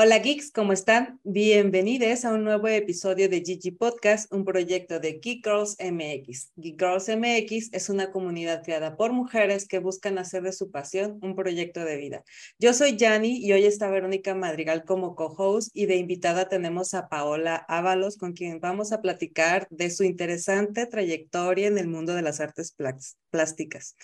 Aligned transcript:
Hola 0.00 0.20
geeks, 0.20 0.52
¿cómo 0.52 0.72
están? 0.72 1.18
Bienvenidos 1.24 2.24
a 2.24 2.32
un 2.32 2.44
nuevo 2.44 2.68
episodio 2.68 3.28
de 3.28 3.42
Gigi 3.44 3.72
Podcast, 3.72 4.32
un 4.32 4.44
proyecto 4.44 5.00
de 5.00 5.18
Geek 5.20 5.44
Girls 5.44 5.76
MX. 5.80 6.52
Geek 6.54 6.78
Girls 6.78 7.08
MX 7.08 7.70
es 7.72 7.88
una 7.88 8.12
comunidad 8.12 8.62
creada 8.62 8.96
por 8.96 9.12
mujeres 9.12 9.66
que 9.66 9.80
buscan 9.80 10.18
hacer 10.18 10.44
de 10.44 10.52
su 10.52 10.70
pasión 10.70 11.18
un 11.20 11.34
proyecto 11.34 11.84
de 11.84 11.96
vida. 11.96 12.22
Yo 12.60 12.74
soy 12.74 12.96
Yanni 12.96 13.44
y 13.44 13.52
hoy 13.52 13.64
está 13.64 13.90
Verónica 13.90 14.36
Madrigal 14.36 14.84
como 14.84 15.16
co-host 15.16 15.70
y 15.74 15.86
de 15.86 15.96
invitada 15.96 16.48
tenemos 16.48 16.94
a 16.94 17.08
Paola 17.08 17.56
Ábalos 17.56 18.16
con 18.16 18.34
quien 18.34 18.60
vamos 18.60 18.92
a 18.92 19.02
platicar 19.02 19.66
de 19.68 19.90
su 19.90 20.04
interesante 20.04 20.86
trayectoria 20.86 21.66
en 21.66 21.76
el 21.76 21.88
mundo 21.88 22.14
de 22.14 22.22
las 22.22 22.38
artes 22.38 22.72
plásticas. 23.32 23.96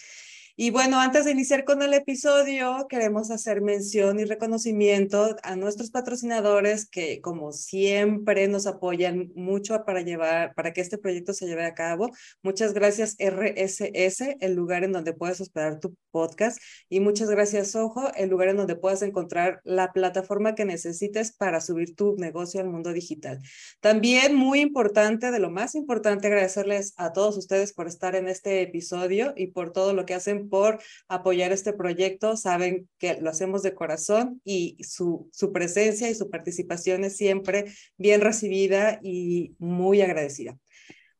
Y 0.57 0.71
bueno, 0.71 1.01
antes 1.01 1.25
de 1.25 1.33
iniciar 1.33 1.65
con 1.65 1.83
el 1.83 1.95
episodio, 1.95 2.87
queremos 2.89 3.33
hacer 3.33 3.61
mención 3.61 4.21
y 4.21 4.25
reconocimiento 4.25 5.35
a 5.43 5.57
nuestros 5.57 5.91
patrocinadores 5.91 6.89
que, 6.89 7.21
como 7.21 7.51
siempre, 7.51 8.47
nos 8.47 8.69
apoyan 8.69 9.33
mucho 9.35 9.85
para 9.85 10.03
llevar, 10.03 10.55
para 10.55 10.73
que 10.73 10.81
este 10.81 10.97
proyecto 10.97 11.33
se 11.33 11.47
lleve 11.47 11.67
a 11.67 11.75
cabo. 11.75 12.11
Muchas 12.45 12.73
gracias 12.73 13.17
RSS, 13.19 14.37
el 14.39 14.55
lugar 14.55 14.85
en 14.85 14.93
donde 14.93 15.13
puedes 15.13 15.41
hospedar 15.41 15.81
tu 15.81 15.97
podcast. 16.13 16.59
Y 16.89 17.01
muchas 17.01 17.29
gracias 17.29 17.75
Ojo, 17.75 18.13
el 18.15 18.31
lugar 18.31 18.47
en 18.47 18.57
donde 18.57 18.77
puedas 18.77 19.03
encontrar 19.03 19.61
la 19.65 19.93
plataforma 19.93 20.55
que 20.55 20.65
necesites 20.65 21.33
para 21.33 21.61
subir 21.61 21.97
tu 21.97 22.15
negocio 22.17 22.61
al 22.61 22.69
mundo 22.69 22.93
digital. 22.93 23.41
También 23.81 24.37
muy 24.37 24.61
importante, 24.61 25.33
de 25.33 25.41
lo 25.41 25.51
más 25.51 25.75
importante, 25.75 26.29
agradecerles 26.29 26.95
a 26.97 27.13
todos 27.13 27.37
ustedes 27.37 27.73
por 27.73 27.89
estar 27.89 28.15
en 28.15 28.29
este 28.29 28.63
episodio 28.63 29.33
y 29.37 29.49
por 29.49 29.73
todo 29.73 29.93
lo 29.95 30.07
que 30.07 30.15
hacen 30.15 30.44
por 30.49 30.81
apoyar 31.09 31.53
este 31.53 31.73
proyecto. 31.73 32.37
Saben 32.37 32.89
que 32.99 33.21
lo 33.21 33.31
hacemos 33.31 33.63
de 33.63 33.75
corazón 33.75 34.41
y 34.45 34.77
su, 34.83 35.29
su 35.33 35.53
presencia 35.53 36.11
y 36.11 36.15
su 36.15 36.31
participación 36.31 37.05
es 37.05 37.17
siempre 37.17 37.67
bien 37.97 38.21
recibida 38.21 39.01
y 39.03 39.55
muy 39.59 40.03
agradecida. 40.03 40.59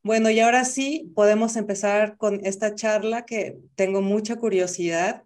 Bueno, 0.03 0.29
y 0.29 0.39
ahora 0.41 0.67
sí 0.67 1.11
podemos 1.15 1.57
empezar 1.57 2.19
con 2.19 2.45
esta 2.45 2.75
charla 2.75 3.25
que 3.25 3.57
tengo 3.75 4.03
mucha 4.03 4.37
curiosidad 4.37 5.25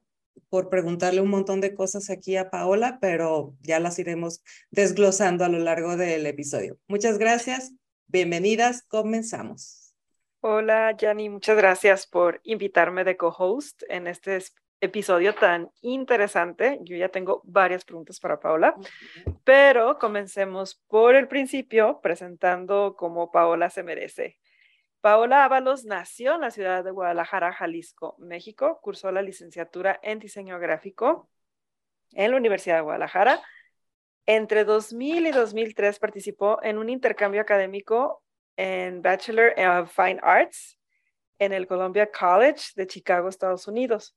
por 0.51 0.71
preguntarle 0.71 1.21
un 1.21 1.31
montón 1.31 1.61
de 1.61 1.75
cosas 1.75 2.11
aquí 2.11 2.37
a 2.37 2.51
Paola, 2.51 2.99
pero 3.01 3.57
ya 3.61 3.81
las 3.81 3.99
iremos 3.99 4.43
desglosando 4.71 5.45
a 5.45 5.49
lo 5.49 5.59
largo 5.59 5.97
del 5.97 6.27
episodio. 6.27 6.79
Muchas 6.87 7.19
gracias, 7.19 7.73
bienvenidas, 8.07 8.83
comenzamos. 8.83 9.78
Hola, 10.41 10.93
Yanni, 10.93 11.29
muchas 11.29 11.57
gracias 11.57 12.07
por 12.07 12.41
invitarme 12.45 13.03
de 13.03 13.17
co-host 13.17 13.83
en 13.89 14.07
este 14.07 14.39
episodio 14.81 15.35
tan 15.35 15.69
interesante. 15.81 16.79
Yo 16.83 16.97
ya 16.97 17.09
tengo 17.09 17.43
varias 17.45 17.85
preguntas 17.85 18.21
para 18.21 18.39
Paola, 18.39 18.77
pero 19.43 19.99
comencemos 19.99 20.77
por 20.87 21.17
el 21.17 21.27
principio 21.27 21.99
presentando 22.01 22.95
cómo 22.97 23.33
Paola 23.33 23.69
se 23.69 23.83
merece. 23.83 24.39
Paola 25.01 25.45
Ábalos 25.45 25.85
nació 25.85 26.37
en 26.37 26.43
la 26.43 26.53
ciudad 26.53 26.85
de 26.85 26.93
Guadalajara, 26.93 27.53
Jalisco, 27.53 28.15
México. 28.19 28.79
Cursó 28.81 29.11
la 29.11 29.23
licenciatura 29.23 29.99
en 30.05 30.21
diseño 30.21 30.61
gráfico 30.61 31.29
en 32.13 32.31
la 32.31 32.37
Universidad 32.37 32.77
de 32.77 32.83
Guadalajara. 32.83 33.43
Entre 34.25 34.65
2000 34.65 35.27
y 35.27 35.31
2003 35.33 35.99
participó 35.99 36.63
en 36.63 36.79
un 36.79 36.91
intercambio 36.91 37.41
académico 37.41 38.23
en 38.59 39.03
Bachelor 39.03 39.55
of 39.57 39.95
Fine 39.95 40.19
Arts 40.21 40.77
en 41.39 41.53
el 41.53 41.69
Columbia 41.69 42.11
College 42.11 42.73
de 42.75 42.89
Chicago, 42.89 43.29
Estados 43.29 43.69
Unidos. 43.69 44.17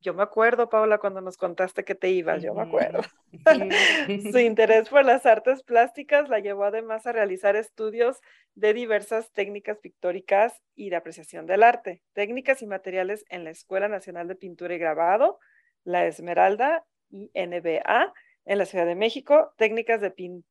Yo 0.00 0.14
me 0.14 0.24
acuerdo, 0.24 0.68
Paula, 0.68 0.98
cuando 0.98 1.20
nos 1.20 1.36
contaste 1.36 1.84
que 1.84 1.94
te 1.94 2.10
ibas, 2.10 2.42
yo 2.42 2.54
me 2.54 2.62
acuerdo. 2.62 3.02
Su 4.32 4.38
interés 4.38 4.88
por 4.88 5.04
las 5.04 5.26
artes 5.26 5.62
plásticas 5.62 6.28
la 6.28 6.40
llevó 6.40 6.64
además 6.64 7.06
a 7.06 7.12
realizar 7.12 7.54
estudios 7.54 8.20
de 8.54 8.74
diversas 8.74 9.30
técnicas 9.32 9.78
pictóricas 9.78 10.60
y 10.74 10.90
de 10.90 10.96
apreciación 10.96 11.46
del 11.46 11.62
arte, 11.62 12.02
técnicas 12.14 12.62
y 12.62 12.66
materiales 12.66 13.24
en 13.28 13.44
la 13.44 13.50
Escuela 13.50 13.88
Nacional 13.88 14.26
de 14.26 14.34
Pintura 14.34 14.74
y 14.74 14.78
Grabado, 14.78 15.38
la 15.84 16.06
Esmeralda 16.06 16.84
y 17.10 17.30
NBA 17.34 18.12
en 18.44 18.58
la 18.58 18.66
Ciudad 18.66 18.86
de 18.86 18.96
México, 18.96 19.52
técnicas 19.56 20.00
de 20.00 20.10
pintura 20.10 20.48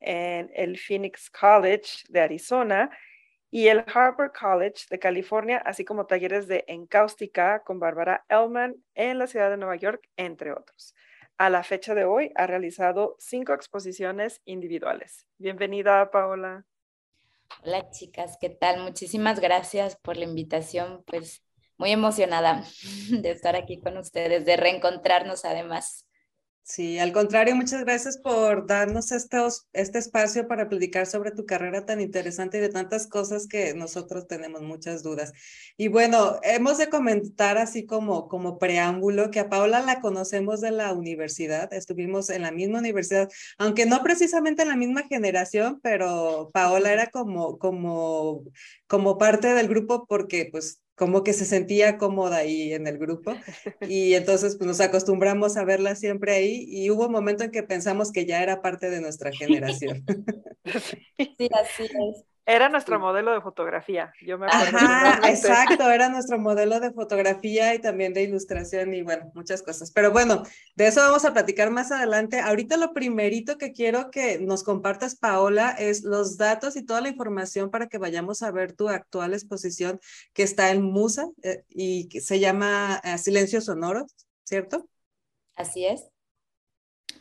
en 0.00 0.50
el 0.54 0.78
Phoenix 0.78 1.28
College 1.28 2.04
de 2.08 2.20
Arizona 2.20 2.90
y 3.50 3.66
el 3.66 3.84
Harvard 3.92 4.32
College 4.32 4.86
de 4.88 5.00
California, 5.00 5.58
así 5.58 5.84
como 5.84 6.06
talleres 6.06 6.46
de 6.46 6.64
encáustica 6.68 7.62
con 7.64 7.80
Bárbara 7.80 8.24
Ellman 8.28 8.76
en 8.94 9.18
la 9.18 9.26
ciudad 9.26 9.50
de 9.50 9.56
Nueva 9.56 9.76
York, 9.76 10.08
entre 10.16 10.52
otros. 10.52 10.94
A 11.38 11.50
la 11.50 11.64
fecha 11.64 11.94
de 11.94 12.04
hoy 12.04 12.30
ha 12.36 12.46
realizado 12.46 13.16
cinco 13.18 13.52
exposiciones 13.52 14.40
individuales. 14.44 15.26
Bienvenida, 15.38 16.08
Paola. 16.12 16.64
Hola, 17.64 17.90
chicas, 17.90 18.38
¿qué 18.40 18.48
tal? 18.48 18.80
Muchísimas 18.80 19.40
gracias 19.40 19.96
por 19.96 20.16
la 20.16 20.24
invitación. 20.24 21.02
Pues 21.04 21.42
muy 21.78 21.90
emocionada 21.90 22.62
de 23.10 23.30
estar 23.32 23.56
aquí 23.56 23.80
con 23.80 23.98
ustedes, 23.98 24.44
de 24.44 24.56
reencontrarnos 24.56 25.44
además. 25.44 26.06
Sí, 26.64 26.98
al 27.00 27.12
contrario, 27.12 27.56
muchas 27.56 27.80
gracias 27.84 28.18
por 28.18 28.66
darnos 28.66 29.10
estos, 29.10 29.66
este 29.72 29.98
espacio 29.98 30.46
para 30.46 30.68
platicar 30.68 31.06
sobre 31.06 31.32
tu 31.32 31.44
carrera 31.44 31.84
tan 31.84 32.00
interesante 32.00 32.58
y 32.58 32.60
de 32.60 32.68
tantas 32.68 33.08
cosas 33.08 33.48
que 33.48 33.74
nosotros 33.74 34.28
tenemos 34.28 34.62
muchas 34.62 35.02
dudas. 35.02 35.32
Y 35.76 35.88
bueno, 35.88 36.38
hemos 36.44 36.78
de 36.78 36.88
comentar 36.88 37.58
así 37.58 37.84
como, 37.84 38.28
como 38.28 38.58
preámbulo 38.58 39.30
que 39.30 39.40
a 39.40 39.48
Paola 39.48 39.80
la 39.80 40.00
conocemos 40.00 40.60
de 40.60 40.70
la 40.70 40.92
universidad, 40.92 41.72
estuvimos 41.74 42.30
en 42.30 42.42
la 42.42 42.52
misma 42.52 42.78
universidad, 42.78 43.28
aunque 43.58 43.84
no 43.84 44.02
precisamente 44.02 44.62
en 44.62 44.68
la 44.68 44.76
misma 44.76 45.02
generación, 45.02 45.80
pero 45.82 46.50
Paola 46.54 46.92
era 46.92 47.08
como, 47.10 47.58
como, 47.58 48.44
como 48.86 49.18
parte 49.18 49.48
del 49.54 49.68
grupo 49.68 50.06
porque 50.06 50.48
pues 50.50 50.81
como 50.94 51.24
que 51.24 51.32
se 51.32 51.44
sentía 51.44 51.98
cómoda 51.98 52.38
ahí 52.38 52.72
en 52.72 52.86
el 52.86 52.98
grupo 52.98 53.34
y 53.88 54.14
entonces 54.14 54.56
pues 54.56 54.66
nos 54.66 54.80
acostumbramos 54.80 55.56
a 55.56 55.64
verla 55.64 55.94
siempre 55.94 56.34
ahí 56.34 56.64
y 56.68 56.90
hubo 56.90 57.06
un 57.06 57.12
momento 57.12 57.44
en 57.44 57.50
que 57.50 57.62
pensamos 57.62 58.12
que 58.12 58.26
ya 58.26 58.42
era 58.42 58.62
parte 58.62 58.90
de 58.90 59.00
nuestra 59.00 59.32
generación. 59.32 60.04
Sí, 61.38 61.48
así 61.52 61.84
es. 61.84 62.31
Era 62.44 62.68
nuestro 62.68 62.98
modelo 62.98 63.32
de 63.32 63.40
fotografía, 63.40 64.12
yo 64.20 64.36
me 64.36 64.46
acuerdo. 64.46 64.76
Ajá, 64.76 65.30
exacto, 65.30 65.88
era 65.88 66.08
nuestro 66.08 66.40
modelo 66.40 66.80
de 66.80 66.90
fotografía 66.90 67.72
y 67.72 67.78
también 67.78 68.14
de 68.14 68.22
ilustración 68.22 68.92
y 68.94 69.02
bueno, 69.02 69.30
muchas 69.34 69.62
cosas. 69.62 69.92
Pero 69.92 70.10
bueno, 70.10 70.42
de 70.74 70.88
eso 70.88 71.00
vamos 71.00 71.24
a 71.24 71.32
platicar 71.32 71.70
más 71.70 71.92
adelante. 71.92 72.40
Ahorita 72.40 72.76
lo 72.76 72.92
primerito 72.92 73.58
que 73.58 73.70
quiero 73.70 74.10
que 74.10 74.40
nos 74.40 74.64
compartas, 74.64 75.14
Paola, 75.14 75.70
es 75.70 76.02
los 76.02 76.36
datos 76.36 76.74
y 76.74 76.84
toda 76.84 77.00
la 77.00 77.10
información 77.10 77.70
para 77.70 77.86
que 77.86 77.98
vayamos 77.98 78.42
a 78.42 78.50
ver 78.50 78.72
tu 78.72 78.88
actual 78.88 79.34
exposición 79.34 80.00
que 80.32 80.42
está 80.42 80.70
en 80.70 80.82
Musa 80.82 81.28
eh, 81.44 81.64
y 81.68 82.08
que 82.08 82.20
se 82.20 82.40
llama 82.40 83.00
eh, 83.04 83.18
Silencio 83.18 83.60
Sonoro, 83.60 84.06
¿cierto? 84.42 84.88
Así 85.54 85.86
es. 85.86 86.08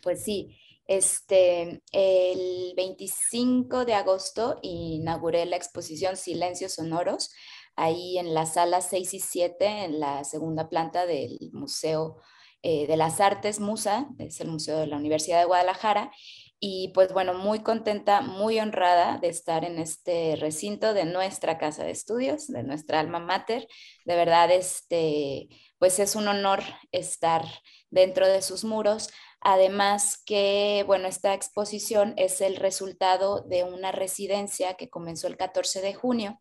Pues 0.02 0.24
sí, 0.24 0.58
este, 0.92 1.82
el 1.94 2.74
25 2.76 3.86
de 3.86 3.94
agosto 3.94 4.60
inauguré 4.62 5.46
la 5.46 5.56
exposición 5.56 6.18
Silencios 6.18 6.74
Sonoros, 6.74 7.32
ahí 7.78 8.18
en 8.18 8.34
las 8.34 8.56
salas 8.56 8.88
6 8.90 9.14
y 9.14 9.20
7, 9.22 9.66
en 9.86 10.02
la 10.02 10.26
segunda 10.26 10.68
planta 10.68 11.06
del 11.06 11.40
Museo 11.54 12.18
eh, 12.62 12.88
de 12.88 12.98
las 12.98 13.22
Artes 13.22 13.62
Musa, 13.62 14.10
es 14.20 14.42
el 14.42 14.50
Museo 14.50 14.80
de 14.80 14.88
la 14.88 14.98
Universidad 14.98 15.40
de 15.40 15.46
Guadalajara. 15.46 16.12
Y 16.60 16.90
pues 16.94 17.12
bueno, 17.12 17.34
muy 17.34 17.64
contenta, 17.64 18.22
muy 18.22 18.60
honrada 18.60 19.18
de 19.18 19.30
estar 19.30 19.64
en 19.66 19.80
este 19.80 20.36
recinto 20.36 20.94
de 20.94 21.06
nuestra 21.06 21.58
casa 21.58 21.86
de 21.86 21.92
estudios, 21.92 22.48
de 22.48 22.64
nuestra 22.64 23.00
alma 23.00 23.20
mater. 23.20 23.68
De 24.06 24.16
verdad, 24.16 24.52
este, 24.52 25.48
pues 25.80 25.98
es 25.98 26.16
un 26.16 26.28
honor 26.28 26.62
estar 26.92 27.44
dentro 27.90 28.28
de 28.28 28.44
sus 28.44 28.64
muros. 28.64 29.10
Además 29.42 30.22
que, 30.24 30.84
bueno, 30.86 31.08
esta 31.08 31.34
exposición 31.34 32.14
es 32.18 32.42
el 32.42 32.58
resultado 32.58 33.42
de 33.42 33.64
una 33.64 33.92
residencia 33.92 34.76
que 34.76 34.90
comenzó 34.90 35.28
el 35.28 35.36
14 35.36 35.82
de 35.82 35.96
junio, 35.96 36.40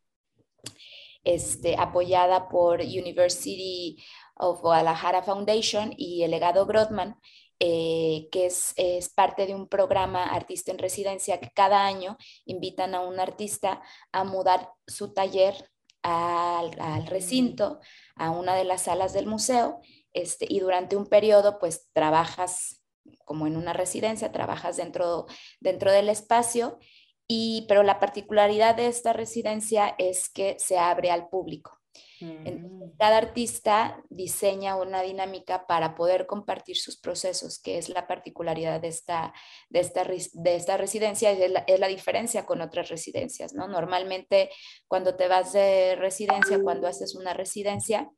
este, 1.25 1.77
apoyada 1.79 2.49
por 2.49 2.81
University 2.81 3.97
of 4.37 4.61
Guadalajara 4.61 5.23
Foundation 5.23 5.95
y 5.97 6.23
el 6.25 6.31
legado 6.31 6.67
Grodman, 6.67 7.19
eh, 7.59 8.29
que 8.33 8.47
es, 8.47 8.75
parte 9.15 9.47
de 9.47 9.55
un 9.55 9.69
programa 9.69 10.25
Artista 10.25 10.71
en 10.71 10.79
Residencia 10.79 11.41
que 11.41 11.51
cada 11.55 11.87
año 11.87 12.19
invitan 12.45 12.95
a 12.95 13.01
un 13.01 13.19
artista 13.19 13.83
a 14.13 14.25
mudar 14.25 14.71
su 14.87 15.13
taller 15.15 15.71
al, 16.03 16.79
al 16.81 17.07
recinto, 17.07 17.81
a 18.15 18.31
una 18.31 18.55
de 18.55 18.65
las 18.65 18.83
salas 18.83 19.13
del 19.13 19.27
museo, 19.27 19.81
este, 20.13 20.47
y 20.49 20.61
durante 20.61 20.97
un 20.97 21.07
periodo 21.07 21.59
pues 21.59 21.89
trabajas 21.93 22.80
como 23.25 23.47
en 23.47 23.57
una 23.57 23.73
residencia, 23.73 24.33
trabajas 24.33 24.77
dentro, 24.77 25.27
dentro 25.61 25.93
del 25.93 26.09
espacio, 26.09 26.79
y, 27.27 27.65
pero 27.69 27.83
la 27.83 28.01
particularidad 28.01 28.75
de 28.75 28.89
esta 28.89 29.13
residencia 29.13 29.95
es 29.99 30.29
que 30.29 30.57
se 30.59 30.79
abre 30.79 31.11
al 31.11 31.29
público. 31.29 31.81
Mm. 32.21 32.97
cada 32.99 33.17
artista 33.17 34.05
diseña 34.11 34.77
una 34.77 35.01
dinámica 35.01 35.67
para 35.67 35.95
poder 35.95 36.27
compartir 36.27 36.77
sus 36.77 36.99
procesos, 36.99 37.59
que 37.59 37.79
es 37.79 37.89
la 37.89 38.07
particularidad 38.07 38.81
de 38.81 38.89
esta, 38.89 39.33
de 39.71 39.81
esta, 39.81 40.05
de 40.05 40.55
esta 40.55 40.77
residencia, 40.77 41.31
es 41.31 41.51
la, 41.51 41.61
es 41.61 41.81
la 41.81 41.89
diferencia 41.89 42.45
con 42.45 42.61
otras 42.61 42.91
residencias, 42.91 43.55
¿no? 43.55 43.69
Normalmente 43.69 44.51
cuando 44.87 45.17
te 45.17 45.29
vas 45.29 45.53
de 45.55 45.97
residencia, 45.97 46.61
cuando 46.63 46.89
haces 46.89 47.15
una 47.15 47.33
residencia, 47.33 48.11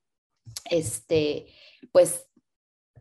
este, 0.70 1.46
pues 1.92 2.28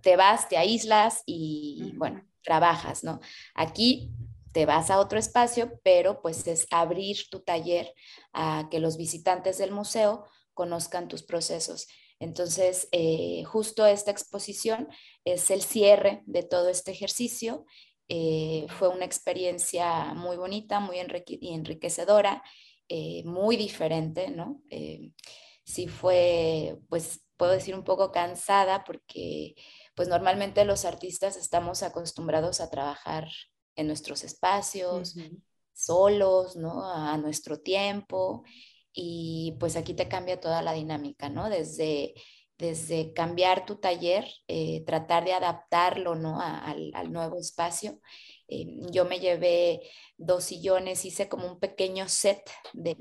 te 0.01 0.15
vas, 0.15 0.49
te 0.49 0.57
aíslas 0.57 1.23
y, 1.25 1.93
bueno, 1.95 2.25
trabajas, 2.43 3.03
¿no? 3.03 3.19
Aquí 3.55 4.11
te 4.51 4.65
vas 4.65 4.89
a 4.89 4.99
otro 4.99 5.17
espacio, 5.17 5.79
pero 5.83 6.21
pues 6.21 6.45
es 6.47 6.67
abrir 6.71 7.29
tu 7.29 7.39
taller 7.41 7.93
a 8.33 8.67
que 8.69 8.79
los 8.79 8.97
visitantes 8.97 9.57
del 9.57 9.71
museo 9.71 10.25
conozcan 10.53 11.07
tus 11.07 11.23
procesos. 11.23 11.87
Entonces, 12.19 12.87
eh, 12.91 13.43
justo 13.45 13.85
esta 13.85 14.11
exposición 14.11 14.87
es 15.25 15.49
el 15.49 15.61
cierre 15.61 16.21
de 16.25 16.43
todo 16.43 16.69
este 16.69 16.91
ejercicio. 16.91 17.65
Eh, 18.09 18.67
fue 18.69 18.89
una 18.89 19.05
experiencia 19.05 20.13
muy 20.13 20.37
bonita, 20.37 20.79
muy 20.79 20.97
enriquecedora, 20.99 22.43
eh, 22.89 23.23
muy 23.25 23.55
diferente, 23.55 24.29
¿no? 24.29 24.61
sí 25.63 25.87
fue, 25.87 26.77
pues, 26.89 27.21
puedo 27.37 27.53
decir 27.53 27.73
un 27.73 27.83
poco 27.83 28.11
cansada 28.11 28.83
porque, 28.83 29.55
pues, 29.95 30.07
normalmente 30.07 30.65
los 30.65 30.85
artistas 30.85 31.35
estamos 31.37 31.83
acostumbrados 31.83 32.61
a 32.61 32.69
trabajar 32.69 33.27
en 33.75 33.87
nuestros 33.87 34.23
espacios, 34.23 35.15
solos, 35.73 36.55
¿no? 36.55 36.85
A 36.85 37.17
nuestro 37.17 37.59
tiempo 37.59 38.43
y 38.93 39.55
pues 39.59 39.75
aquí 39.75 39.93
te 39.93 40.07
cambia 40.07 40.39
toda 40.39 40.61
la 40.61 40.73
dinámica, 40.73 41.29
¿no? 41.29 41.49
Desde, 41.49 42.13
desde 42.57 43.13
cambiar 43.13 43.65
tu 43.65 43.77
taller, 43.77 44.27
eh, 44.47 44.83
tratar 44.85 45.25
de 45.25 45.33
adaptarlo, 45.33 46.15
¿no? 46.15 46.39
al, 46.39 47.11
nuevo 47.11 47.39
espacio. 47.39 47.99
Eh, 48.47 48.65
yo 48.91 49.05
me 49.05 49.19
llevé 49.19 49.81
dos 50.17 50.43
sillones, 50.43 51.05
hice 51.05 51.29
como 51.29 51.47
un 51.47 51.59
pequeño 51.59 52.07
set 52.07 52.49
de 52.73 52.95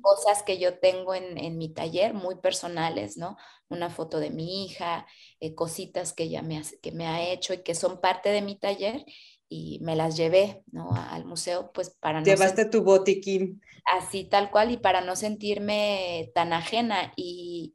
cosas 0.00 0.42
que 0.42 0.58
yo 0.58 0.78
tengo 0.78 1.14
en, 1.14 1.58
mi 1.58 1.72
taller, 1.72 2.14
muy 2.14 2.36
personales, 2.36 3.16
¿no? 3.16 3.36
Una 3.68 3.90
foto 3.90 4.20
de 4.20 4.30
mi 4.30 4.64
hija, 4.64 5.06
eh, 5.40 5.54
cositas 5.54 6.12
que 6.12 6.24
ella 6.24 6.42
me, 6.42 6.62
que 6.82 6.92
me 6.92 7.06
ha 7.06 7.28
hecho 7.28 7.52
y 7.54 7.62
que 7.62 7.74
son 7.74 8.00
parte 8.00 8.28
de 8.28 8.42
mi 8.42 8.56
taller 8.58 9.04
y 9.48 9.78
me 9.80 9.96
las 9.96 10.16
llevé 10.16 10.62
¿no? 10.70 10.90
al 10.92 11.24
museo, 11.24 11.70
pues 11.72 11.90
para 11.90 12.20
no... 12.20 12.26
Llevaste 12.26 12.64
tu 12.66 12.82
botiquín. 12.82 13.60
Así 13.84 14.24
tal 14.24 14.50
cual 14.50 14.72
y 14.72 14.76
para 14.76 15.00
no 15.00 15.14
sentirme 15.14 16.30
tan 16.34 16.52
ajena 16.52 17.12
y, 17.16 17.74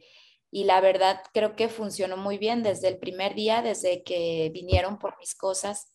y, 0.52 0.66
la 0.66 0.82
verdad 0.82 1.22
creo 1.34 1.56
que 1.56 1.70
funcionó 1.70 2.18
muy 2.18 2.38
bien 2.38 2.64
desde 2.64 2.90
el 2.90 2.98
primer 2.98 3.34
día, 3.34 3.62
desde 3.62 4.04
que 4.04 4.52
vinieron 4.54 5.00
por 5.00 5.18
mis 5.20 5.36
cosas 5.36 5.94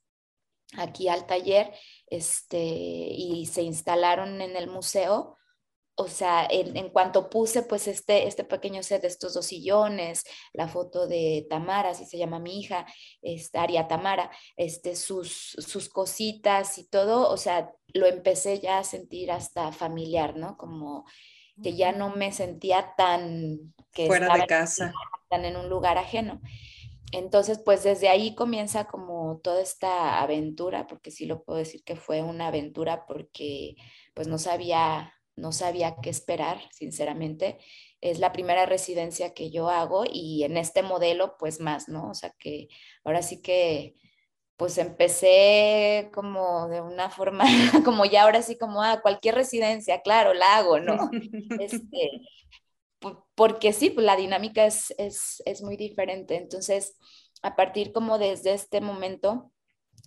aquí 0.77 1.09
al 1.09 1.27
taller 1.27 1.73
este, 2.07 2.59
y 2.59 3.47
se 3.47 3.63
instalaron 3.63 4.41
en 4.41 4.57
el 4.57 4.69
museo 4.69 5.37
o 5.99 6.09
sea, 6.09 6.47
en, 6.51 6.91
cuanto 6.91 7.31
puse 7.31 7.63
pues 7.63 7.89
este, 7.89 8.27
este 8.27 8.45
pequeño 8.45 8.83
set 8.83 9.01
de 9.01 9.09
estos 9.09 9.33
dos 9.33 9.47
sillones, 9.47 10.25
la 10.53 10.69
foto 10.69 11.07
de 11.07 11.47
Tamara, 11.49 11.91
así 11.91 12.05
se 12.05 12.19
llama 12.19 12.39
mi 12.39 12.61
hija, 12.61 12.87
esta 13.23 13.63
Aria 13.63 13.89
Tamara, 13.89 14.31
este, 14.57 14.95
sus, 14.95 15.57
sus 15.59 15.89
cositas 15.89 16.77
y 16.77 16.87
todo, 16.87 17.31
o 17.31 17.39
sea, 17.39 17.73
lo 17.95 18.07
empecé 18.07 18.61
ya 18.61 18.79
a 18.79 18.85
sentir 18.85 19.33
hasta 19.33 19.73
familiar, 19.73 20.37
¿no? 20.37 20.59
Como 20.59 21.07
que 21.63 21.75
ya 21.75 21.93
no 21.93 22.15
me 22.15 22.31
sentía 22.31 22.93
tan... 22.99 23.75
Que 23.93 24.07
Fuera 24.07 24.37
de 24.37 24.47
casa. 24.47 24.93
Tan 25.31 25.47
en 25.47 25.57
un 25.57 25.71
lugar 25.71 25.97
ajeno. 25.97 26.43
Entonces, 27.13 27.59
pues 27.65 27.85
desde 27.85 28.11
ahí 28.11 28.35
comienza 28.35 28.85
como 28.85 29.41
toda 29.43 29.63
esta 29.63 30.21
aventura, 30.21 30.87
porque 30.87 31.11
sí 31.11 31.25
lo 31.25 31.43
puedo 31.43 31.59
decir 31.59 31.83
que 31.85 31.97
fue 31.97 32.21
una 32.21 32.49
aventura 32.49 33.07
porque 33.07 33.77
pues 34.13 34.29
no 34.29 34.37
sabía 34.37 35.16
no 35.37 35.53
sabía 35.53 35.97
qué 36.03 36.11
esperar, 36.11 36.61
sinceramente. 36.73 37.59
Es 38.01 38.19
la 38.19 38.33
primera 38.33 38.67
residencia 38.67 39.35
que 39.35 39.51
yo 39.51 39.69
hago 39.71 40.05
y 40.11 40.45
en 40.45 40.57
este 40.57 40.83
modelo, 40.83 41.37
pues 41.39 41.61
más, 41.61 41.89
¿no? 41.89 42.11
O 42.11 42.15
sea 42.15 42.31
que 42.39 42.69
ahora 43.05 43.23
sí 43.23 43.43
que, 43.43 43.95
pues 44.57 44.79
empecé 44.79 46.11
como 46.15 46.69
de 46.69 46.81
una 46.81 47.11
forma, 47.11 47.45
como 47.85 48.05
ya 48.07 48.25
ahora 48.25 48.43
sí, 48.43 48.57
como 48.59 48.83
ah, 48.83 49.01
cualquier 49.03 49.35
residencia, 49.35 50.01
claro, 50.03 50.35
la 50.35 50.57
hago, 50.57 50.81
¿no? 50.81 51.11
Este, 51.61 52.23
porque 53.35 53.73
sí, 53.73 53.91
pues 53.91 54.07
la 54.07 54.17
dinámica 54.17 54.67
es, 54.67 54.95
es, 54.99 55.43
es 55.45 55.63
muy 55.63 55.77
diferente. 55.77 56.37
Entonces, 56.37 56.97
a 57.43 57.55
partir 57.57 57.93
como 57.93 58.19
desde 58.19 58.55
este 58.55 58.81
momento, 58.81 59.53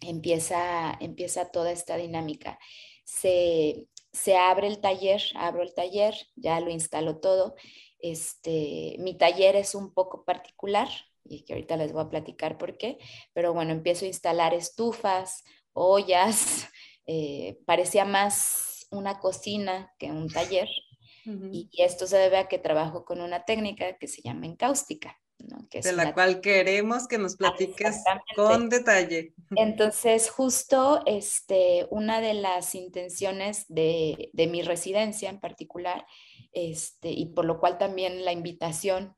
empieza, 0.02 0.98
empieza 1.00 1.52
toda 1.52 1.72
esta 1.72 1.98
dinámica. 1.98 2.60
Se, 3.06 3.88
se 4.12 4.36
abre 4.36 4.68
el 4.68 4.82
taller, 4.82 5.22
abro 5.36 5.64
el 5.64 5.74
taller, 5.74 6.16
ya 6.36 6.60
lo 6.60 6.70
instalo 6.70 7.20
todo. 7.20 7.56
Este, 8.00 8.96
mi 9.00 9.18
taller 9.18 9.56
es 9.56 9.76
un 9.76 9.94
poco 9.94 10.26
particular 10.26 10.88
y 11.26 11.44
que 11.44 11.54
ahorita 11.54 11.78
les 11.78 11.92
voy 11.92 12.02
a 12.04 12.10
platicar 12.10 12.58
por 12.58 12.78
qué, 12.78 12.98
pero 13.34 13.54
bueno, 13.54 13.72
empiezo 13.72 14.06
a 14.06 14.08
instalar 14.08 14.54
estufas, 14.54 15.44
ollas, 15.74 16.68
eh, 17.06 17.60
parecía 17.66 18.06
más 18.06 18.88
una 18.92 19.20
cocina 19.20 19.94
que 20.00 20.08
un 20.08 20.30
taller. 20.30 20.70
y, 21.52 21.70
esto 21.78 22.08
se 22.08 22.18
debe 22.18 22.38
a 22.38 22.48
que 22.48 22.58
trabajo 22.58 23.06
con 23.06 23.22
una 23.22 23.46
técnica 23.46 23.98
que 23.98 24.08
se 24.08 24.22
llama 24.22 24.48
encáustica 24.48 25.20
de 25.72 25.94
la 25.94 26.14
cual 26.14 26.42
queremos 26.42 27.08
que 27.08 27.18
nos 27.18 27.36
platiques 27.36 28.04
con 28.36 28.70
detalle. 28.70 29.34
Entonces, 29.56 30.30
justo 30.30 31.02
este, 31.06 31.88
una 31.90 32.22
de 32.22 32.34
las 32.34 32.76
intenciones 32.76 33.66
de, 33.68 34.32
mi 34.34 34.62
residencia 34.62 35.30
en 35.30 35.40
particular, 35.40 36.06
este, 36.52 37.10
y 37.12 37.28
por 37.28 37.46
lo 37.46 37.60
cual 37.60 37.78
también 37.78 38.26
la 38.26 38.32
invitación 38.32 39.16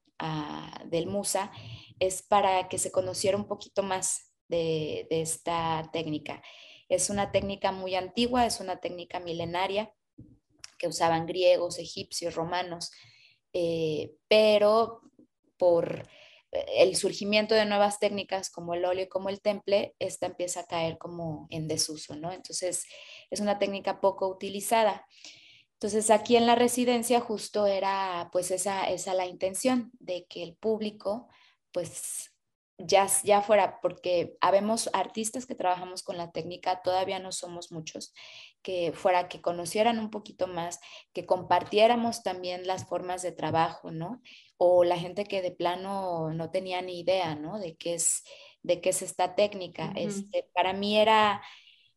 del 0.86 1.08
MUSA, 1.08 1.52
es 2.00 2.22
para 2.22 2.70
que 2.70 2.78
se 2.78 2.92
conociera 2.92 3.38
un 3.38 3.48
poquito 3.48 3.82
más 3.82 4.34
de, 4.48 5.08
esta 5.10 5.90
técnica. 5.92 6.42
Es 6.90 7.10
una 7.10 7.32
técnica 7.32 7.72
muy 7.72 7.96
antigua, 7.96 8.46
es 8.46 8.60
una 8.60 8.80
técnica 8.80 9.20
milenaria 9.20 9.94
que 10.78 10.88
usaban 10.88 11.26
griegos, 11.26 11.80
egipcios, 11.80 12.36
romanos, 12.36 12.92
eh, 13.54 14.14
pero 14.28 15.02
por 15.62 16.08
eh, 16.52 16.66
el 16.78 16.96
surgimiento 16.96 17.54
de 17.54 17.66
nuevas 17.66 18.00
técnicas 18.00 18.50
como 18.50 18.74
el 18.74 18.84
óleo, 18.84 19.08
como 19.08 19.30
el 19.30 19.42
temple, 19.42 19.94
esta 20.00 20.26
empieza 20.26 20.62
a 20.62 20.66
caer 20.66 20.98
como 20.98 21.46
en 21.52 21.68
desuso, 21.68 22.16
¿no? 22.16 22.32
Entonces, 22.32 22.88
es 23.30 23.40
una 23.40 23.60
técnica 23.60 24.02
poco 24.02 24.28
utilizada. 24.28 25.06
Entonces, 25.74 26.10
aquí 26.10 26.36
en 26.36 26.48
la 26.48 26.56
residencia 26.56 27.20
justo 27.20 27.68
era 27.68 28.30
pues 28.32 28.50
esa, 28.50 28.90
esa 28.90 29.14
la 29.14 29.28
intención 29.28 29.92
de 30.00 30.26
que 30.28 30.42
el 30.42 30.56
público 30.56 31.28
pues 31.72 32.32
ya, 32.88 33.08
ya 33.24 33.42
fuera, 33.42 33.80
porque 33.82 34.36
habemos 34.42 34.90
artistas 34.94 35.46
que 35.46 35.56
trabajamos 35.56 36.02
con 36.04 36.18
la 36.18 36.32
técnica, 36.32 36.82
todavía 36.82 37.20
no 37.20 37.32
somos 37.32 37.72
muchos, 37.72 38.14
que 38.62 38.92
fuera 38.94 39.28
que 39.28 39.42
conocieran 39.42 40.00
un 40.00 40.10
poquito 40.10 40.48
más, 40.48 40.80
que 41.14 41.26
compartiéramos 41.26 42.24
también 42.24 42.66
las 42.68 42.88
formas 42.88 43.22
de 43.22 43.32
trabajo, 43.32 43.92
¿no? 43.92 44.22
O 44.64 44.84
la 44.84 44.98
gente 44.98 45.24
que 45.26 45.42
de 45.42 45.50
plano 45.52 46.32
no 46.32 46.52
tenía 46.52 46.84
ni 46.84 47.00
idea, 47.00 47.34
¿no? 47.36 47.58
De 47.58 47.76
qué 47.78 47.96
es, 47.96 48.24
de 48.62 48.80
qué 48.80 48.90
es 48.90 49.02
esta 49.02 49.34
técnica. 49.34 49.92
este, 49.96 50.48
para 50.54 50.74
mí 50.74 51.00
era, 51.00 51.42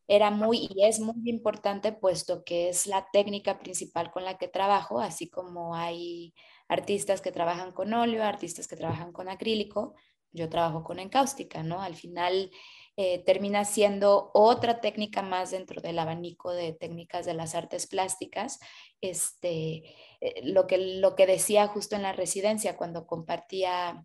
era 0.09 0.31
muy 0.31 0.69
y 0.75 0.85
es 0.87 0.99
muy 0.99 1.29
importante 1.29 1.93
puesto 1.93 2.43
que 2.43 2.71
es 2.71 2.87
la 2.87 3.07
técnica 3.13 3.59
principal 3.59 4.11
con 4.11 4.25
la 4.25 4.39
que 4.39 4.49
trabajo, 4.49 5.01
así 5.01 5.29
como 5.29 5.75
hay 5.75 6.33
artistas 6.69 7.21
que 7.21 7.33
trabajan 7.33 7.73
con 7.73 7.93
óleo, 7.93 8.25
artistas 8.25 8.67
que 8.67 8.77
trabajan 8.77 9.13
con 9.13 9.29
acrílico, 9.29 9.95
yo 10.33 10.49
trabajo 10.49 10.83
con 10.85 10.99
encáustica, 10.99 11.63
¿no? 11.63 11.83
Al 11.83 11.95
final 11.95 12.51
eh, 12.97 13.25
termina 13.25 13.65
siendo 13.65 14.31
otra 14.35 14.81
técnica 14.81 15.21
más 15.23 15.51
dentro 15.51 15.81
del 15.81 15.99
abanico 15.99 16.53
de 16.53 16.73
técnicas 16.73 17.27
de 17.27 17.35
las 17.35 17.55
artes 17.55 17.87
plásticas. 17.87 18.61
Este, 19.01 19.83
eh, 20.21 20.41
lo, 20.45 20.67
que, 20.67 20.79
lo 20.79 21.17
que 21.17 21.27
decía 21.27 21.67
justo 21.67 21.97
en 21.97 22.03
la 22.03 22.13
residencia 22.13 22.77
cuando 22.77 23.07
compartía 23.07 24.05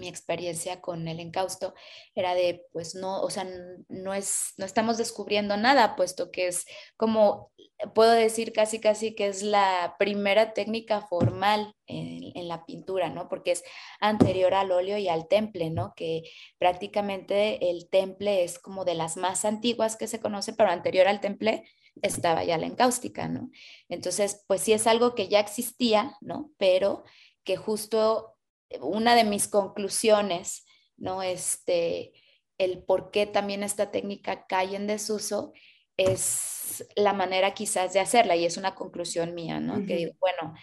mi 0.00 0.08
experiencia 0.08 0.80
con 0.80 1.06
el 1.06 1.20
encausto 1.20 1.74
era 2.14 2.34
de, 2.34 2.66
pues 2.72 2.94
no, 2.94 3.20
o 3.20 3.30
sea, 3.30 3.46
no, 3.88 4.14
es, 4.14 4.54
no 4.56 4.64
estamos 4.64 4.98
descubriendo 4.98 5.56
nada, 5.56 5.94
puesto 5.94 6.30
que 6.30 6.48
es 6.48 6.66
como, 6.96 7.52
puedo 7.94 8.10
decir 8.10 8.52
casi, 8.52 8.80
casi 8.80 9.14
que 9.14 9.28
es 9.28 9.42
la 9.42 9.94
primera 9.98 10.52
técnica 10.54 11.02
formal 11.02 11.74
en, 11.86 12.32
en 12.34 12.48
la 12.48 12.64
pintura, 12.66 13.10
¿no? 13.10 13.28
Porque 13.28 13.52
es 13.52 13.62
anterior 14.00 14.54
al 14.54 14.72
óleo 14.72 14.98
y 14.98 15.08
al 15.08 15.28
temple, 15.28 15.70
¿no? 15.70 15.92
Que 15.94 16.22
prácticamente 16.58 17.70
el 17.70 17.88
temple 17.88 18.42
es 18.42 18.58
como 18.58 18.84
de 18.84 18.94
las 18.94 19.16
más 19.16 19.44
antiguas 19.44 19.96
que 19.96 20.08
se 20.08 20.20
conoce, 20.20 20.52
pero 20.54 20.70
anterior 20.70 21.06
al 21.06 21.20
temple 21.20 21.64
estaba 22.02 22.44
ya 22.44 22.58
la 22.58 22.66
encáustica, 22.66 23.28
¿no? 23.28 23.50
Entonces, 23.88 24.44
pues 24.46 24.62
sí 24.62 24.72
es 24.72 24.86
algo 24.86 25.14
que 25.14 25.28
ya 25.28 25.40
existía, 25.40 26.16
¿no? 26.20 26.50
Pero 26.58 27.04
que 27.44 27.56
justo 27.56 28.36
una 28.80 29.14
de 29.14 29.24
mis 29.24 29.48
conclusiones, 29.48 30.64
¿no? 30.96 31.22
Este, 31.22 32.12
el 32.58 32.82
por 32.84 33.10
qué 33.10 33.26
también 33.26 33.62
esta 33.62 33.90
técnica 33.90 34.46
cae 34.46 34.76
en 34.76 34.86
desuso 34.86 35.52
es 35.96 36.86
la 36.96 37.12
manera 37.12 37.52
quizás 37.52 37.92
de 37.92 38.00
hacerla 38.00 38.36
y 38.36 38.44
es 38.44 38.56
una 38.56 38.74
conclusión 38.74 39.34
mía, 39.34 39.60
¿no? 39.60 39.84
Que 39.86 39.96
digo, 39.96 40.12
bueno, 40.20 40.54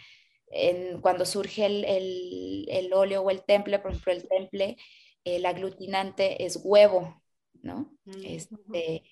cuando 1.02 1.26
surge 1.26 1.66
el, 1.66 2.94
óleo 2.94 3.22
o 3.22 3.30
el 3.30 3.44
temple, 3.44 3.80
por 3.80 3.92
ejemplo, 3.92 4.14
el 4.14 4.28
temple, 4.28 4.78
el 5.24 5.46
aglutinante 5.46 6.46
es 6.46 6.60
huevo, 6.64 7.22
¿no? 7.62 7.94
Mm, 8.06 8.26
este, 8.26 9.04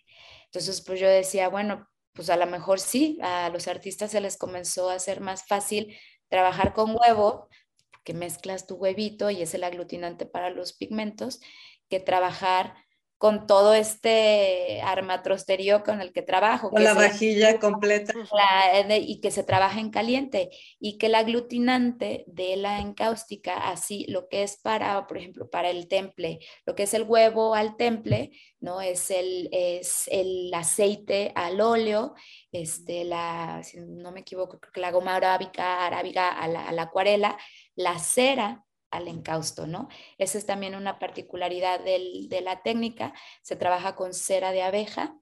entonces, 0.46 0.82
pues 0.82 1.00
yo 1.00 1.10
decía, 1.10 1.50
bueno, 1.50 1.88
pues 2.14 2.30
a 2.30 2.38
lo 2.38 2.48
mejor 2.48 2.80
sí, 2.80 3.20
a 3.22 3.50
los 3.50 3.68
artistas 3.68 4.12
se 4.12 4.22
les 4.22 4.38
comenzó 4.38 4.90
a 4.90 4.96
hacer 4.96 5.20
más 5.20 5.46
fácil 5.46 5.98
trabajar 6.30 6.74
con 6.74 6.96
huevo, 6.96 7.50
que 8.06 8.14
mezclas 8.14 8.68
tu 8.68 8.76
huevito 8.76 9.30
y 9.30 9.42
es 9.42 9.54
el 9.54 9.66
aglutinante 9.66 10.26
para 10.26 10.50
los 10.52 10.72
pigmentos, 10.72 11.42
que 11.90 12.00
trabajar 12.00 12.85
con 13.18 13.48
todo 13.48 13.74
este 13.74 14.82
armatrosterio 14.82 15.84
con 15.84 16.02
el 16.02 16.12
que 16.12 16.22
trabajo. 16.22 16.70
Con 16.70 16.84
la 16.84 16.94
vajilla 16.94 17.60
completa. 17.60 18.14
y 18.98 19.22
que 19.22 19.32
se 19.32 19.44
trabaja 19.44 19.80
en 19.80 19.90
caliente 19.90 20.50
y 20.80 20.98
que 20.98 21.08
el 21.08 21.16
aglutinante 21.16 22.26
de 22.28 22.58
la 22.58 22.80
encáustica, 22.80 23.70
así 23.70 24.06
lo 24.10 24.28
que 24.28 24.44
es 24.44 24.58
para, 24.58 25.08
por 25.08 25.18
ejemplo, 25.18 25.50
para 25.50 25.70
el 25.70 25.88
temple, 25.88 26.40
lo 26.66 26.76
que 26.76 26.84
es 26.84 26.94
el 26.94 27.04
huevo 27.04 27.56
al 27.56 27.78
temple, 27.78 28.32
¿no? 28.60 28.82
Es 28.82 29.10
el, 29.12 29.48
es 29.52 30.10
el 30.12 30.54
aceite 30.54 31.32
al 31.36 31.62
óleo, 31.62 32.16
este, 32.52 33.06
la, 33.06 33.62
si 33.64 33.80
no 33.80 34.12
me 34.12 34.22
equivoco, 34.22 34.60
creo 34.60 34.74
que 34.74 34.82
la 34.82 34.92
goma 34.92 35.16
arábica, 35.16 35.86
arábiga 35.86 36.30
a 36.32 36.48
la, 36.48 36.68
a 36.68 36.72
la 36.74 36.84
acuarela, 36.84 37.38
la 37.76 37.98
cera 37.98 38.65
al 38.96 39.08
encausto, 39.08 39.68
¿no? 39.68 39.90
Esa 40.18 40.38
es 40.38 40.46
también 40.46 40.76
una 40.76 41.00
particularidad 41.00 41.80
de 41.82 42.42
la 42.44 42.62
técnica. 42.64 43.14
Se 43.42 43.56
trabaja 43.56 43.96
con 43.96 44.14
cera 44.14 44.52
de 44.52 44.64
abeja. 44.64 45.18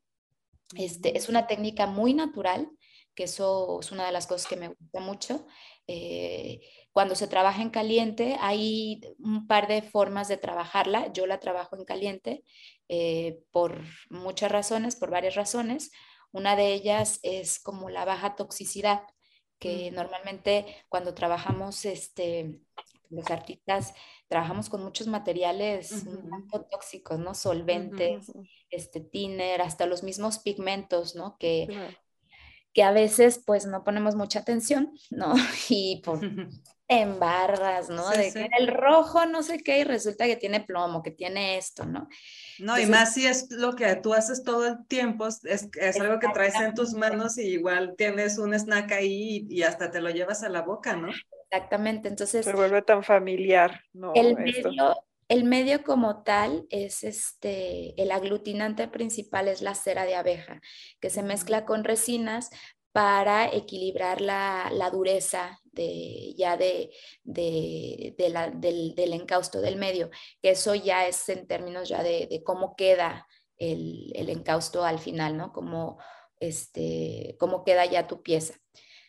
Este, 0.76 1.18
es 1.18 1.30
una 1.30 1.48
técnica 1.48 1.86
muy 1.88 2.14
natural, 2.14 2.70
que 3.16 3.26
eso 3.26 3.80
es 3.80 3.92
una 3.92 4.06
de 4.06 4.12
las 4.12 4.28
cosas 4.28 4.48
que 4.48 4.56
me 4.56 4.70
gusta 4.70 5.00
mucho. 5.00 5.46
Eh, 5.88 6.62
cuando 6.92 7.16
se 7.16 7.28
trabaja 7.28 7.62
en 7.62 7.70
caliente, 7.70 8.38
hay 8.40 9.02
un 9.20 9.48
par 9.48 9.68
de 9.68 9.82
formas 9.82 10.28
de 10.28 10.38
trabajarla. 10.38 11.12
Yo 11.14 11.26
la 11.26 11.40
trabajo 11.40 11.76
en 11.76 11.86
caliente 11.86 12.44
eh, 12.88 13.40
por 13.52 13.84
muchas 14.10 14.52
razones, 14.52 14.96
por 14.96 15.10
varias 15.12 15.36
razones. 15.36 15.92
Una 16.32 16.56
de 16.56 16.74
ellas 16.74 17.20
es 17.24 17.60
como 17.60 17.90
la 17.90 18.06
baja 18.06 18.36
toxicidad, 18.36 19.04
que 19.60 19.92
normalmente 19.92 20.66
cuando 20.90 21.14
trabajamos 21.14 21.86
este, 21.86 22.60
los 23.14 23.30
artistas 23.32 23.94
trabajamos 24.28 24.70
con 24.70 24.84
muchos 24.84 25.08
materiales 25.08 26.06
tóxicos, 26.72 27.20
¿no? 27.20 27.34
Solventes, 27.34 28.32
este 28.70 29.00
thinner, 29.00 29.62
hasta 29.62 29.86
los 29.86 30.04
mismos 30.04 30.40
pigmentos, 30.40 31.16
¿no? 31.16 31.38
Que, 31.38 31.68
que 32.74 32.84
a 32.84 32.92
veces 32.92 33.42
pues 33.46 33.66
no 33.66 33.84
ponemos 33.84 34.16
mucha 34.16 34.40
atención, 34.40 34.92
¿no? 35.12 35.34
Y 35.70 36.02
por 36.04 36.20
en 36.88 37.20
barras, 37.20 37.90
¿no? 37.90 38.10
de 38.10 38.32
que 38.32 38.50
el 38.60 38.68
rojo 38.68 39.26
no 39.26 39.42
sé 39.42 39.60
qué 39.60 39.80
y 39.80 39.84
resulta 39.84 40.26
que 40.26 40.36
tiene 40.36 40.62
plomo, 40.62 41.02
que 41.02 41.12
tiene 41.12 41.58
esto, 41.58 41.86
¿no? 41.86 42.08
No, 42.60 42.78
y 42.78 42.86
más 42.86 43.14
si 43.14 43.26
es 43.26 43.50
lo 43.50 43.76
que 43.76 43.96
tú 43.96 44.14
haces 44.14 44.44
todo 44.44 44.68
el 44.68 44.86
tiempo, 44.88 45.28
es, 45.28 45.42
es 45.44 46.00
algo 46.00 46.20
que 46.20 46.28
traes 46.30 46.56
en 46.56 46.74
tus 46.74 46.94
manos 46.94 47.38
y 47.38 47.44
igual 47.44 47.96
tienes 47.98 48.38
un 48.38 48.54
snack 48.54 48.92
ahí 48.92 49.48
y, 49.50 49.64
hasta 49.64 49.90
te 49.90 50.02
lo 50.02 50.10
llevas 50.10 50.44
a 50.44 50.50
la 50.50 50.62
boca, 50.62 50.96
¿no? 50.96 51.10
Exactamente, 51.54 52.08
entonces... 52.08 52.46
Se 52.46 52.54
vuelve 52.54 52.82
tan 52.82 53.04
familiar, 53.04 53.82
¿no? 53.94 54.12
El 54.16 54.36
medio, 54.36 54.96
el 55.28 55.44
medio 55.44 55.84
como 55.84 56.24
tal 56.24 56.66
es 56.72 57.04
este, 57.04 57.94
el 58.02 58.12
aglutinante 58.12 58.88
principal 58.88 59.48
es 59.48 59.62
la 59.62 59.76
cera 59.76 60.06
de 60.06 60.16
abeja, 60.16 60.62
que 61.00 61.12
se 61.12 61.22
mezcla 61.22 61.64
con 61.66 61.84
resinas 61.84 62.50
para 62.92 63.54
equilibrar 63.54 64.20
la, 64.20 64.90
dureza 64.92 65.60
de, 65.66 66.34
ya 66.36 66.58
de, 66.58 66.90
de, 67.24 68.30
la, 68.32 68.50
del, 68.50 68.96
del, 68.96 69.14
encausto 69.14 69.62
del 69.62 69.76
medio, 69.76 70.10
que 70.42 70.50
eso 70.50 70.74
ya 70.74 71.06
es 71.06 71.30
en 71.30 71.46
términos 71.46 71.88
ya 71.88 72.02
de, 72.02 72.42
cómo 72.44 72.76
queda 72.76 73.28
el, 73.58 74.12
el, 74.16 74.30
encausto 74.30 74.84
al 74.86 74.98
final, 74.98 75.38
¿no? 75.38 75.54
Cómo, 75.54 76.00
este, 76.40 77.36
cómo 77.40 77.64
queda 77.64 77.86
ya 77.86 78.08
tu 78.08 78.24
pieza. 78.24 78.56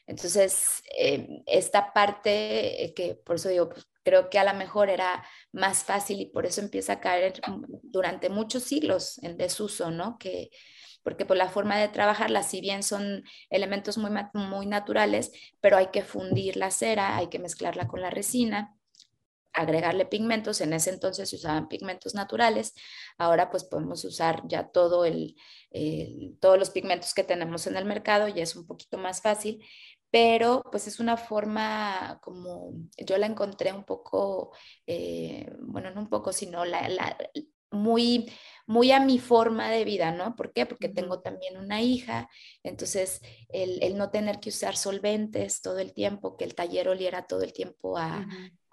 Entonces, 0.07 0.83
eh, 0.97 1.43
esta 1.47 1.93
parte 1.93 2.85
eh, 2.85 2.95
que 2.95 3.15
por 3.15 3.37
eso 3.37 3.49
digo, 3.49 3.71
pues, 3.71 3.87
creo 4.03 4.29
que 4.29 4.39
a 4.39 4.45
lo 4.45 4.55
mejor 4.55 4.91
era 4.91 5.25
más 5.53 5.85
fácil 5.85 6.21
y 6.21 6.27
por 6.27 6.45
eso 6.47 6.61
empieza 6.61 6.95
a 6.95 7.01
caer 7.01 7.41
durante 7.83 8.29
muchos 8.29 8.65
siglos 8.65 9.19
en 9.23 9.39
desuso, 9.39 9.91
¿no? 9.91 10.19
Que, 10.19 10.51
porque 11.03 11.25
por 11.27 11.37
la 11.37 11.49
forma 11.49 11.79
de 11.79 11.89
trabajarla, 11.89 12.43
si 12.43 12.61
bien 12.61 12.83
son 12.83 13.25
elementos 13.51 13.97
muy, 13.99 14.11
muy 14.35 14.67
naturales, 14.67 15.33
pero 15.61 15.77
hay 15.77 15.89
que 15.89 16.03
fundir 16.03 16.57
la 16.57 16.71
cera, 16.71 17.17
hay 17.17 17.29
que 17.29 17.39
mezclarla 17.39 17.89
con 17.89 18.03
la 18.03 18.11
resina, 18.11 18.77
agregarle 19.55 20.05
pigmentos, 20.05 20.61
en 20.61 20.73
ese 20.73 20.91
entonces 20.91 21.31
se 21.31 21.37
usaban 21.37 21.69
pigmentos 21.69 22.15
naturales, 22.15 22.75
ahora 23.19 23.51
pues 23.51 23.65
podemos 23.65 24.05
usar 24.05 24.43
ya 24.49 24.69
todo 24.69 25.05
el, 25.05 25.37
todos 26.41 26.59
los 26.59 26.71
pigmentos 26.71 27.15
que 27.15 27.23
tenemos 27.23 27.67
en 27.67 27.77
el 27.77 27.85
mercado, 27.85 28.29
ya 28.29 28.43
es 28.43 28.57
un 28.57 28.67
poquito 28.67 28.99
más 28.99 29.23
fácil, 29.23 29.65
pero 30.15 30.63
pues 30.71 30.87
es 30.87 31.01
una 31.01 31.17
forma 31.17 32.21
como 32.23 32.73
yo 33.05 33.19
la 33.19 33.27
encontré 33.27 33.73
un 33.73 33.83
poco, 33.83 34.53
eh, 34.87 35.53
bueno, 35.59 35.91
no 35.91 36.03
un 36.03 36.09
poco, 36.09 36.33
sino 36.33 36.65
la, 36.65 36.89
la, 36.89 37.19
muy, 37.73 38.31
muy 38.65 38.93
a 38.93 39.01
mi 39.01 39.19
forma 39.19 39.69
de 39.71 39.85
vida, 39.85 40.13
¿no? 40.13 40.37
¿Por 40.37 40.53
qué? 40.53 40.67
Porque 40.67 40.89
tengo 40.89 41.21
también 41.21 41.57
una 41.57 41.83
hija, 41.83 42.31
entonces 42.63 43.23
el, 43.49 43.99
no 43.99 44.11
tener 44.11 44.39
que 44.39 44.51
usar 44.51 44.77
solventes 44.77 45.61
todo 45.61 45.81
el 45.81 45.93
tiempo, 45.93 46.37
que 46.37 46.45
el 46.45 46.55
taller 46.55 46.89
oliera 46.89 47.27
todo 47.27 47.43
el 47.43 47.53
tiempo 47.53 47.99
a, 47.99 48.25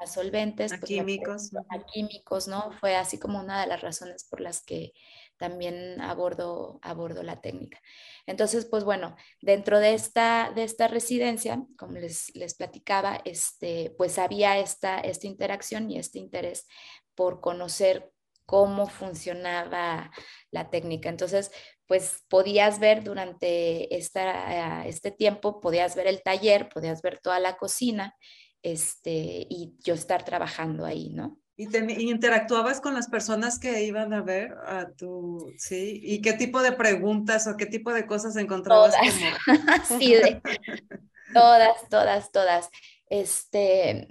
solventes. 0.05 0.73
A 0.73 0.77
pues, 0.77 0.89
químicos. 0.89 1.49
A 1.69 1.83
químicos, 1.91 2.47
¿no? 2.47 2.71
Fue 2.79 2.95
así 2.95 3.17
como 3.17 3.39
una 3.39 3.61
de 3.61 3.65
las 3.65 3.81
razones 3.81 4.27
por 4.29 4.41
las 4.41 4.61
que 4.61 4.93
también 5.41 5.99
abordo, 5.99 6.79
abordo 6.83 7.23
la 7.23 7.41
técnica. 7.41 7.81
Entonces, 8.27 8.65
pues 8.65 8.83
bueno, 8.83 9.15
dentro 9.41 9.79
de 9.79 9.95
esta, 9.95 10.51
de 10.55 10.63
esta 10.63 10.87
residencia, 10.87 11.65
como 11.77 11.93
les, 11.93 12.33
les 12.35 12.53
platicaba, 12.53 13.19
este, 13.25 13.93
pues 13.97 14.19
había 14.19 14.59
esta, 14.59 14.99
esta 14.99 15.25
interacción 15.25 15.89
y 15.89 15.97
este 15.97 16.19
interés 16.19 16.67
por 17.15 17.41
conocer 17.41 18.11
cómo 18.45 18.85
funcionaba 18.85 20.11
la 20.51 20.69
técnica. 20.69 21.09
Entonces, 21.09 21.51
pues 21.87 22.23
podías 22.29 22.79
ver 22.79 23.03
durante 23.03 23.95
esta, 23.97 24.85
este 24.85 25.09
tiempo, 25.09 25.59
podías 25.59 25.95
ver 25.95 26.05
el 26.05 26.21
taller, 26.21 26.69
podías 26.69 27.01
ver 27.01 27.19
toda 27.19 27.39
la 27.39 27.57
cocina 27.57 28.15
este, 28.61 29.47
y 29.49 29.73
yo 29.79 29.95
estar 29.95 30.23
trabajando 30.23 30.85
ahí, 30.85 31.09
¿no? 31.09 31.40
¿Y, 31.61 32.09
interactuabas 32.09 32.81
con 32.81 32.95
las 32.95 33.07
personas 33.07 33.59
que 33.59 33.83
iban 33.83 34.13
a 34.13 34.21
ver 34.21 34.55
a 34.65 34.89
tu, 34.89 35.53
sí? 35.57 36.01
¿Y 36.03 36.21
qué 36.21 36.33
tipo 36.33 36.63
de 36.63 36.71
preguntas 36.71 37.45
o 37.45 37.55
qué 37.55 37.67
tipo 37.67 37.93
de 37.93 38.07
cosas 38.07 38.35
encontrabas? 38.35 38.95
Todas, 38.95 39.87
sí, 39.87 40.15
todas, 41.33 41.87
todas, 41.89 42.31
todas. 42.31 42.69
Este, 43.07 44.07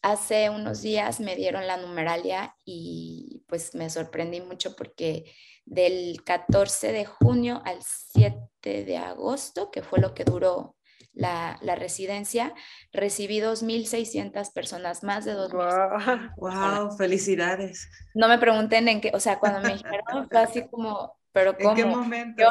hace 0.00 0.48
unos 0.48 0.82
días 0.82 1.18
me 1.18 1.34
dieron 1.34 1.66
la 1.66 1.76
numeralia 1.76 2.54
y 2.64 3.42
pues 3.48 3.74
me 3.74 3.90
sorprendí 3.90 4.40
mucho 4.40 4.76
porque 4.76 5.24
del 5.64 6.22
14 6.24 6.92
de 6.92 7.04
junio 7.04 7.62
al 7.64 7.78
7 7.82 8.84
de 8.84 8.96
agosto, 8.96 9.72
que 9.72 9.82
fue 9.82 9.98
lo 9.98 10.14
que 10.14 10.22
duró 10.22 10.76
la, 11.14 11.58
residencia, 11.76 12.54
recibí 12.92 13.40
2.600 13.40 14.52
personas, 14.52 15.02
más 15.02 15.24
de 15.24 15.34
2.000. 15.34 16.32
Wow, 16.38 16.50
wow, 16.50 16.96
felicidades. 16.96 17.88
No 18.14 18.28
me 18.28 18.38
pregunten 18.38 18.88
en 18.88 19.00
qué, 19.00 19.10
o 19.14 19.20
sea, 19.20 19.38
cuando 19.38 19.60
me 19.60 19.74
dijeron, 19.74 20.28
fue 20.28 20.38
así 20.38 20.68
como, 20.68 21.16
pero 21.32 21.56
¿cómo? 21.56 21.70
¿En 21.70 21.76
qué 21.76 21.84
momento? 21.84 22.44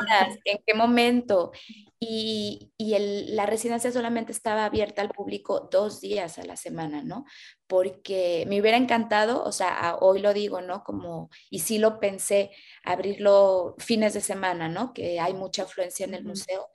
¿En 0.46 0.58
qué 0.65 0.74
momento? 0.74 1.51
Y, 2.00 2.72
la 2.80 3.46
residencia 3.46 3.91
solamente 3.91 4.32
estaba 4.32 4.65
abierta 4.65 5.03
al 5.03 5.10
público 5.10 5.70
dos 5.72 6.01
días 6.01 6.39
a 6.39 6.44
la 6.44 6.58
semana, 6.58 7.03
¿no? 7.03 7.25
Porque 7.68 8.46
me 8.48 8.60
hubiera 8.60 8.77
encantado, 8.77 9.44
o 9.44 9.51
sea, 9.51 9.96
hoy 10.00 10.20
lo 10.20 10.34
digo, 10.34 10.62
¿no? 10.62 10.84
Como, 10.84 11.30
y 11.51 11.60
sí 11.60 11.77
lo 11.77 12.00
pensé, 12.00 12.51
abrirlo 12.84 13.75
fines 13.77 14.15
de 14.15 14.22
semana, 14.22 14.68
¿no? 14.68 14.94
Que 14.94 15.20
hay 15.20 15.34
mucha 15.34 15.63
afluencia 15.63 16.06
en 16.06 16.15
el 16.15 16.25
museo. 16.25 16.70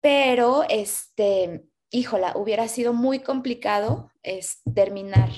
Pero, 0.00 0.64
este, 0.68 1.64
híjola, 1.90 2.32
hubiera 2.36 2.68
sido 2.68 2.92
muy 2.92 3.20
complicado 3.20 4.10
es, 4.22 4.62
terminar 4.74 5.30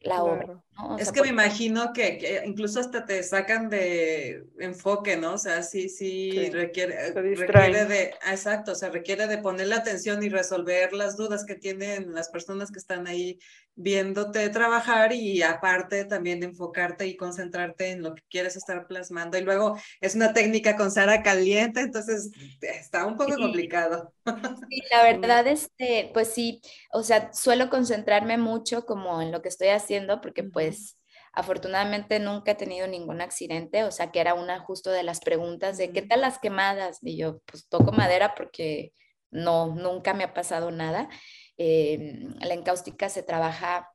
la 0.00 0.22
obra, 0.22 0.64
es 0.98 1.12
que 1.12 1.22
me 1.22 1.28
imagino 1.28 1.92
que, 1.92 2.42
incluso 2.44 2.80
hasta 2.80 3.04
te 3.04 3.22
sacan 3.22 3.68
de 3.68 4.44
enfoque, 4.58 5.16
¿no? 5.16 5.34
O 5.34 5.38
sea, 5.38 5.62
sí, 5.62 5.88
sí, 5.88 6.50
requiere, 6.50 7.12
requiere 7.12 7.84
de, 7.86 8.14
exacto, 8.30 8.72
o 8.72 8.74
sea, 8.74 8.90
requiere 8.90 9.26
de 9.26 9.38
poner 9.38 9.68
la 9.68 9.76
atención 9.76 10.22
y 10.22 10.28
resolver 10.28 10.92
las 10.92 11.16
dudas 11.16 11.44
que 11.44 11.54
tienen 11.54 12.12
las 12.12 12.28
personas 12.28 12.70
que 12.70 12.78
están 12.78 13.06
ahí 13.06 13.38
viéndote 13.76 14.48
trabajar 14.50 15.12
y 15.12 15.42
aparte 15.42 16.04
también 16.04 16.42
enfocarte 16.42 17.06
y 17.06 17.16
concentrarte 17.16 17.90
en 17.90 18.02
lo 18.02 18.14
que 18.14 18.22
quieres 18.28 18.56
estar 18.56 18.86
plasmando. 18.86 19.38
Y 19.38 19.42
luego 19.42 19.78
es 20.00 20.14
una 20.14 20.32
técnica 20.32 20.76
con 20.76 20.90
Sara 20.90 21.22
caliente, 21.22 21.80
entonces 21.80 22.30
está 22.60 23.06
un 23.06 23.16
poco 23.16 23.36
complicado. 23.36 24.12
Sí, 24.68 24.82
la 24.90 25.02
verdad, 25.02 25.46
este, 25.46 26.10
pues 26.12 26.28
sí, 26.28 26.60
o 26.92 27.02
sea, 27.02 27.32
suelo 27.32 27.70
concentrarme 27.70 28.36
mucho 28.36 28.84
como 28.84 29.22
en 29.22 29.32
lo 29.32 29.40
que 29.40 29.48
estoy 29.48 29.68
haciendo 29.68 30.20
porque 30.20 30.44
pues 30.44 30.69
afortunadamente 31.32 32.18
nunca 32.18 32.52
he 32.52 32.54
tenido 32.54 32.86
ningún 32.86 33.20
accidente, 33.20 33.84
o 33.84 33.90
sea, 33.90 34.10
que 34.10 34.20
era 34.20 34.34
una 34.34 34.58
justo 34.60 34.90
de 34.90 35.02
las 35.02 35.20
preguntas 35.20 35.78
de 35.78 35.92
¿qué 35.92 36.02
tal 36.02 36.22
las 36.22 36.38
quemadas? 36.38 36.98
Y 37.02 37.16
yo 37.16 37.40
pues 37.46 37.68
toco 37.68 37.92
madera 37.92 38.34
porque 38.34 38.92
no, 39.30 39.74
nunca 39.74 40.14
me 40.14 40.24
ha 40.24 40.34
pasado 40.34 40.70
nada. 40.70 41.08
Em, 41.56 42.34
la 42.40 42.54
encáustica 42.54 43.08
se 43.08 43.22
trabaja 43.22 43.88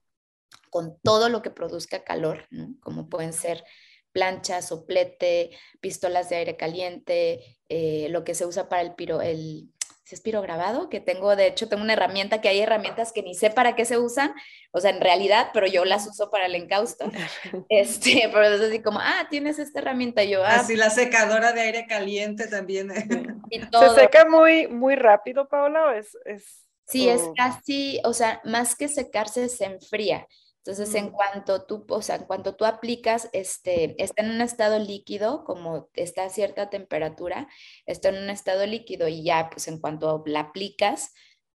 con 0.70 1.00
todo 1.02 1.30
lo 1.30 1.42
que 1.42 1.52
produzca 1.52 2.04
calor, 2.04 2.48
como 2.82 3.10
pueden 3.10 3.34
ser 3.34 3.64
planchas, 4.12 4.70
soplete, 4.70 5.52
pistolas 5.82 6.30
de 6.30 6.38
aire 6.38 6.56
caliente, 6.56 7.58
eh, 7.68 8.08
lo 8.10 8.24
que 8.24 8.34
se 8.34 8.46
usa 8.46 8.70
para 8.70 8.82
el 8.82 8.96
piro, 8.96 9.22
el 9.22 9.74
es 10.14 10.22
pirograbado, 10.22 10.90
que 10.90 11.00
tengo, 11.00 11.36
de 11.36 11.48
hecho, 11.48 11.68
tengo 11.68 11.82
una 11.82 11.94
herramienta 11.94 12.40
que 12.40 12.50
hay 12.50 12.60
herramientas 12.60 13.12
que 13.12 13.24
ni 13.24 13.34
sé 13.34 13.50
para 13.50 13.76
qué 13.76 13.86
se 13.86 13.98
usan, 13.98 14.34
o 14.72 14.80
sea, 14.80 14.92
en 14.92 15.02
realidad, 15.02 15.50
pero 15.52 15.66
yo 15.66 15.84
las 15.86 16.06
uso 16.06 16.30
para 16.30 16.46
el 16.46 16.54
encausto. 16.54 17.10
Este, 17.70 18.30
pero 18.32 18.44
es 18.44 18.62
así 18.62 18.82
como, 18.82 19.00
ah, 19.00 19.26
tienes 19.30 19.58
esta 19.58 19.80
herramienta, 19.80 20.24
yo, 20.24 20.44
ah. 20.44 20.58
Así 20.58 20.76
la 20.76 20.92
secadora 20.92 21.54
de 21.54 21.62
aire 21.62 21.88
caliente 21.88 22.48
también. 22.48 22.92
¿Se 23.50 23.90
seca 23.96 24.26
muy, 24.30 24.68
muy 24.68 24.96
rápido, 24.96 25.48
Paola, 25.48 25.86
o 25.86 25.92
es, 25.92 26.16
es 26.26 26.66
Sí, 26.88 27.10
es 27.10 27.24
casi, 27.36 28.00
o 28.04 28.14
sea, 28.14 28.42
más 28.44 28.76
que 28.76 28.88
secarse, 28.88 29.50
se 29.50 29.66
enfría. 29.66 30.28
Entonces, 30.66 30.96
en 30.96 31.12
cuanto 31.12 31.64
tú, 31.68 31.86
o 31.90 32.02
sea, 32.02 32.16
en 32.16 32.24
cuanto 32.26 32.56
tú 32.56 32.66
aplicas, 32.66 33.30
este, 33.34 34.02
está 34.04 34.24
en 34.24 34.32
un 34.32 34.42
estado 34.42 34.80
líquido, 34.80 35.44
como 35.44 35.90
está 35.94 36.24
a 36.24 36.30
cierta 36.30 36.72
temperatura, 36.72 37.48
está 37.86 38.10
en 38.10 38.16
un 38.24 38.32
estado 38.32 38.66
líquido 38.66 39.08
y 39.08 39.24
ya, 39.24 39.52
pues 39.52 39.68
en 39.68 39.80
cuanto 39.80 40.24
la 40.26 40.40
aplicas, 40.40 41.14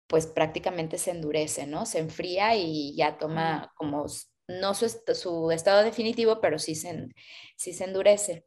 pues 0.07 0.27
prácticamente 0.27 0.97
se 0.97 1.11
endurece, 1.11 1.67
¿no? 1.67 1.85
Se 1.85 1.99
enfría 1.99 2.55
y 2.57 2.97
ya 2.97 3.17
toma 3.17 3.71
como, 3.77 4.07
no 4.49 4.73
su, 4.73 4.89
su 5.13 5.51
estado 5.51 5.83
definitivo, 5.83 6.41
pero 6.41 6.59
sí 6.59 6.75
se, 6.75 7.07
sí 7.55 7.71
se 7.71 7.85
endurece. 7.85 8.45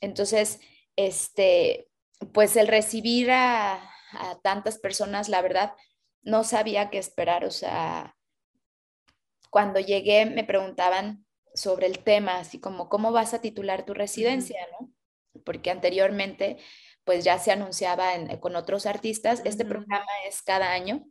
Entonces, 0.00 0.58
este, 0.96 1.90
pues 2.32 2.56
el 2.56 2.68
recibir 2.68 3.30
a, 3.30 3.74
a 4.12 4.40
tantas 4.42 4.78
personas, 4.78 5.28
la 5.28 5.42
verdad, 5.42 5.74
no 6.22 6.44
sabía 6.44 6.88
qué 6.88 6.96
esperar, 6.96 7.44
o 7.44 7.50
sea, 7.50 8.17
cuando 9.50 9.80
llegué 9.80 10.26
me 10.26 10.44
preguntaban 10.44 11.24
sobre 11.54 11.86
el 11.86 12.00
tema, 12.00 12.38
así 12.38 12.60
como, 12.60 12.88
¿cómo 12.88 13.12
vas 13.12 13.34
a 13.34 13.40
titular 13.40 13.84
tu 13.84 13.94
residencia? 13.94 14.60
¿no? 14.80 14.92
Porque 15.44 15.70
anteriormente, 15.70 16.58
pues 17.04 17.24
ya 17.24 17.38
se 17.38 17.52
anunciaba 17.52 18.10
con 18.40 18.56
otros 18.56 18.86
artistas, 18.86 19.42
este 19.44 19.64
programa 19.64 20.06
es 20.28 20.42
cada 20.42 20.72
año, 20.72 21.04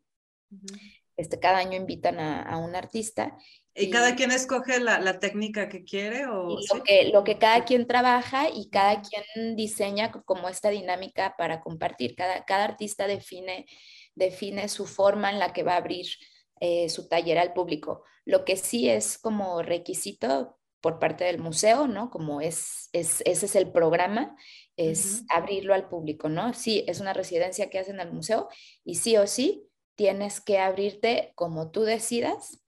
este, 1.17 1.39
cada 1.39 1.57
año 1.57 1.75
invitan 1.75 2.19
a, 2.19 2.57
un 2.57 2.75
artista. 2.75 3.37
¿Y, 3.73 3.89
cada 3.89 4.15
quien 4.15 4.31
escoge 4.31 4.79
la, 4.79 5.19
técnica 5.19 5.69
que 5.69 5.83
quiere? 5.83 6.27
O, 6.27 6.57
lo, 6.73 6.83
que, 6.83 7.09
lo 7.09 7.23
que 7.23 7.37
cada 7.37 7.65
quien 7.65 7.87
trabaja 7.87 8.49
y 8.49 8.69
cada 8.69 9.01
quien 9.01 9.55
diseña 9.55 10.11
como 10.11 10.49
esta 10.49 10.69
dinámica 10.69 11.35
para 11.37 11.61
compartir. 11.61 12.15
Cada, 12.15 12.45
cada 12.45 12.65
artista 12.65 13.07
define 13.07 13.65
define 14.17 14.67
su 14.67 14.85
forma 14.85 15.31
en 15.31 15.39
la 15.39 15.53
que 15.53 15.63
va 15.63 15.73
a 15.73 15.77
abrir 15.77 16.07
eh, 16.59 16.89
su 16.89 17.07
taller 17.07 17.37
al 17.37 17.53
público. 17.53 18.03
Lo 18.25 18.45
que 18.45 18.57
sí 18.57 18.89
es 18.89 19.17
como 19.17 19.61
requisito 19.61 20.57
por 20.81 20.99
parte 20.99 21.25
del 21.25 21.39
museo, 21.39 21.87
¿no? 21.87 22.09
Como 22.09 22.41
es, 22.41 22.89
ese 22.93 23.23
es 23.25 23.55
el 23.55 23.71
programa, 23.71 24.35
es 24.75 25.23
abrirlo 25.29 25.73
al 25.73 25.89
público, 25.89 26.29
¿no? 26.29 26.53
Sí, 26.53 26.85
es 26.87 26.99
una 26.99 27.13
residencia 27.13 27.69
que 27.69 27.79
hacen 27.79 27.99
al 27.99 28.13
museo 28.13 28.47
y 28.83 28.95
sí 28.95 29.17
o 29.17 29.27
sí 29.27 29.67
tienes 29.95 30.39
que 30.39 30.59
abrirte 30.59 31.33
como 31.35 31.71
tú 31.71 31.81
decidas 31.81 32.61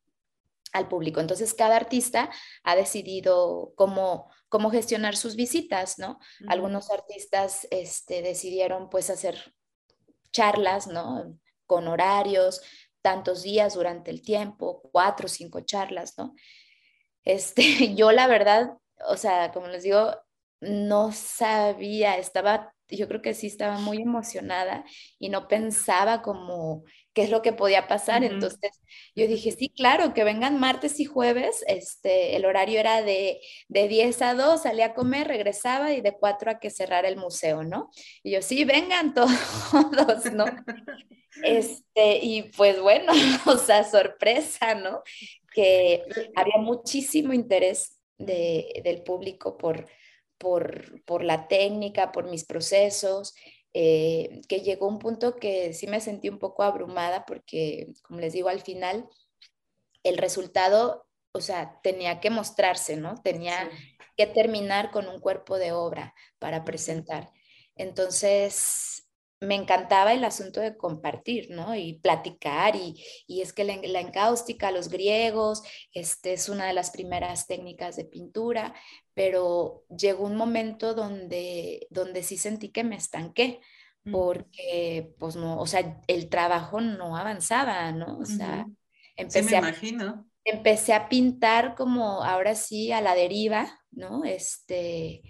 al 0.74 0.88
público. 0.88 1.20
Entonces, 1.20 1.54
cada 1.54 1.76
artista 1.76 2.30
ha 2.64 2.76
decidido 2.76 3.74
cómo, 3.76 4.30
cómo 4.50 4.72
gestionar 4.72 5.16
sus 5.16 5.36
visitas, 5.36 6.00
¿no? 6.00 6.20
Algunos 6.48 6.92
artistas 6.92 7.68
este, 7.72 8.22
decidieron 8.22 8.90
pues 8.90 9.10
hacer 9.10 9.56
charlas, 10.32 10.88
¿no? 10.88 11.38
Con 11.66 11.88
horarios, 11.88 12.62
tantos 13.02 13.44
días 13.44 13.74
durante 13.74 14.12
el 14.12 14.22
tiempo, 14.22 14.82
cuatro 14.92 15.26
o 15.26 15.30
cinco 15.30 15.62
charlas, 15.62 16.18
¿no? 16.18 16.34
Este, 17.24 17.64
yo 17.96 18.12
la 18.12 18.28
verdad, 18.28 18.78
o 19.08 19.18
sea, 19.18 19.52
como 19.52 19.68
les 19.68 19.84
digo, 19.84 20.16
no 20.62 21.12
sabía, 21.12 22.18
estaba, 22.18 22.74
yo 22.90 23.08
creo 23.08 23.22
que 23.22 23.34
sí 23.34 23.48
estaba 23.48 23.78
muy 23.80 24.02
emocionada 24.02 24.84
y 25.20 25.30
no 25.30 25.48
pensaba 25.48 26.22
como 26.22 26.84
qué 27.14 27.24
es 27.24 27.30
lo 27.30 27.42
que 27.42 27.54
podía 27.54 27.88
pasar. 27.88 28.24
Entonces 28.24 28.80
yo 29.16 29.28
dije, 29.28 29.52
sí, 29.52 29.70
claro, 29.70 30.14
que 30.14 30.24
vengan 30.24 30.60
martes 30.60 31.00
y 31.00 31.06
jueves. 31.06 31.64
Este, 31.68 32.36
el 32.36 32.46
horario 32.46 32.80
era 32.80 33.02
de, 33.02 33.42
de 33.68 33.88
10 33.88 34.22
a 34.22 34.34
2, 34.34 34.64
salía 34.64 34.88
a 34.88 34.94
comer, 34.94 35.28
regresaba 35.28 35.94
y 35.94 36.02
de 36.02 36.18
4 36.18 36.52
a 36.52 36.60
que 36.60 36.70
cerrara 36.70 37.08
el 37.08 37.18
museo, 37.18 37.64
¿no? 37.64 37.90
Y 38.24 38.32
yo, 38.32 38.42
sí, 38.42 38.66
vengan 38.66 39.14
todos, 39.14 40.32
¿no? 40.34 40.46
Este, 41.44 42.18
y 42.22 42.44
pues 42.58 42.82
bueno, 42.82 43.14
o 43.46 43.56
sea, 43.58 43.84
sorpresa, 43.84 44.76
¿no? 44.76 45.04
Que 45.54 46.04
había 46.36 46.58
muchísimo 46.58 47.34
interés 47.34 48.00
de, 48.18 48.82
del 48.84 49.04
público 49.04 49.58
por, 49.58 49.88
por, 50.40 51.04
por 51.04 51.24
la 51.24 51.48
técnica, 51.48 52.12
por 52.12 52.30
mis 52.30 52.46
procesos. 52.46 53.36
Eh, 53.74 54.42
que 54.50 54.62
llegó 54.62 54.88
un 54.88 54.98
punto 54.98 55.36
que 55.36 55.74
sí 55.74 55.86
me 55.86 56.02
sentí 56.02 56.28
un 56.28 56.40
poco 56.40 56.64
abrumada 56.64 57.24
porque, 57.28 57.94
como 58.02 58.20
les 58.20 58.34
digo, 58.34 58.50
al 58.50 58.62
final 58.62 59.08
el 60.04 60.18
resultado, 60.18 61.08
o 61.34 61.42
sea, 61.42 61.80
tenía 61.84 62.20
que 62.20 62.32
mostrarse, 62.32 62.98
¿no? 62.98 63.16
Tenía 63.22 63.70
que 64.18 64.26
terminar 64.28 64.92
con 64.92 65.08
un 65.08 65.20
cuerpo 65.20 65.58
de 65.58 65.72
obra 65.72 66.16
para 66.40 66.66
presentar. 66.66 67.32
Entonces, 67.76 69.08
me 69.42 69.56
encantaba 69.56 70.14
el 70.14 70.24
asunto 70.26 70.60
de 70.60 70.76
compartir, 70.76 71.50
¿no? 71.52 71.76
Y 71.76 72.00
platicar, 72.00 72.76
y, 72.76 73.02
es 73.28 73.54
que 73.54 73.64
la, 73.64 73.78
la, 73.84 74.02
encáustica, 74.02 74.72
los 74.72 74.90
griegos, 74.90 75.64
este 75.94 76.34
es 76.34 76.50
una 76.50 76.68
de 76.68 76.74
las 76.74 76.92
primeras 76.92 77.48
técnicas 77.48 77.96
de 77.96 78.06
pintura, 78.06 78.76
pero 79.20 79.84
llegó 79.90 80.24
un 80.24 80.38
momento 80.38 80.94
donde, 80.94 81.88
donde 81.90 82.24
sí 82.24 82.38
sentí 82.38 82.70
que 82.70 82.86
me 82.86 82.96
estanqué, 82.96 83.60
porque, 84.10 85.14
pues 85.20 85.36
no, 85.36 85.60
o 85.60 85.68
sea, 85.68 86.02
el 86.08 86.30
trabajo 86.30 86.80
no 86.80 87.18
avanzaba, 87.18 87.92
¿no? 87.92 88.18
O 88.20 88.26
sea, 88.26 88.66
empecé, 89.18 89.58
A, 89.58 89.76
empecé 90.46 90.94
a 90.94 91.10
pintar 91.10 91.76
como 91.76 92.24
ahora 92.24 92.56
sí 92.56 92.94
a 92.94 93.02
la 93.02 93.14
deriva, 93.14 93.82
¿no? 93.92 94.24
Este, 94.24 95.22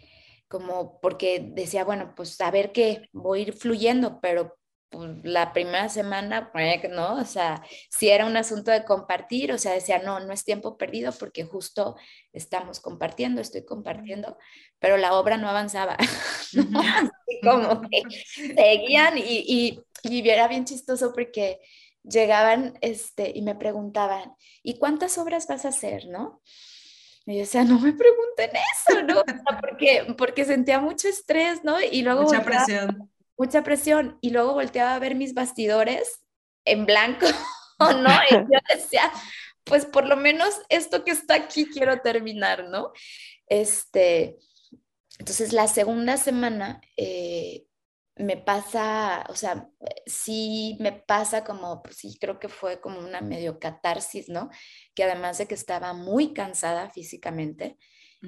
como 0.48 1.00
porque 1.02 1.50
decía, 1.52 1.84
bueno, 1.84 2.14
pues 2.16 2.40
a 2.42 2.52
ver 2.52 2.72
qué, 2.72 3.10
voy 3.12 3.40
a 3.40 3.42
ir 3.42 3.54
fluyendo, 3.54 4.20
pero 4.22 4.59
pues, 4.90 5.12
la 5.24 5.54
primera 5.54 5.88
semana, 5.88 6.52
pues, 6.52 6.90
¿no? 6.90 7.16
O 7.16 7.26
sea, 7.26 7.64
si 7.90 8.10
era 8.10 8.26
un 8.26 8.36
asunto 8.38 8.72
de 8.72 8.86
compartir, 8.86 9.52
o 9.52 9.58
sea, 9.58 9.74
decía, 9.74 10.00
no, 10.00 10.20
no 10.20 10.34
es 10.34 10.44
tiempo 10.44 10.78
perdido 10.78 11.12
porque 11.12 11.44
justo 11.44 11.96
estamos 12.34 12.80
compartiendo, 12.80 13.40
estoy 13.40 13.66
compartiendo, 13.66 14.38
pero 14.80 14.98
la 14.98 15.14
obra 15.14 15.38
no 15.38 15.48
avanzaba, 15.48 15.96
como 17.44 17.82
que 17.82 18.04
seguían 18.56 19.18
y, 19.18 19.84
y, 20.04 20.30
era 20.30 20.48
bien 20.48 20.66
chistoso 20.66 21.14
porque 21.14 21.60
llegaban 22.04 22.78
este, 22.82 23.32
y 23.36 23.42
me 23.44 23.56
preguntaban, 23.56 24.34
¿y 24.64 24.80
cuántas 24.80 25.18
obras 25.18 25.46
vas 25.48 25.66
a 25.66 25.70
hacer, 25.70 26.08
no? 26.08 26.42
Y 27.26 27.34
yo 27.34 27.40
decía, 27.42 27.64
no 27.64 27.80
me 27.80 27.94
pregunten 27.94 28.50
eso, 28.74 29.04
¿no? 29.04 29.22
porque, 29.62 30.16
porque 30.18 30.46
sentía 30.46 30.80
mucho 30.80 31.08
estrés, 31.08 31.64
¿no? 31.64 31.80
Y 31.80 32.02
luego... 32.02 32.24
Mucha 32.24 32.44
presión. 32.44 33.12
Mucha 33.40 33.64
presión. 33.64 34.20
Y 34.22 34.30
luego 34.30 34.54
volteaba 34.54 34.94
a 34.94 35.00
ver 35.00 35.16
mis 35.16 35.34
bastidores 35.34 36.22
en 36.66 36.86
blanco, 36.86 37.26
¿no? 37.80 38.12
Y 38.30 38.34
yo 38.36 38.60
decía, 38.76 39.12
pues 39.64 39.86
por 39.86 40.08
lo 40.08 40.18
menos 40.18 40.62
esto 40.70 41.04
que 41.04 41.12
está 41.12 41.36
aquí 41.36 41.66
quiero 41.66 42.02
terminar, 42.02 42.68
¿no? 42.70 42.92
Este, 43.48 44.38
entonces 45.18 45.54
la 45.54 45.68
segunda 45.68 46.18
semana 46.18 46.82
eh, 46.98 47.66
me 48.18 48.36
pasa, 48.36 49.26
o 49.30 49.36
sea, 49.36 49.70
sí 50.06 50.76
me 50.82 50.92
pasa 50.92 51.46
como, 51.46 51.82
pues 51.82 51.96
sí, 51.96 52.18
creo 52.20 52.40
que 52.40 52.50
fue 52.50 52.82
como 52.82 53.00
una 53.00 53.22
medio 53.22 53.58
catarsis, 53.58 54.28
¿no? 54.28 54.50
Que 54.94 55.06
además 55.06 55.38
de 55.38 55.48
que 55.48 55.56
estaba 55.56 55.94
muy 55.94 56.34
cansada 56.34 56.90
físicamente 56.90 57.78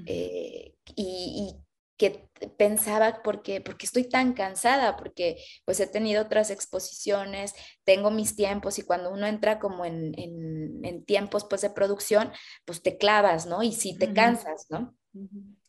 eh, 0.05 0.75
y, 0.95 1.57
que 2.01 2.27
pensaba, 2.57 3.21
porque, 3.23 3.61
porque 3.61 3.85
estoy 3.85 4.09
tan 4.09 4.33
cansada? 4.33 4.97
Porque 4.97 5.37
pues 5.65 5.79
he 5.79 5.85
tenido 5.85 6.23
otras 6.23 6.49
exposiciones, 6.49 7.53
tengo 7.83 8.09
mis 8.09 8.35
tiempos 8.35 8.79
y 8.79 8.81
cuando 8.81 9.11
uno 9.11 9.27
entra 9.27 9.59
como 9.59 9.85
en, 9.85 10.15
en, 10.17 11.05
tiempos 11.05 11.45
pues 11.47 11.61
de 11.61 11.69
producción, 11.69 12.31
pues 12.65 12.81
te 12.81 12.97
clavas, 12.97 13.45
¿no? 13.45 13.61
Y 13.61 13.73
sí 13.73 13.95
te 13.99 14.13
cansas, 14.13 14.65
¿no? 14.71 14.95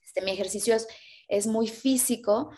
Este, 0.03 0.23
mi 0.23 0.31
ejercicio 0.31 0.75
es, 0.75 0.89
es 1.29 1.47
muy 1.47 1.69
físico 1.69 2.51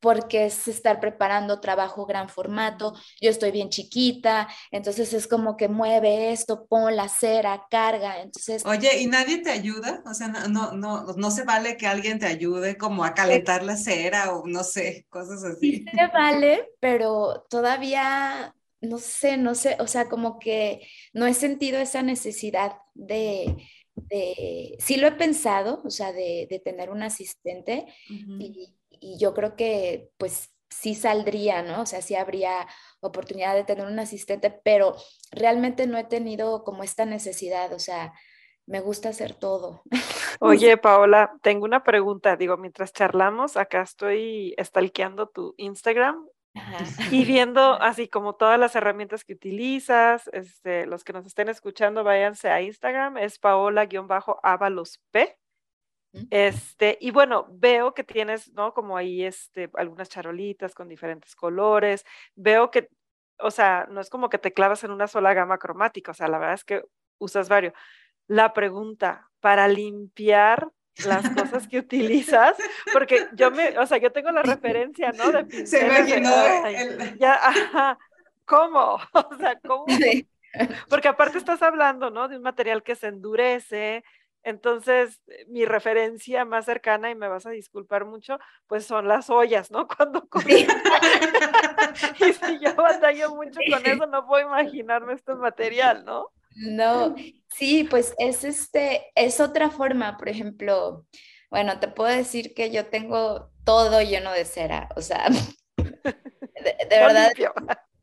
porque 0.00 0.46
es 0.46 0.68
estar 0.68 1.00
preparando 1.00 1.60
trabajo 1.60 2.06
gran 2.06 2.28
formato, 2.28 2.94
yo 3.20 3.30
estoy 3.30 3.50
bien 3.50 3.70
chiquita, 3.70 4.48
entonces 4.70 5.12
es 5.12 5.26
como 5.26 5.56
que 5.56 5.68
mueve 5.68 6.32
esto, 6.32 6.66
pon 6.66 6.94
la 6.96 7.08
cera, 7.08 7.66
carga, 7.70 8.20
entonces... 8.20 8.64
Oye, 8.66 9.00
¿y 9.00 9.06
nadie 9.06 9.38
te 9.38 9.50
ayuda? 9.50 10.02
O 10.06 10.14
sea, 10.14 10.28
no, 10.28 10.72
no, 10.72 11.04
no, 11.16 11.30
se 11.30 11.44
vale 11.44 11.76
que 11.76 11.86
alguien 11.86 12.18
te 12.18 12.26
ayude 12.26 12.76
como 12.76 13.04
a 13.04 13.14
calentar 13.14 13.62
la 13.62 13.76
cera 13.76 14.34
o 14.34 14.46
no 14.46 14.64
sé, 14.64 15.06
cosas 15.08 15.42
así. 15.44 15.78
Sí 15.78 15.84
se 15.92 16.06
vale, 16.08 16.68
pero 16.80 17.46
todavía, 17.48 18.54
no 18.80 18.98
sé, 18.98 19.36
no 19.36 19.54
sé, 19.54 19.76
o 19.80 19.86
sea, 19.86 20.08
como 20.08 20.38
que 20.38 20.86
no 21.12 21.26
he 21.26 21.34
sentido 21.34 21.78
esa 21.78 22.02
necesidad 22.02 22.76
de... 22.94 23.56
de 23.94 24.76
sí 24.78 24.96
lo 24.96 25.08
he 25.08 25.12
pensado, 25.12 25.82
o 25.84 25.90
sea, 25.90 26.12
de, 26.12 26.46
de 26.50 26.58
tener 26.58 26.90
un 26.90 27.02
asistente 27.02 27.86
y 28.08 28.75
y 29.00 29.18
yo 29.18 29.34
creo 29.34 29.56
que 29.56 30.10
pues 30.18 30.50
sí 30.70 30.94
saldría, 30.94 31.62
¿no? 31.62 31.82
O 31.82 31.86
sea, 31.86 32.02
sí 32.02 32.14
habría 32.14 32.66
oportunidad 33.00 33.54
de 33.54 33.64
tener 33.64 33.86
un 33.86 33.98
asistente, 33.98 34.50
pero 34.50 34.96
realmente 35.30 35.86
no 35.86 35.98
he 35.98 36.04
tenido 36.04 36.64
como 36.64 36.82
esta 36.82 37.04
necesidad, 37.04 37.72
o 37.72 37.78
sea, 37.78 38.12
me 38.66 38.80
gusta 38.80 39.10
hacer 39.10 39.34
todo. 39.34 39.82
Oye, 40.40 40.76
Paola, 40.76 41.32
tengo 41.42 41.64
una 41.64 41.84
pregunta. 41.84 42.36
Digo, 42.36 42.56
mientras 42.56 42.92
charlamos, 42.92 43.56
acá 43.56 43.82
estoy 43.82 44.54
stalkeando 44.60 45.28
tu 45.28 45.54
Instagram 45.56 46.26
y 47.10 47.24
viendo 47.24 47.74
así 47.80 48.08
como 48.08 48.34
todas 48.34 48.58
las 48.58 48.74
herramientas 48.74 49.24
que 49.24 49.34
utilizas. 49.34 50.28
Este, 50.32 50.86
los 50.86 51.04
que 51.04 51.12
nos 51.12 51.26
estén 51.26 51.48
escuchando, 51.48 52.02
váyanse 52.02 52.50
a 52.50 52.60
Instagram, 52.60 53.18
es 53.18 53.38
paola-avalos 53.38 55.00
P. 55.12 55.38
Este, 56.30 56.98
y 57.00 57.10
bueno, 57.10 57.46
veo 57.50 57.94
que 57.94 58.04
tienes, 58.04 58.52
¿no? 58.52 58.72
Como 58.72 58.96
ahí, 58.96 59.24
este, 59.24 59.70
algunas 59.74 60.08
charolitas 60.08 60.74
con 60.74 60.88
diferentes 60.88 61.34
colores. 61.34 62.04
Veo 62.34 62.70
que, 62.70 62.88
o 63.38 63.50
sea, 63.50 63.86
no 63.90 64.00
es 64.00 64.10
como 64.10 64.28
que 64.28 64.38
te 64.38 64.52
clavas 64.52 64.84
en 64.84 64.90
una 64.90 65.08
sola 65.08 65.34
gama 65.34 65.58
cromática, 65.58 66.12
o 66.12 66.14
sea, 66.14 66.28
la 66.28 66.38
verdad 66.38 66.54
es 66.54 66.64
que 66.64 66.82
usas 67.18 67.48
varios. 67.48 67.74
La 68.26 68.52
pregunta, 68.52 69.30
para 69.40 69.68
limpiar 69.68 70.68
las 71.04 71.28
cosas 71.30 71.68
que 71.68 71.78
utilizas, 71.78 72.56
porque 72.92 73.28
yo 73.34 73.50
me, 73.50 73.78
o 73.78 73.86
sea, 73.86 73.98
yo 73.98 74.10
tengo 74.12 74.30
la 74.32 74.42
referencia, 74.42 75.12
¿no? 75.12 75.30
De 75.30 75.66
Se 75.66 75.86
imaginó 75.86 76.30
ya, 77.18 77.98
¿cómo? 78.44 78.98
O 79.12 79.36
sea, 79.36 79.58
¿cómo? 79.60 79.86
Porque 80.88 81.08
aparte 81.08 81.38
estás 81.38 81.62
hablando, 81.62 82.10
¿no? 82.10 82.28
De 82.28 82.36
un 82.36 82.42
material 82.42 82.82
que 82.82 82.94
se 82.94 83.08
endurece, 83.08 84.04
entonces, 84.46 85.20
eh, 85.26 85.44
mi 85.48 85.64
referencia 85.64 86.44
más 86.44 86.66
cercana, 86.66 87.10
y 87.10 87.16
me 87.16 87.26
vas 87.26 87.46
a 87.46 87.50
disculpar 87.50 88.04
mucho, 88.04 88.38
pues 88.68 88.86
son 88.86 89.08
las 89.08 89.28
ollas, 89.28 89.72
¿no? 89.72 89.88
Cuando 89.96 90.28
sí. 90.46 90.66
y 92.24 92.32
si 92.32 92.58
yo 92.60 92.76
batallo 92.76 93.34
mucho 93.34 93.58
con 93.68 93.84
eso, 93.84 94.06
no 94.06 94.24
puedo 94.24 94.46
imaginarme 94.46 95.14
este 95.14 95.34
material, 95.34 96.04
¿no? 96.04 96.30
No, 96.54 97.16
sí, 97.56 97.88
pues 97.90 98.14
es 98.18 98.44
este, 98.44 99.10
es 99.16 99.40
otra 99.40 99.68
forma, 99.68 100.16
por 100.16 100.28
ejemplo, 100.28 101.04
bueno, 101.50 101.80
te 101.80 101.88
puedo 101.88 102.16
decir 102.16 102.54
que 102.54 102.70
yo 102.70 102.86
tengo 102.86 103.50
todo 103.64 104.00
lleno 104.00 104.30
de 104.30 104.44
cera, 104.44 104.88
o 104.94 105.02
sea, 105.02 105.26
de, 105.76 106.88
verdad, 106.88 107.32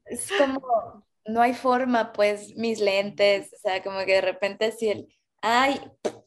es 0.06 0.30
como, 0.38 1.06
no 1.26 1.42
hay 1.42 1.54
forma, 1.54 2.12
pues, 2.12 2.54
mis 2.58 2.82
lentes, 2.82 3.54
o 3.54 3.58
sea, 3.60 3.82
como 3.82 4.00
que 4.00 4.16
de 4.16 4.22
repente 4.22 4.74
si 4.74 4.90
el 4.90 5.08
ay, 5.44 5.80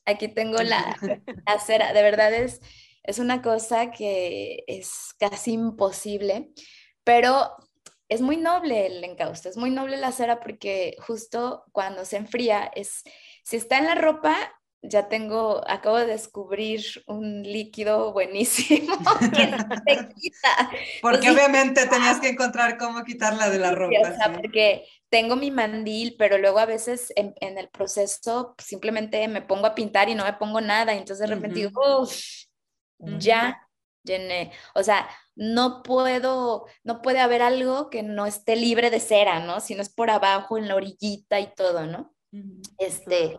aquí 0.04 0.28
tengo 0.28 0.62
la, 0.62 0.96
cera. 1.66 1.92
De 1.92 2.02
verdad 2.02 2.32
es, 2.32 2.60
es 3.02 3.18
una 3.18 3.42
cosa 3.42 3.90
que 3.90 4.62
es 4.68 5.14
casi 5.18 5.54
imposible, 5.54 6.52
pero 7.02 7.56
es 8.08 8.20
muy 8.20 8.36
noble 8.36 8.86
el 8.86 9.02
encausto, 9.02 9.48
es 9.48 9.56
muy 9.56 9.70
noble 9.70 9.96
la 9.96 10.12
cera 10.12 10.38
porque 10.38 10.96
justo 11.00 11.64
cuando 11.72 12.04
se 12.04 12.18
enfría, 12.18 12.70
es, 12.74 13.02
si 13.42 13.56
está 13.56 13.78
en 13.78 13.86
la 13.86 13.94
ropa, 13.96 14.36
ya 14.88 15.08
tengo, 15.08 15.62
acabo 15.68 15.98
de 15.98 16.06
descubrir 16.06 16.82
un 17.06 17.42
líquido 17.42 18.12
buenísimo 18.12 18.96
que 19.34 19.46
se 19.46 20.08
quita. 20.14 20.70
Porque 21.02 21.30
obviamente 21.30 21.86
tenías 21.86 22.20
que 22.20 22.28
encontrar 22.28 22.78
cómo 22.78 23.04
quitarla 23.04 23.50
de 23.50 23.58
la 23.58 23.72
ropa. 23.72 23.96
o 24.00 24.16
sea, 24.16 24.32
porque 24.32 24.86
tengo 25.08 25.36
mi 25.36 25.50
mandil, 25.50 26.16
pero 26.18 26.38
luego 26.38 26.58
a 26.58 26.66
veces 26.66 27.12
en, 27.16 27.34
el 27.40 27.68
proceso 27.68 28.54
simplemente 28.58 29.26
me 29.28 29.42
pongo 29.42 29.66
a 29.66 29.74
pintar 29.74 30.08
y 30.08 30.14
no 30.14 30.24
me 30.24 30.32
pongo 30.34 30.60
nada, 30.60 30.94
y 30.94 30.98
entonces 30.98 31.28
de 31.28 31.34
repente 31.34 31.60
digo, 31.60 32.02
uff, 32.02 32.16
ya 32.98 33.68
llené. 34.02 34.52
O 34.74 34.82
sea, 34.82 35.08
no 35.34 35.82
puedo, 35.82 36.66
no 36.82 37.02
puede 37.02 37.20
haber 37.20 37.42
algo 37.42 37.90
que 37.90 38.02
no 38.02 38.26
esté 38.26 38.56
libre 38.56 38.90
de 38.90 39.00
cera, 39.00 39.40
¿no? 39.40 39.60
Si 39.60 39.74
no 39.74 39.82
es 39.82 39.90
por 39.90 40.10
abajo, 40.10 40.58
en 40.58 40.68
la 40.68 40.76
orillita 40.76 41.40
y 41.40 41.54
todo, 41.54 41.86
¿no? 41.86 42.14
Este, 42.78 43.38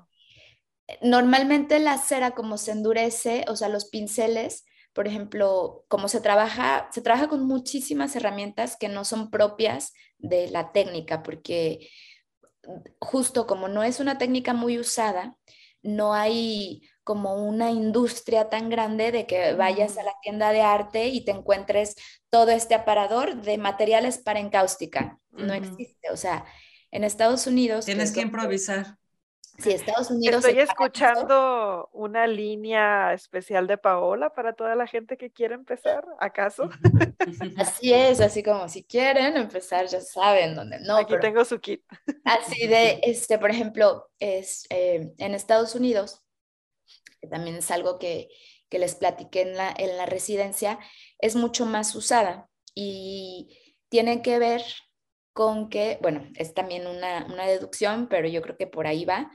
normalmente 1.01 1.79
la 1.79 1.97
cera 1.97 2.31
como 2.31 2.57
se 2.57 2.71
endurece, 2.71 3.45
o 3.47 3.55
sea, 3.55 3.69
los 3.69 3.85
pinceles, 3.85 4.65
por 4.93 5.07
ejemplo, 5.07 5.85
como 5.87 6.07
se 6.07 6.21
trabaja, 6.21 6.89
se 6.91 7.01
trabaja 7.01 7.27
con 7.27 7.45
muchísimas 7.45 8.15
herramientas 8.15 8.77
que 8.77 8.89
no 8.89 9.05
son 9.05 9.29
propias 9.29 9.93
de 10.17 10.49
la 10.49 10.71
técnica, 10.71 11.23
porque 11.23 11.89
justo 12.99 13.47
como 13.47 13.67
no 13.67 13.83
es 13.83 13.99
una 13.99 14.17
técnica 14.17 14.53
muy 14.53 14.79
usada, 14.79 15.37
no 15.83 16.13
hay 16.13 16.81
como 17.03 17.35
una 17.35 17.71
industria 17.71 18.49
tan 18.49 18.69
grande 18.69 19.11
de 19.11 19.25
que 19.25 19.53
vayas 19.53 19.97
a 19.97 20.03
la 20.03 20.13
tienda 20.21 20.51
de 20.51 20.61
arte 20.61 21.07
y 21.07 21.23
te 21.23 21.31
encuentres 21.31 21.95
todo 22.29 22.51
este 22.51 22.75
aparador 22.75 23.41
de 23.41 23.57
materiales 23.57 24.17
para 24.17 24.41
encáustica. 24.41 25.17
No 25.31 25.53
existe. 25.53 26.11
O 26.11 26.17
sea, 26.17 26.43
en 26.91 27.05
Estados 27.05 27.47
Unidos... 27.47 27.85
Tienes 27.85 28.11
que 28.11 28.21
improvisar. 28.21 28.97
Estados 29.65 30.11
Unidos. 30.11 30.45
Estoy 30.45 30.61
escuchando 30.61 31.89
una 31.93 32.27
línea 32.27 33.13
especial 33.13 33.67
de 33.67 33.77
Paola 33.77 34.33
para 34.33 34.53
toda 34.53 34.75
la 34.75 34.87
gente 34.87 35.17
que 35.17 35.31
quiere 35.31 35.55
empezar, 35.55 36.05
¿acaso? 36.19 36.69
Así 37.57 37.93
es, 37.93 38.21
así 38.21 38.43
como 38.43 38.69
si 38.69 38.83
quieren 38.83 39.35
empezar, 39.35 39.87
ya 39.87 39.99
saben 39.99 40.55
dónde. 40.55 40.79
No, 40.81 40.97
Aquí 40.97 41.15
tengo 41.19 41.43
su 41.43 41.59
kit. 41.59 41.83
Así 42.23 42.67
de, 42.67 42.99
este, 43.03 43.37
por 43.37 43.49
ejemplo, 43.49 44.09
es 44.19 44.65
eh, 44.69 45.11
en 45.17 45.33
Estados 45.33 45.75
Unidos, 45.75 46.23
que 47.19 47.27
también 47.27 47.57
es 47.57 47.69
algo 47.71 47.99
que, 47.99 48.29
que 48.69 48.79
les 48.79 48.95
platiqué 48.95 49.41
en 49.41 49.57
la, 49.57 49.73
en 49.75 49.97
la 49.97 50.05
residencia, 50.05 50.79
es 51.19 51.35
mucho 51.35 51.65
más 51.65 51.95
usada 51.95 52.47
y 52.73 53.75
tiene 53.89 54.21
que 54.21 54.39
ver 54.39 54.61
con 55.37 55.69
que, 55.69 55.99
bueno, 56.01 56.27
es 56.33 56.55
también 56.55 56.87
una, 56.87 57.27
una, 57.31 57.45
deducción, 57.45 58.07
pero 58.07 58.27
yo 58.27 58.41
creo 58.41 58.57
que 58.57 58.65
por 58.65 58.87
ahí 58.87 59.05
va, 59.05 59.31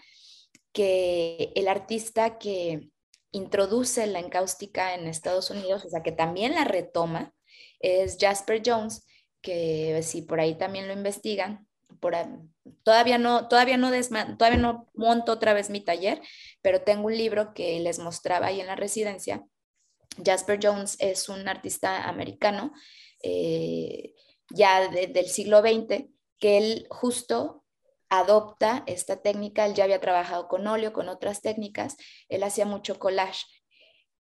que 0.72 1.52
el 1.54 1.68
artista 1.68 2.38
que 2.38 2.90
introduce 3.30 4.04
la 4.08 4.18
encáustica 4.18 4.94
en 4.94 5.06
Estados 5.06 5.50
Unidos, 5.50 5.84
o 5.84 5.88
sea, 5.88 6.02
que 6.02 6.10
también 6.10 6.56
la 6.56 6.64
retoma, 6.64 7.32
es 7.78 8.16
Jasper 8.20 8.62
Jones, 8.66 9.06
que 9.42 10.02
si 10.02 10.22
por 10.22 10.40
ahí 10.40 10.56
también 10.56 10.88
lo 10.88 10.92
investigan, 10.92 11.68
por 12.00 12.16
todavía 12.82 13.18
no, 13.18 13.46
todavía 13.46 13.76
no, 13.76 13.92
todavía 14.36 14.58
no 14.58 14.90
monto 14.94 15.30
otra 15.30 15.54
vez 15.54 15.70
mi 15.70 15.82
taller, 15.82 16.20
pero 16.62 16.82
tengo 16.82 17.06
un 17.06 17.16
libro 17.16 17.54
que 17.54 17.78
les 17.78 18.00
mostraba 18.00 18.48
ahí 18.48 18.60
en 18.60 18.66
la 18.66 18.74
residencia. 18.74 19.46
Jasper 20.24 20.58
Jones 20.60 20.96
es 20.98 21.28
un 21.28 21.46
artista 21.46 22.08
americano 22.08 22.72
eh, 23.22 24.14
ya 24.50 24.88
del 24.88 25.26
siglo 25.26 25.60
XX, 25.60 26.06
que 26.38 26.58
él 26.58 26.86
justo 26.90 27.64
adopta 28.08 28.84
esta 28.86 29.22
técnica, 29.22 29.64
él 29.64 29.74
ya 29.74 29.84
había 29.84 30.00
trabajado 30.00 30.46
con 30.48 30.66
óleo, 30.66 30.92
con 30.92 31.08
otras 31.08 31.40
técnicas, 31.40 31.96
él 32.28 32.42
hacía 32.42 32.66
mucho 32.66 32.98
collage. 32.98 33.46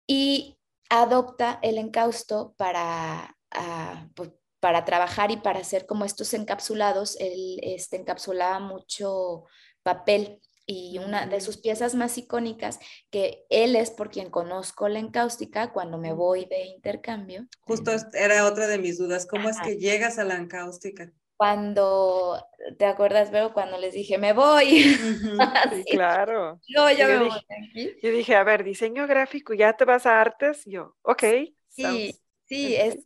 Y 0.07 0.59
adopta 0.90 1.59
el 1.62 1.79
encausto 1.79 2.55
para, 2.59 3.37
ah, 3.53 4.09
pues, 4.14 4.31
para 4.61 4.85
trabajar 4.85 5.31
y 5.31 5.38
para 5.38 5.61
hacer 5.61 5.87
como 5.87 6.05
estos 6.05 6.35
encapsulados, 6.35 7.16
él 7.20 7.59
este, 7.62 7.96
encapsulaba 7.96 8.59
mucho 8.59 9.44
papel 9.83 10.40
y 10.70 10.98
una 10.98 11.26
de 11.26 11.40
sus 11.40 11.56
piezas 11.56 11.96
más 11.96 12.16
icónicas, 12.16 12.78
que 13.11 13.44
él 13.50 13.74
es 13.74 13.90
por 13.90 14.09
quien 14.09 14.30
conozco 14.30 14.88
la 14.88 15.00
encáustica 15.00 15.72
cuando 15.72 15.98
me 15.98 16.12
voy 16.12 16.44
de 16.44 16.66
intercambio. 16.66 17.46
Justo 17.62 17.90
era 18.12 18.46
otra 18.46 18.68
de 18.68 18.78
mis 18.78 18.96
dudas, 18.96 19.26
¿cómo 19.26 19.48
es 19.48 19.56
que 19.61 19.78
llegas 19.78 20.18
a 20.20 20.24
la 20.24 20.37
encáustica? 20.37 21.12
Cuando, 21.37 22.40
¿te 22.78 22.85
acuerdas, 22.85 23.33
Veo? 23.33 23.52
Cuando 23.52 23.78
les 23.78 23.94
dije, 23.94 24.16
me 24.18 24.33
voy. 24.33 24.66
sí, 25.72 25.85
claro. 25.90 26.61
Yo 26.68 26.88
ya 26.90 27.09
me 27.09 27.24
dije, 27.24 27.40
voy 27.48 27.96
Yo 28.02 28.11
dije, 28.11 28.37
a 28.37 28.44
ver, 28.44 28.62
diseño 28.62 29.09
gráfico, 29.09 29.54
¿ya 29.54 29.72
te 29.72 29.85
vas 29.85 30.06
a 30.06 30.20
artes? 30.20 30.62
Yo, 30.66 30.94
ok. 31.02 31.24
Sí, 31.68 32.14
sí, 32.44 32.76
es, 32.76 32.98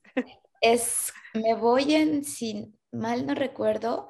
es, 0.61 1.13
me 1.33 1.55
voy 1.55 1.95
en, 1.95 2.25
si 2.25 2.75
mal 2.91 3.25
no 3.25 3.35
recuerdo, 3.35 4.09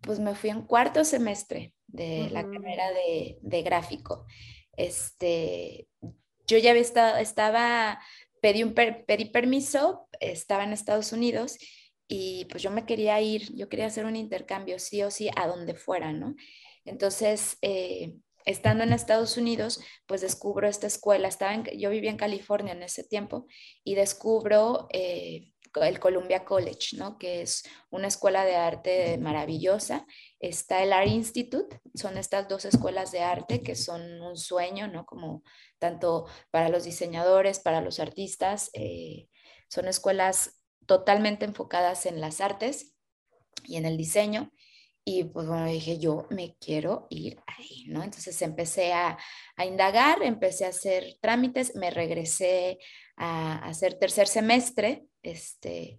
pues 0.00 0.18
me 0.18 0.34
fui 0.34 0.50
en 0.50 0.62
cuarto 0.62 1.04
semestre 1.04 1.74
de 1.86 2.28
la 2.30 2.42
carrera 2.42 2.90
de, 2.90 3.38
de, 3.40 3.62
gráfico. 3.62 4.26
Este, 4.76 5.88
yo 6.46 6.58
ya 6.58 6.70
había 6.70 6.82
estado, 6.82 7.16
estaba, 7.16 8.00
pedí, 8.40 8.62
un 8.62 8.74
pedí 8.74 9.26
permiso, 9.26 10.08
estaba 10.20 10.64
en 10.64 10.72
Estados 10.72 11.12
Unidos 11.12 11.58
y 12.06 12.46
pues 12.46 12.62
yo 12.62 12.70
me 12.70 12.86
quería 12.86 13.20
ir, 13.20 13.54
yo 13.54 13.68
quería 13.68 13.86
hacer 13.86 14.06
un 14.06 14.16
intercambio 14.16 14.78
sí 14.78 15.02
o 15.02 15.10
sí 15.10 15.30
a 15.36 15.46
donde 15.46 15.74
fuera, 15.74 16.12
¿no? 16.12 16.34
Entonces, 16.84 17.58
eh, 17.60 18.14
estando 18.46 18.82
en 18.82 18.92
Estados 18.92 19.36
Unidos, 19.36 19.80
pues 20.06 20.22
descubro 20.22 20.66
esta 20.66 20.86
escuela, 20.86 21.28
estaba 21.28 21.54
en, 21.54 21.64
yo 21.78 21.90
vivía 21.90 22.10
en 22.10 22.16
California 22.16 22.72
en 22.72 22.82
ese 22.82 23.04
tiempo 23.04 23.46
y 23.84 23.94
descubro 23.94 24.88
eh, 24.92 25.52
el 25.74 26.00
Columbia 26.00 26.44
College, 26.44 26.96
¿no? 26.96 27.18
Que 27.18 27.42
es 27.42 27.64
una 27.90 28.08
escuela 28.08 28.44
de 28.44 28.56
arte 28.56 29.18
maravillosa. 29.18 30.06
Está 30.40 30.82
el 30.82 30.92
Art 30.92 31.08
Institute, 31.08 31.80
son 31.94 32.18
estas 32.18 32.48
dos 32.48 32.64
escuelas 32.64 33.12
de 33.12 33.20
arte 33.20 33.62
que 33.62 33.74
son 33.74 34.20
un 34.20 34.36
sueño, 34.36 34.88
¿no? 34.88 35.06
Como 35.06 35.42
tanto 35.78 36.26
para 36.50 36.68
los 36.68 36.84
diseñadores, 36.84 37.60
para 37.60 37.80
los 37.80 38.00
artistas. 38.00 38.70
Eh, 38.72 39.28
son 39.68 39.88
escuelas 39.88 40.62
totalmente 40.86 41.44
enfocadas 41.44 42.06
en 42.06 42.20
las 42.20 42.40
artes 42.40 42.94
y 43.64 43.76
en 43.76 43.86
el 43.86 43.96
diseño. 43.96 44.50
Y 45.04 45.24
pues 45.24 45.46
bueno, 45.46 45.64
dije, 45.66 45.98
yo 45.98 46.26
me 46.28 46.56
quiero 46.60 47.06
ir 47.08 47.40
ahí, 47.46 47.86
¿no? 47.86 48.02
Entonces 48.02 48.42
empecé 48.42 48.92
a, 48.92 49.16
a 49.56 49.64
indagar, 49.64 50.22
empecé 50.22 50.66
a 50.66 50.68
hacer 50.68 51.16
trámites, 51.22 51.74
me 51.76 51.90
regresé 51.90 52.78
a, 53.18 53.58
hacer 53.66 53.94
tercer 53.94 54.28
semestre, 54.28 55.06
este, 55.22 55.96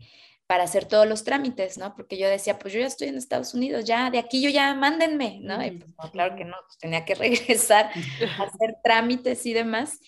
para 0.47 0.63
hacer 0.63 0.85
todos 0.85 1.07
los 1.07 1.23
trámites, 1.23 1.77
¿no? 1.77 1.95
Porque 1.95 2.17
yo 2.17 2.27
decía, 2.27 2.57
pues 2.57 2.73
yo 2.73 2.79
ya 2.79 2.87
estoy 2.87 3.09
en 3.09 3.17
Estados 3.17 3.53
Unidos, 3.53 3.85
ya 3.85 4.09
de 4.09 4.17
aquí 4.19 4.41
yo 4.41 4.49
ya 4.49 4.73
mándenme, 4.73 5.39
¿no? 5.41 5.63
Y 5.63 5.71
pues 5.71 6.11
claro 6.11 6.35
que 6.35 6.45
no, 6.45 6.55
pues 6.65 6.77
tenía 6.79 7.05
que 7.05 7.15
regresar 7.15 7.91
a 8.37 8.43
hacer 8.43 8.75
trámites 8.83 9.45
y 9.45 9.53
demás. 9.53 9.99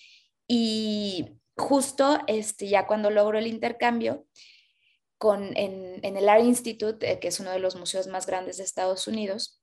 Y 0.48 1.38
justo 1.56 2.20
este, 2.28 2.68
ya 2.68 2.88
cuando 2.88 3.12
logro 3.12 3.38
el 3.38 3.48
intercambio, 3.48 4.26
con, 5.20 5.56
en, 5.56 6.00
en 6.02 6.18
el 6.18 6.28
Art 6.28 6.44
Institute, 6.44 7.10
eh, 7.10 7.20
que 7.20 7.28
es 7.28 7.40
uno 7.40 7.52
de 7.52 7.60
los 7.60 7.76
museos 7.76 8.08
más 8.08 8.26
grandes 8.26 8.58
de 8.58 8.64
Estados 8.64 9.08
Unidos, 9.08 9.61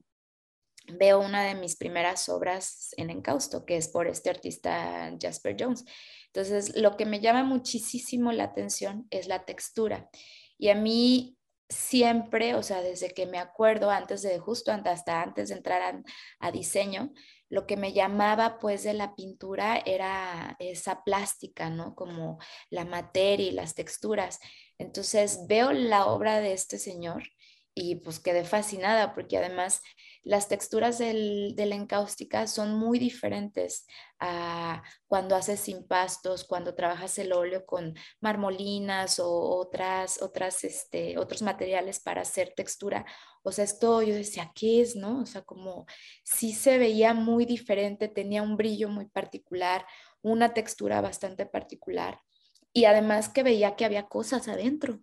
veo 0.92 1.20
una 1.20 1.44
de 1.44 1.54
mis 1.54 1.76
primeras 1.76 2.28
obras 2.28 2.94
en 2.96 3.10
encausto, 3.10 3.64
que 3.64 3.76
es 3.76 3.88
por 3.88 4.06
este 4.06 4.30
artista 4.30 5.16
Jasper 5.20 5.56
Jones. 5.58 5.84
Entonces, 6.26 6.76
lo 6.76 6.96
que 6.96 7.06
me 7.06 7.20
llama 7.20 7.42
muchísimo 7.42 8.32
la 8.32 8.44
atención 8.44 9.06
es 9.10 9.26
la 9.28 9.44
textura. 9.44 10.08
Y 10.58 10.68
a 10.68 10.74
mí 10.74 11.38
siempre, 11.68 12.54
o 12.54 12.62
sea, 12.62 12.82
desde 12.82 13.10
que 13.10 13.26
me 13.26 13.38
acuerdo, 13.38 13.90
antes 13.90 14.22
de, 14.22 14.38
justo 14.38 14.72
hasta 14.72 15.22
antes 15.22 15.50
de 15.50 15.56
entrar 15.56 15.82
a, 15.82 16.02
a 16.40 16.50
diseño, 16.50 17.12
lo 17.50 17.66
que 17.66 17.76
me 17.76 17.92
llamaba 17.92 18.58
pues 18.58 18.84
de 18.84 18.94
la 18.94 19.14
pintura 19.14 19.82
era 19.84 20.56
esa 20.58 21.02
plástica, 21.02 21.70
¿no? 21.70 21.94
Como 21.94 22.38
la 22.70 22.84
materia 22.84 23.46
y 23.46 23.52
las 23.52 23.74
texturas. 23.74 24.38
Entonces 24.78 25.46
veo 25.48 25.72
la 25.72 26.06
obra 26.06 26.40
de 26.40 26.52
este 26.52 26.78
señor 26.78 27.24
y 27.74 27.96
pues 27.96 28.20
quedé 28.20 28.44
fascinada 28.44 29.14
porque 29.14 29.38
además 29.38 29.82
las 30.28 30.46
texturas 30.46 30.98
del, 30.98 31.54
de 31.56 31.64
la 31.64 31.74
encáustica 31.74 32.46
son 32.46 32.74
muy 32.74 32.98
diferentes 32.98 33.86
a 34.20 34.82
cuando 35.06 35.34
haces 35.34 35.70
impastos, 35.70 36.44
cuando 36.44 36.74
trabajas 36.74 37.18
el 37.18 37.32
óleo 37.32 37.64
con 37.64 37.94
marmolinas 38.20 39.20
o 39.20 39.30
otras, 39.30 40.20
otras, 40.20 40.64
este, 40.64 41.16
otros 41.16 41.40
materiales 41.40 41.98
para 41.98 42.20
hacer 42.20 42.52
textura. 42.54 43.06
O 43.42 43.52
sea, 43.52 43.64
esto 43.64 44.02
yo 44.02 44.14
decía, 44.14 44.52
¿qué 44.54 44.82
es, 44.82 44.96
no? 44.96 45.22
O 45.22 45.24
sea, 45.24 45.40
como 45.40 45.86
sí 46.24 46.52
se 46.52 46.76
veía 46.76 47.14
muy 47.14 47.46
diferente, 47.46 48.06
tenía 48.06 48.42
un 48.42 48.58
brillo 48.58 48.90
muy 48.90 49.06
particular, 49.06 49.86
una 50.20 50.52
textura 50.52 51.00
bastante 51.00 51.46
particular 51.46 52.20
y 52.72 52.84
además 52.84 53.28
que 53.28 53.42
veía 53.42 53.76
que 53.76 53.84
había 53.84 54.06
cosas 54.06 54.48
adentro, 54.48 55.00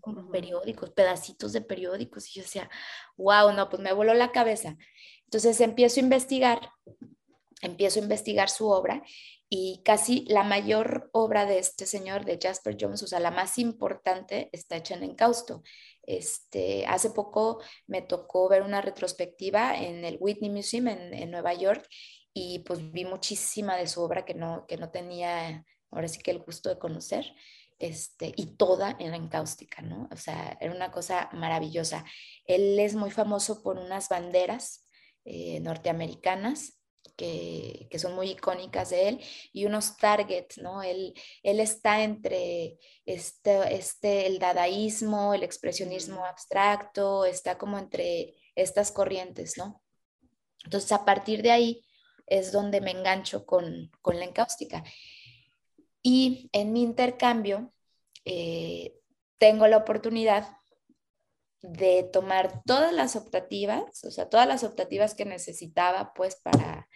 como 0.00 0.30
periódicos, 0.30 0.90
pedacitos 0.90 1.52
de 1.52 1.60
periódicos, 1.60 2.28
y 2.28 2.34
yo 2.34 2.42
decía, 2.42 2.68
wow, 3.16 3.52
no, 3.52 3.68
pues 3.68 3.82
me 3.82 3.92
voló 3.92 4.14
la 4.14 4.32
cabeza. 4.32 4.76
Entonces 5.24 5.60
empiezo 5.60 6.00
a 6.00 6.02
investigar, 6.02 6.70
empiezo 7.62 8.00
a 8.00 8.02
investigar 8.02 8.50
su 8.50 8.68
obra 8.68 9.02
y 9.48 9.82
casi 9.84 10.24
la 10.28 10.42
mayor 10.42 11.10
obra 11.12 11.46
de 11.46 11.58
este 11.58 11.86
señor, 11.86 12.24
de 12.24 12.38
Jasper 12.42 12.76
Jones, 12.78 13.02
o 13.02 13.06
sea, 13.06 13.20
la 13.20 13.30
más 13.30 13.58
importante, 13.58 14.48
está 14.52 14.76
hecha 14.76 14.94
en 14.94 15.04
encausto. 15.04 15.62
Este, 16.02 16.84
hace 16.86 17.10
poco 17.10 17.62
me 17.86 18.02
tocó 18.02 18.48
ver 18.48 18.62
una 18.62 18.82
retrospectiva 18.82 19.78
en 19.78 20.04
el 20.04 20.18
Whitney 20.20 20.50
Museum 20.50 20.88
en, 20.88 21.14
en 21.14 21.30
Nueva 21.30 21.54
York 21.54 21.86
y 22.34 22.58
pues 22.60 22.92
vi 22.92 23.04
muchísima 23.04 23.76
de 23.76 23.86
su 23.86 24.02
obra 24.02 24.24
que 24.24 24.34
no, 24.34 24.66
que 24.66 24.76
no 24.76 24.90
tenía 24.90 25.64
ahora 25.94 26.08
sí 26.08 26.18
que 26.20 26.30
el 26.30 26.40
gusto 26.40 26.68
de 26.68 26.78
conocer, 26.78 27.34
este, 27.78 28.32
y 28.36 28.56
toda 28.56 28.96
en 28.98 29.10
la 29.10 29.16
encáustica, 29.16 29.82
¿no? 29.82 30.08
O 30.12 30.16
sea, 30.16 30.56
era 30.60 30.72
una 30.72 30.90
cosa 30.90 31.28
maravillosa. 31.32 32.04
Él 32.46 32.78
es 32.78 32.94
muy 32.94 33.10
famoso 33.10 33.62
por 33.62 33.78
unas 33.78 34.08
banderas 34.08 34.88
eh, 35.24 35.60
norteamericanas 35.60 36.78
que, 37.16 37.86
que, 37.90 37.98
son 37.98 38.14
muy 38.14 38.30
icónicas 38.30 38.90
de 38.90 39.08
él 39.08 39.20
y 39.52 39.66
unos 39.66 39.96
targets, 39.96 40.58
¿no? 40.58 40.82
Él, 40.82 41.14
él 41.42 41.60
está 41.60 42.02
entre 42.02 42.78
este, 43.06 43.74
este, 43.74 44.26
el 44.26 44.38
dadaísmo, 44.38 45.34
el 45.34 45.42
expresionismo 45.42 46.20
mm. 46.20 46.24
abstracto, 46.24 47.24
está 47.24 47.58
como 47.58 47.78
entre 47.78 48.34
estas 48.54 48.90
corrientes, 48.92 49.56
¿no? 49.58 49.82
Entonces, 50.64 50.92
a 50.92 51.04
partir 51.04 51.42
de 51.42 51.50
ahí 51.50 51.84
es 52.26 52.52
donde 52.52 52.80
me 52.80 52.92
engancho 52.92 53.44
con, 53.44 53.90
con 54.00 54.18
la 54.18 54.24
encáustica. 54.24 54.82
Y 56.06 56.50
en 56.52 56.74
mi 56.74 56.82
intercambio 56.82 57.72
eh, 58.26 58.94
tengo 59.38 59.66
la 59.66 59.78
oportunidad 59.78 60.46
de 61.62 62.02
tomar 62.12 62.62
todas 62.66 62.92
las 62.92 63.16
optativas, 63.16 64.04
o 64.04 64.10
sea, 64.10 64.28
todas 64.28 64.46
las 64.46 64.64
optativas 64.64 65.14
que 65.14 65.24
necesitaba 65.24 66.12
pues 66.14 66.36
para, 66.36 66.88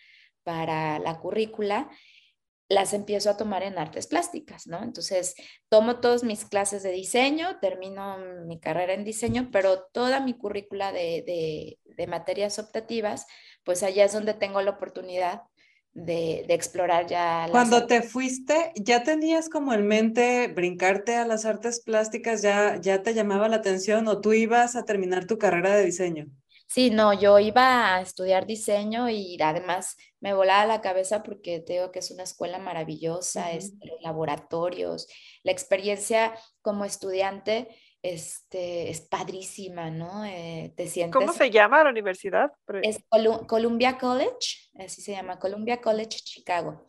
para 0.43 0.99
la 0.99 1.19
currícula, 1.21 1.91
las 2.69 2.93
empiezo 2.93 3.31
a 3.31 3.39
tomar 3.39 3.63
en 3.63 3.79
artes 3.79 4.07
plásticas, 4.07 4.67
¿no? 4.67 4.83
Entonces, 4.83 5.35
tomo 5.71 6.01
todas 6.01 6.23
mis 6.23 6.45
clases 6.45 6.83
de 6.83 6.93
diseño, 6.93 7.59
termino 7.61 8.19
mi 8.47 8.61
carrera 8.61 8.93
en 8.93 9.05
diseño, 9.05 9.49
pero 9.51 9.85
toda 9.91 10.21
mi 10.21 10.35
currícula 10.35 10.93
de, 10.93 11.25
de, 11.27 11.79
de 11.97 12.07
materias 12.07 12.59
optativas, 12.59 13.27
pues 13.65 13.83
allá 13.83 14.05
es 14.05 14.13
donde 14.13 14.35
tengo 14.35 14.61
la 14.61 14.73
oportunidad 14.73 15.45
de, 15.95 16.47
explorar 16.49 17.07
ya. 17.07 17.49
Cuando 17.51 17.87
te 17.87 18.03
fuiste, 18.03 18.73
¿ya 18.77 19.03
tenías 19.03 19.49
como 19.49 19.73
en 19.73 19.87
mente 19.87 20.49
brincarte 20.49 21.17
a 21.17 21.27
las 21.27 21.45
artes 21.45 21.81
plásticas? 21.81 22.43
¿Ya, 22.43 22.81
¿Ya 22.81 23.03
te 23.03 23.15
llamaba 23.15 23.49
la 23.49 23.57
atención 23.57 24.07
o 24.09 24.21
tú 24.21 24.33
ibas 24.33 24.77
a 24.77 24.85
terminar 24.85 25.27
tu 25.27 25.39
carrera 25.39 25.75
de 25.77 25.85
diseño? 25.85 26.27
Sí, 26.67 26.91
no, 26.91 27.15
yo 27.15 27.39
iba 27.39 27.95
a 27.95 28.03
estudiar 28.03 28.47
diseño 28.47 29.09
y 29.09 29.41
además 29.41 29.97
me 30.21 30.35
volaba 30.35 30.67
la 30.67 30.83
cabeza 30.83 31.23
porque 31.23 31.61
te 31.61 31.75
digo 31.75 31.91
que 31.91 32.01
es 32.01 32.11
una 32.11 32.25
escuela 32.25 32.59
maravillosa, 32.59 33.53
es, 33.53 33.73
laboratorios, 34.03 35.09
la 35.45 35.53
experiencia 35.53 36.35
como 36.61 36.85
estudiante 36.85 37.69
este, 38.03 38.91
es 38.91 39.01
padrísima, 39.01 39.91
¿no? 39.91 40.25
Eh, 40.25 40.73
te 40.77 40.87
sientes... 40.87 41.15
¿Cómo 41.15 41.33
se 41.33 41.51
llama 41.51 41.83
la 41.85 41.91
universidad? 41.91 42.53
Es 42.83 42.99
Columbia 43.47 43.99
College, 43.99 44.71
así 44.79 45.03
se 45.03 45.13
llama, 45.13 45.39
Columbia 45.39 45.81
College 45.81 46.19
Chicago. 46.23 46.87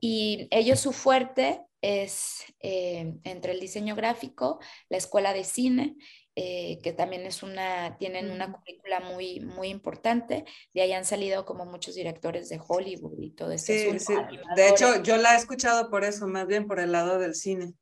Y 0.00 0.48
ellos 0.50 0.80
su 0.80 0.92
fuerte 0.92 1.62
es 1.80 2.44
eh, 2.60 3.14
entre 3.24 3.52
el 3.52 3.60
diseño 3.60 3.94
gráfico, 3.94 4.58
la 4.88 4.96
escuela 4.96 5.32
de 5.32 5.44
cine, 5.44 5.96
eh, 6.36 6.78
que 6.82 6.92
también 6.92 7.26
es 7.26 7.42
una, 7.42 7.96
tienen 7.98 8.30
una 8.30 8.50
currícula 8.52 9.00
muy, 9.00 9.40
muy 9.40 9.68
importante. 9.68 10.44
De 10.72 10.82
ahí 10.82 10.92
han 10.92 11.04
salido 11.04 11.44
como 11.44 11.64
muchos 11.64 11.94
directores 11.94 12.48
de 12.48 12.60
Hollywood 12.66 13.20
y 13.20 13.30
todo 13.30 13.52
eso. 13.52 13.66
Sí, 13.66 13.98
sí. 13.98 14.14
De 14.56 14.68
hecho, 14.68 15.02
yo 15.02 15.16
la 15.16 15.34
he 15.34 15.36
escuchado 15.36 15.90
por 15.90 16.04
eso, 16.04 16.26
más 16.26 16.46
bien 16.46 16.66
por 16.66 16.80
el 16.80 16.92
lado 16.92 17.18
del 17.18 17.34
cine. 17.34 17.74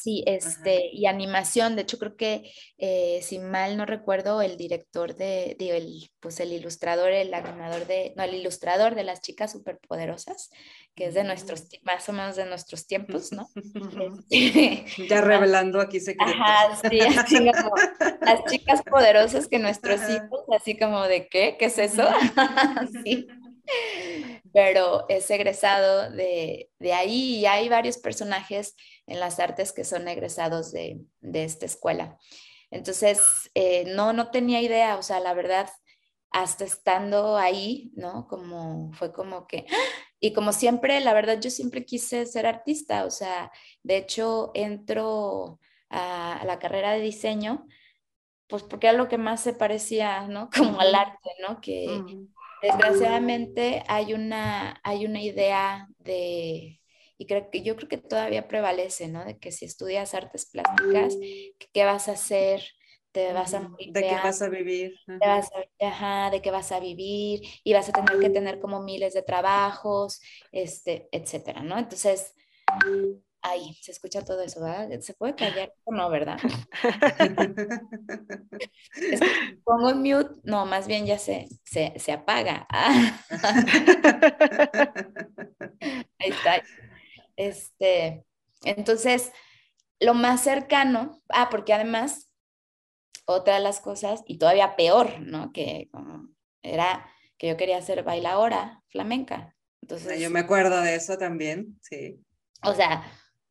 Sí, 0.00 0.22
este, 0.26 0.90
y 0.92 1.06
animación, 1.06 1.74
de 1.74 1.82
hecho 1.82 1.98
creo 1.98 2.16
que, 2.16 2.52
eh, 2.78 3.18
si 3.22 3.40
mal 3.40 3.76
no 3.76 3.84
recuerdo, 3.84 4.42
el 4.42 4.56
director 4.56 5.16
de, 5.16 5.56
el, 5.58 6.10
pues 6.20 6.38
el 6.38 6.52
ilustrador, 6.52 7.10
el 7.10 7.34
animador 7.34 7.84
de, 7.86 8.12
no, 8.16 8.22
el 8.22 8.34
ilustrador 8.34 8.94
de 8.94 9.02
las 9.02 9.20
chicas 9.22 9.50
superpoderosas, 9.50 10.50
que 10.94 11.06
es 11.06 11.14
de 11.14 11.24
nuestros, 11.24 11.62
mm. 11.62 11.84
más 11.84 12.08
o 12.08 12.12
menos 12.12 12.36
de 12.36 12.46
nuestros 12.46 12.86
tiempos, 12.86 13.32
¿no? 13.32 13.48
Este, 14.30 15.08
ya 15.08 15.20
revelando 15.20 15.80
aquí 15.80 15.98
secretos. 15.98 16.36
Ajá, 16.36 16.88
sí, 16.88 17.00
así 17.00 17.36
como 17.36 17.74
las 18.20 18.44
chicas 18.44 18.82
poderosas 18.82 19.48
que 19.48 19.58
nuestros 19.58 20.00
hijos, 20.08 20.44
así 20.56 20.78
como 20.78 21.02
de, 21.04 21.26
¿qué? 21.28 21.56
¿Qué 21.58 21.64
es 21.64 21.78
eso? 21.78 22.06
sí 23.04 23.26
pero 24.52 25.06
es 25.08 25.30
egresado 25.30 26.10
de, 26.10 26.70
de, 26.78 26.92
ahí 26.92 27.36
y 27.36 27.46
hay 27.46 27.68
varios 27.68 27.98
personajes 27.98 28.74
en 29.06 29.20
las 29.20 29.38
artes 29.38 29.72
que 29.72 29.84
son 29.84 30.08
egresados 30.08 30.72
de, 30.72 31.00
de 31.20 31.44
esta 31.44 31.66
escuela. 31.66 32.18
Entonces, 32.70 33.50
eh, 33.54 33.84
no, 33.94 34.12
no 34.12 34.30
tenía 34.30 34.60
idea, 34.60 34.96
o 34.96 35.02
sea, 35.02 35.20
la 35.20 35.34
verdad, 35.34 35.68
hasta 36.30 36.64
estando 36.64 37.36
ahí, 37.36 37.92
¿no? 37.96 38.26
Como 38.28 38.92
fue 38.92 39.12
como 39.12 39.46
que, 39.46 39.66
y 40.20 40.32
como 40.32 40.52
siempre, 40.52 41.00
la 41.00 41.14
verdad, 41.14 41.40
yo 41.40 41.50
siempre 41.50 41.84
quise 41.84 42.26
ser 42.26 42.46
artista, 42.46 43.04
o 43.04 43.10
sea, 43.10 43.50
de 43.82 43.96
hecho, 43.96 44.50
entro 44.54 45.60
a, 45.90 46.42
la 46.44 46.58
carrera 46.58 46.92
de 46.92 47.00
diseño, 47.00 47.66
pues 48.48 48.62
porque 48.62 48.88
era 48.88 48.96
lo 48.96 49.08
que 49.08 49.18
más 49.18 49.42
se 49.42 49.52
parecía, 49.52 50.26
¿no? 50.28 50.50
Como 50.56 50.80
al 50.80 50.94
arte, 50.94 51.30
¿no? 51.46 51.60
Que, 51.60 51.86
Desgraciadamente 52.62 53.82
hay 53.88 54.14
una, 54.14 54.80
hay 54.82 55.06
una 55.06 55.22
idea 55.22 55.88
de, 55.98 56.80
y 57.16 57.26
creo 57.26 57.50
que 57.50 57.62
yo 57.62 57.76
creo 57.76 57.88
que 57.88 57.98
todavía 57.98 58.48
prevalece, 58.48 59.08
¿no? 59.08 59.24
De 59.24 59.38
que 59.38 59.52
si 59.52 59.64
estudias 59.64 60.14
artes 60.14 60.46
plásticas, 60.50 61.16
¿qué 61.72 61.84
vas 61.84 62.08
a 62.08 62.12
hacer? 62.12 62.62
Te 63.12 63.32
vas 63.32 63.54
a 63.54 63.60
morir. 63.60 63.92
De, 63.92 64.02
qué 64.02 64.14
vas 64.14 64.42
a 64.42 64.48
vivir. 64.48 64.94
ajá, 65.80 66.30
de 66.30 66.42
qué 66.42 66.50
vas 66.50 66.72
a 66.72 66.80
vivir 66.80 67.40
y 67.64 67.72
vas 67.72 67.88
a 67.88 67.92
tener 67.92 68.18
que 68.18 68.30
tener 68.30 68.60
como 68.60 68.82
miles 68.82 69.14
de 69.14 69.22
trabajos, 69.22 70.20
este, 70.52 71.08
etcétera, 71.10 71.62
¿no? 71.62 71.78
Entonces, 71.78 72.34
Ay, 73.40 73.78
se 73.80 73.92
escucha 73.92 74.24
todo 74.24 74.42
eso, 74.42 74.60
¿verdad? 74.60 75.00
¿Se 75.00 75.14
puede 75.14 75.36
callar 75.36 75.72
o 75.84 75.94
no, 75.94 76.10
verdad? 76.10 76.38
pongo 79.64 79.90
en 79.90 80.02
mute, 80.02 80.40
no, 80.42 80.66
más 80.66 80.88
bien 80.88 81.06
ya 81.06 81.18
se, 81.18 81.48
se, 81.64 82.12
apaga. 82.12 82.66
Ahí 86.18 86.30
está. 86.30 86.64
Este, 87.36 88.24
entonces, 88.64 89.30
lo 90.00 90.14
más 90.14 90.42
cercano, 90.42 91.22
ah, 91.28 91.48
porque 91.50 91.72
además, 91.72 92.32
otra 93.24 93.54
de 93.54 93.60
las 93.60 93.80
cosas, 93.80 94.24
y 94.26 94.38
todavía 94.38 94.74
peor, 94.74 95.20
¿no? 95.20 95.52
Que 95.52 95.88
era 96.62 97.08
que 97.38 97.46
yo 97.46 97.56
quería 97.56 97.78
hacer 97.78 98.02
bailadora 98.02 98.82
flamenca. 98.88 99.54
Entonces, 99.80 100.20
yo 100.20 100.28
me 100.28 100.40
acuerdo 100.40 100.82
de 100.82 100.96
eso 100.96 101.16
también, 101.16 101.78
sí. 101.82 102.20
O 102.64 102.74
sea, 102.74 103.04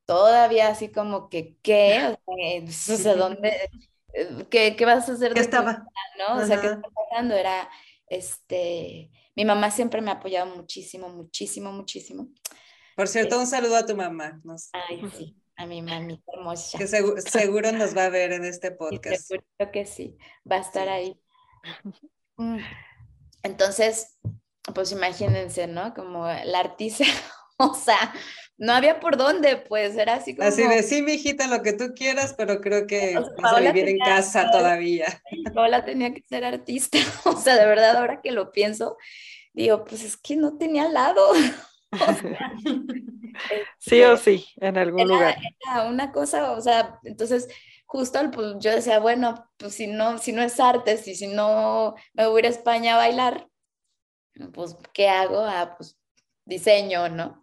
todavía 0.08 0.70
así 0.70 0.90
como 0.90 1.30
que, 1.30 1.58
¿qué? 1.62 2.18
O 2.26 2.72
sea, 2.72 3.16
¿dónde? 3.16 3.70
¿Qué, 4.50 4.76
¿Qué, 4.76 4.86
vas 4.86 5.08
a 5.08 5.14
hacer? 5.14 5.34
¿Qué 5.34 5.42
estaba? 5.42 5.86
¿no? 6.18 6.42
O 6.42 6.46
sea, 6.46 6.60
¿qué 6.60 6.68
está 6.68 6.90
pasando? 6.90 7.36
Era, 7.36 7.70
este, 8.08 9.12
mi 9.36 9.46
mamá 9.46 9.70
siempre 9.70 10.02
me 10.02 10.10
ha 10.10 10.16
apoyado 10.16 10.56
muchísimo, 10.56 11.10
muchísimo, 11.10 11.72
muchísimo. 11.72 12.30
Por 12.96 13.08
cierto, 13.08 13.38
un 13.38 13.46
saludo 13.46 13.76
a 13.76 13.86
tu 13.86 13.96
mamá. 13.96 14.42
Ay, 14.74 15.04
sí, 15.16 15.38
a 15.56 15.68
mi 15.68 15.84
mamita 15.84 16.24
hermosa. 16.34 16.80
Que 16.80 16.88
seguro, 16.88 17.72
nos 17.72 17.96
va 17.96 18.06
a 18.06 18.10
ver 18.10 18.32
en 18.32 18.46
este 18.46 18.72
podcast. 18.72 19.28
seguro 19.28 19.72
que 19.72 19.86
sí, 19.86 20.18
va 20.50 20.56
a 20.56 20.62
estar 20.62 20.90
ahí. 20.90 21.20
Mm. 22.38 22.58
Entonces, 23.44 24.18
pues 24.74 24.92
imagínense, 24.92 25.68
¿no? 25.68 25.94
Como 25.94 26.26
la 26.26 26.60
artista, 26.60 27.04
o 27.72 27.74
sea, 27.74 28.14
no 28.58 28.74
había 28.74 29.00
por 29.00 29.18
dónde, 29.18 29.58
pues 29.58 29.96
era 29.98 30.16
así 30.16 30.36
como... 30.36 30.48
Así 30.48 30.68
de, 30.68 30.82
sí, 30.84 31.02
mi 31.02 31.14
hijita, 31.14 31.48
lo 31.48 31.62
que 31.62 31.74
tú 31.74 31.94
quieras, 31.96 32.34
pero 32.38 32.60
creo 32.60 32.88
que 32.88 33.16
vas 33.42 33.54
a 33.54 33.60
vivir 33.60 33.88
en 33.88 34.00
casa 34.00 34.50
todavía. 34.52 35.22
Paola 35.54 35.86
tenía 35.86 36.14
que 36.14 36.24
ser 36.24 36.44
artista, 36.44 36.98
o 37.26 37.36
sea, 37.38 37.56
de 37.56 37.66
verdad, 37.66 37.98
ahora 37.98 38.22
que 38.22 38.32
lo 38.32 38.52
pienso, 38.52 38.98
digo, 39.54 39.86
pues 39.86 40.04
es 40.04 40.18
que 40.18 40.36
no 40.36 40.58
tenía 40.58 40.90
lado. 40.90 41.24
sí 43.78 44.02
o 44.02 44.18
sí, 44.18 44.48
en 44.58 44.78
algún 44.78 45.08
lugar. 45.08 45.38
Era 45.66 45.84
una 45.84 46.12
cosa, 46.12 46.52
o 46.52 46.62
sea, 46.62 47.00
entonces 47.04 47.48
justo 47.86 48.20
pues, 48.32 48.56
yo 48.60 48.72
decía, 48.72 49.00
bueno, 49.00 49.50
pues 49.58 49.76
si 49.76 49.88
no, 49.88 50.18
si 50.18 50.32
no 50.32 50.42
es 50.42 50.60
arte, 50.60 50.98
si, 50.98 51.16
si 51.16 51.28
no 51.28 51.96
me 52.14 52.28
voy 52.28 52.38
a 52.38 52.40
ir 52.40 52.46
a 52.48 52.50
España 52.50 52.96
a 52.96 52.98
bailar, 52.98 53.48
pues 54.54 54.76
¿qué 54.94 55.08
hago? 55.08 55.40
Ah, 55.40 55.76
pues 55.78 55.98
diseño, 56.48 57.10
¿no? 57.10 57.42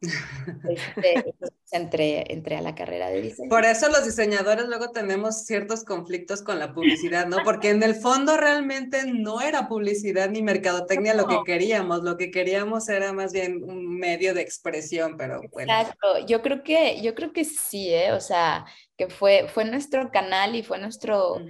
Este, 0.69 1.35
entré, 1.71 2.33
entré, 2.33 2.57
a 2.57 2.63
la 2.63 2.75
carrera 2.75 3.11
de 3.11 3.21
diseño. 3.21 3.51
Por 3.51 3.65
eso 3.65 3.89
los 3.89 4.05
diseñadores 4.05 4.67
luego 4.67 4.91
tenemos 4.91 5.45
ciertos 5.45 5.85
conflictos 5.85 6.43
con 6.43 6.59
la 6.59 6.73
publicidad, 6.73 7.27
¿no? 7.27 7.39
Porque 7.45 7.71
en 7.71 7.83
el 7.83 7.95
fondo 7.95 8.37
realmente 8.37 9.05
no 9.07 9.43
era 9.43 9.69
publicidad 9.69 10.31
ni 10.31 10.43
mercadotecnia 10.43 11.15
lo 11.15 11.27
que 11.27 11.39
queríamos, 11.45 12.03
lo 12.03 12.17
que 12.17 12.31
queríamos 12.31 12.89
era 12.89 13.13
más 13.13 13.33
bien 13.33 13.63
un 13.63 13.99
medio 13.99 14.33
de 14.33 14.41
expresión, 14.41 15.17
pero 15.19 15.43
bueno. 15.53 15.73
Exacto, 15.73 16.27
yo 16.27 16.41
creo 16.41 16.63
que, 16.63 17.03
yo 17.03 17.15
creo 17.15 17.33
que 17.33 17.45
sí, 17.45 17.93
¿eh? 17.93 18.13
O 18.13 18.21
sea, 18.21 18.65
que 18.97 19.09
fue, 19.09 19.49
fue 19.53 19.67
nuestro 19.67 20.11
canal 20.11 20.57
y 20.57 20.63
fue 20.63 20.79
nuestro... 20.79 21.41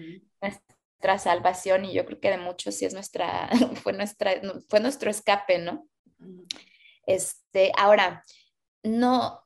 nuestra 0.43 1.19
salvación 1.19 1.85
y 1.85 1.93
yo 1.93 2.07
creo 2.07 2.19
que 2.19 2.31
de 2.31 2.39
muchos 2.39 2.75
sí 2.77 2.87
es 2.87 2.95
nuestra, 2.95 3.51
fue 3.83 3.93
nuestra, 3.93 4.33
fue 4.69 4.81
nuestro 4.81 5.11
escape, 5.11 5.59
¿no? 5.59 5.87
Este, 7.07 7.73
ahora, 7.77 8.25
no, 8.83 9.43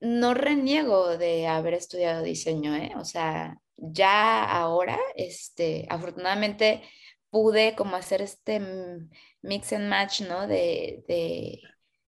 no 0.00 0.34
reniego 0.34 1.16
de 1.16 1.46
haber 1.46 1.74
estudiado 1.74 2.22
diseño, 2.22 2.74
¿eh? 2.74 2.92
O 2.96 3.04
sea, 3.04 3.58
ya 3.76 4.44
ahora, 4.44 4.98
este, 5.16 5.86
afortunadamente 5.88 6.82
pude 7.30 7.74
como 7.76 7.96
hacer 7.96 8.22
este 8.22 8.60
mix 9.42 9.72
and 9.72 9.88
match, 9.88 10.22
¿no? 10.22 10.46
De, 10.46 11.04
de, 11.08 11.60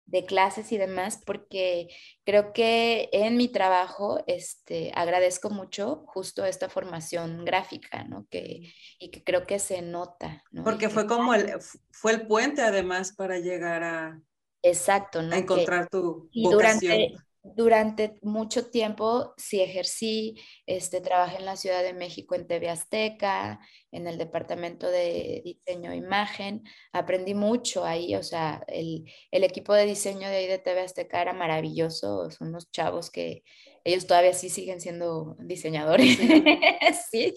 de, 0.07 0.27
clases 0.27 0.73
y 0.73 0.79
demás, 0.79 1.23
porque 1.25 1.89
creo 2.25 2.53
que 2.53 3.09
en 3.13 3.37
mi 3.37 3.49
trabajo 3.49 4.23
este, 4.27 4.93
agradezco 4.95 5.49
mucho 5.49 6.05
justo 6.07 6.45
esta 6.45 6.69
formación 6.69 7.45
gráfica, 7.45 8.05
¿no? 8.05 8.27
Que, 8.31 8.73
y 8.99 9.11
que 9.11 9.23
creo 9.23 9.47
que 9.47 9.59
se 9.59 9.81
nota, 9.81 10.43
¿no? 10.51 10.65
Porque 10.65 10.89
fue 10.89 11.07
como 11.07 11.35
el, 11.35 11.53
fue 11.91 12.13
el 12.13 12.27
puente 12.27 12.63
además 12.63 13.13
para 13.13 13.39
llegar 13.39 13.85
a, 13.85 14.21
Exacto, 14.63 15.23
¿no? 15.23 15.35
A 15.35 15.39
encontrar 15.39 15.89
tu 15.89 16.31
vocación. 16.35 17.15
Durante, 17.45 18.15
mucho 18.23 18.71
tiempo 18.71 19.35
sí 19.37 19.61
ejercí, 19.61 20.37
este, 20.65 21.01
trabajé 21.01 21.39
en 21.39 21.45
la 21.45 21.57
Ciudad 21.57 21.83
de 21.83 21.93
México 21.93 22.37
en 22.37 22.47
TV 22.47 22.71
Azteca, 22.71 23.59
en 23.91 24.07
el 24.07 24.17
departamento 24.17 24.89
de 24.89 25.43
diseño 25.45 25.91
e 25.91 25.97
imagen, 25.97 26.63
aprendí 26.93 27.35
mucho 27.35 27.85
ahí, 27.85 28.15
o 28.15 28.23
sea, 28.23 28.63
el, 28.69 29.11
el 29.33 29.43
equipo 29.43 29.75
de 29.75 29.87
diseño 29.87 30.29
de 30.29 30.37
ahí 30.37 30.47
de 30.47 30.61
TV 30.61 30.83
Azteca 30.83 31.21
era 31.21 31.33
maravilloso, 31.33 32.31
son 32.31 32.51
unos 32.51 32.71
chavos 32.71 33.11
que 33.11 33.43
ellos 33.83 34.07
todavía 34.07 34.35
sí 34.35 34.49
siguen 34.49 34.81
siendo 34.81 35.37
diseñadores, 35.41 36.17
sí, 37.11 37.35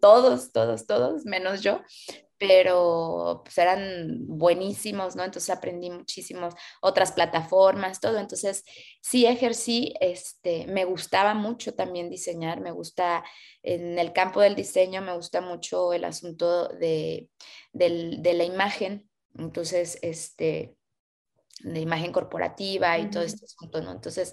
todos, 0.00 0.52
todos, 0.52 0.86
todos, 0.86 1.24
menos 1.24 1.62
yo, 1.62 1.80
pero 2.40 3.42
pues 3.44 3.58
eran 3.58 4.26
buenísimos, 4.26 5.14
¿no? 5.14 5.24
Entonces 5.24 5.50
aprendí 5.50 5.90
muchísimos 5.90 6.54
otras 6.80 7.12
plataformas, 7.12 8.00
todo. 8.00 8.16
Entonces 8.16 8.64
sí 9.02 9.26
ejercí, 9.26 9.92
este, 10.00 10.66
me 10.66 10.86
gustaba 10.86 11.34
mucho 11.34 11.74
también 11.74 12.08
diseñar, 12.08 12.62
me 12.62 12.70
gusta 12.70 13.22
en 13.62 13.98
el 13.98 14.14
campo 14.14 14.40
del 14.40 14.54
diseño, 14.54 15.02
me 15.02 15.14
gusta 15.14 15.42
mucho 15.42 15.92
el 15.92 16.02
asunto 16.04 16.68
de, 16.68 17.28
de 17.72 18.32
la 18.34 18.44
imagen. 18.44 19.06
Entonces, 19.36 19.98
este, 20.00 20.74
de 21.62 21.80
imagen 21.80 22.10
corporativa 22.10 22.98
y 22.98 23.10
todo 23.10 23.22
este 23.22 23.44
asunto, 23.44 23.82
¿no? 23.82 23.92
Entonces 23.92 24.32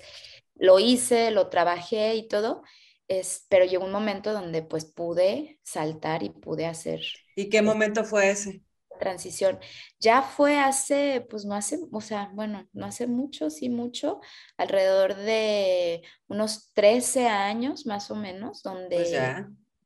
lo 0.55 0.79
hice, 0.79 1.31
lo 1.31 1.49
trabajé 1.49 2.15
y 2.15 2.29
todo, 2.29 2.63
es, 3.07 3.45
pero 3.49 3.65
llegó 3.65 3.85
un 3.85 3.91
momento 3.91 4.33
donde 4.33 4.61
pues 4.61 4.85
pude 4.85 5.59
saltar 5.63 6.23
y 6.23 6.29
pude 6.29 6.65
hacer. 6.65 7.01
¿Y 7.35 7.49
qué 7.49 7.61
momento 7.61 8.03
fue 8.03 8.29
ese? 8.29 8.61
Transición. 8.99 9.59
Ya 9.99 10.21
fue 10.23 10.59
hace, 10.59 11.25
pues 11.29 11.45
no 11.45 11.53
hace, 11.55 11.79
o 11.91 12.01
sea, 12.01 12.31
bueno, 12.33 12.67
no 12.73 12.85
hace 12.87 13.05
mucho, 13.05 13.49
sí 13.49 13.69
mucho, 13.69 14.19
alrededor 14.57 15.15
de 15.15 16.01
unos 16.27 16.73
13 16.73 17.27
años 17.27 17.85
más 17.85 18.09
o 18.09 18.15
menos, 18.15 18.63
donde 18.63 18.95
pues 18.95 19.11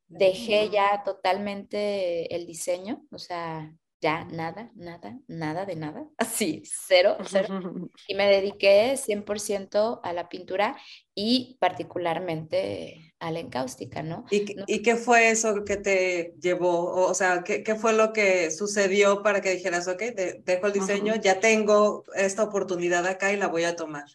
dejé 0.08 0.70
ya 0.70 1.04
totalmente 1.04 2.34
el 2.34 2.46
diseño, 2.46 3.06
o 3.12 3.18
sea, 3.18 3.74
ya 4.02 4.26
nada, 4.26 4.72
nada, 4.76 5.20
nada 5.28 5.66
de 5.66 5.76
nada, 5.76 6.08
así, 6.18 6.64
cero, 6.66 7.18
cero. 7.26 7.48
Y 8.08 8.16
me 8.16 8.28
dediqué 8.28 8.98
100% 8.98 10.02
a 10.04 10.14
la 10.14 10.28
pintura 10.28 10.78
y 11.14 11.58
particularmente 11.60 13.11
a 13.22 13.32
la 13.32 13.40
encáustica, 13.40 14.02
¿no? 14.02 14.26
¿Y, 14.32 14.82
qué 14.82 14.96
fue 14.96 15.30
eso 15.30 15.64
que 15.64 15.78
te 15.78 16.34
llevó? 16.42 16.92
O 17.06 17.14
sea, 17.14 17.44
¿qué, 17.44 17.64
qué 17.64 17.76
fue 17.76 17.94
lo 17.94 18.14
que 18.14 18.50
sucedió 18.50 19.22
para 19.22 19.42
que 19.42 19.52
dijeras, 19.52 19.88
ok, 19.88 20.02
dejo 20.44 20.68
el 20.68 20.74
diseño, 20.74 21.16
ya 21.16 21.40
tengo 21.40 22.04
esta 22.16 22.44
oportunidad 22.44 23.06
acá 23.06 23.32
y 23.32 23.38
la 23.38 23.48
voy 23.48 23.64
a 23.64 23.76
tomar? 23.76 24.06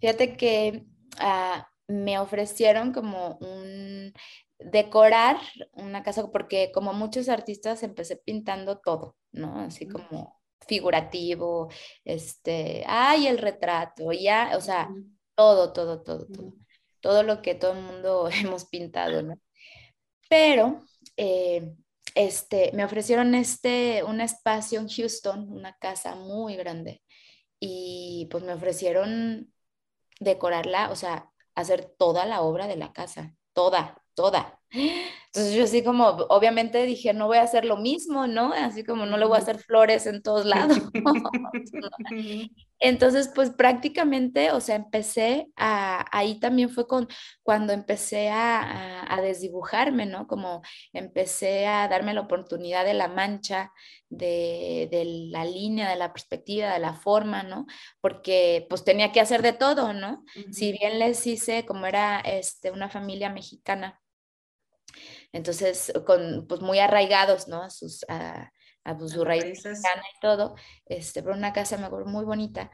Fíjate 0.00 0.36
que 0.36 0.84
ah, 1.18 1.68
me 1.86 2.18
ofrecieron 2.18 2.92
como 2.92 3.38
un 3.38 4.12
decorar 4.58 5.36
una 5.72 6.02
casa, 6.02 6.28
porque 6.32 6.72
como 6.74 6.92
muchos 6.92 7.28
artistas 7.28 7.84
empecé 7.84 8.16
pintando 8.16 8.78
todo, 8.78 9.16
¿no? 9.30 9.60
Así 9.60 9.86
como 9.86 10.40
figurativo, 10.66 11.68
este, 12.04 12.82
ay, 12.88 13.28
el 13.28 13.38
retrato, 13.38 14.10
ya, 14.12 14.50
o 14.56 14.60
sea, 14.60 14.88
todo, 15.36 15.72
todo, 15.72 16.02
todo, 16.02 16.26
todo, 16.26 16.54
todo 17.06 17.22
lo 17.22 17.40
que 17.40 17.54
todo 17.54 17.72
el 17.72 17.82
mundo 17.82 18.28
hemos 18.32 18.64
pintado, 18.64 19.22
¿no? 19.22 19.38
Pero, 20.28 20.82
eh, 21.16 21.72
este, 22.16 22.72
me 22.72 22.84
ofrecieron 22.84 23.34
este, 23.36 24.02
un 24.02 24.20
espacio 24.20 24.80
en 24.80 24.88
Houston, 24.88 25.52
una 25.52 25.76
casa 25.78 26.16
muy 26.16 26.56
grande, 26.56 27.02
y 27.60 28.26
pues 28.30 28.42
me 28.42 28.54
ofrecieron 28.54 29.52
decorarla, 30.18 30.90
o 30.90 30.96
sea, 30.96 31.30
hacer 31.54 31.94
toda 31.96 32.26
la 32.26 32.40
obra 32.42 32.66
de 32.66 32.76
la 32.76 32.92
casa, 32.92 33.36
toda, 33.52 34.02
toda. 34.14 34.60
Entonces 34.70 35.54
yo 35.54 35.64
así 35.64 35.84
como, 35.84 36.06
obviamente 36.28 36.84
dije, 36.86 37.12
no 37.12 37.26
voy 37.26 37.38
a 37.38 37.42
hacer 37.42 37.64
lo 37.64 37.76
mismo, 37.76 38.26
¿no? 38.26 38.52
Así 38.52 38.84
como 38.84 39.06
no 39.06 39.16
le 39.16 39.26
voy 39.26 39.36
a 39.36 39.40
hacer 39.40 39.58
flores 39.58 40.06
en 40.06 40.22
todos 40.22 40.46
lados. 40.46 40.78
Entonces, 42.78 43.30
pues 43.34 43.50
prácticamente, 43.50 44.50
o 44.50 44.60
sea, 44.60 44.76
empecé 44.76 45.48
a, 45.56 46.04
ahí 46.16 46.38
también 46.40 46.68
fue 46.68 46.86
con, 46.86 47.08
cuando 47.42 47.72
empecé 47.72 48.28
a, 48.28 49.14
a, 49.14 49.20
desdibujarme, 49.22 50.04
¿no? 50.04 50.26
Como 50.26 50.62
empecé 50.92 51.66
a 51.66 51.88
darme 51.88 52.12
la 52.12 52.20
oportunidad 52.22 52.84
de 52.84 52.94
la 52.94 53.08
mancha, 53.08 53.72
de, 54.08 54.88
de, 54.90 55.04
la 55.30 55.44
línea, 55.44 55.88
de 55.88 55.96
la 55.96 56.12
perspectiva, 56.12 56.72
de 56.72 56.78
la 56.80 56.94
forma, 56.94 57.42
¿no? 57.42 57.66
Porque 58.00 58.66
pues 58.68 58.84
tenía 58.84 59.10
que 59.10 59.20
hacer 59.20 59.42
de 59.42 59.54
todo, 59.54 59.94
¿no? 59.94 60.24
Si 60.50 60.72
bien 60.72 60.98
les 60.98 61.26
hice, 61.26 61.64
como 61.64 61.86
era 61.86 62.20
este, 62.20 62.70
una 62.70 62.90
familia 62.90 63.30
mexicana, 63.30 64.00
entonces, 65.36 65.92
con, 66.06 66.46
pues 66.48 66.60
muy 66.60 66.78
arraigados, 66.78 67.48
¿no? 67.48 67.62
A 67.62 67.70
sus, 67.70 68.04
a, 68.08 68.52
a 68.84 68.98
pues, 68.98 69.12
su 69.12 69.24
raíz 69.24 69.64
y 69.64 70.20
todo, 70.20 70.54
este, 70.86 71.22
pero 71.22 71.34
una 71.34 71.52
casa 71.52 71.76
mejor 71.76 72.06
muy 72.06 72.24
bonita, 72.24 72.70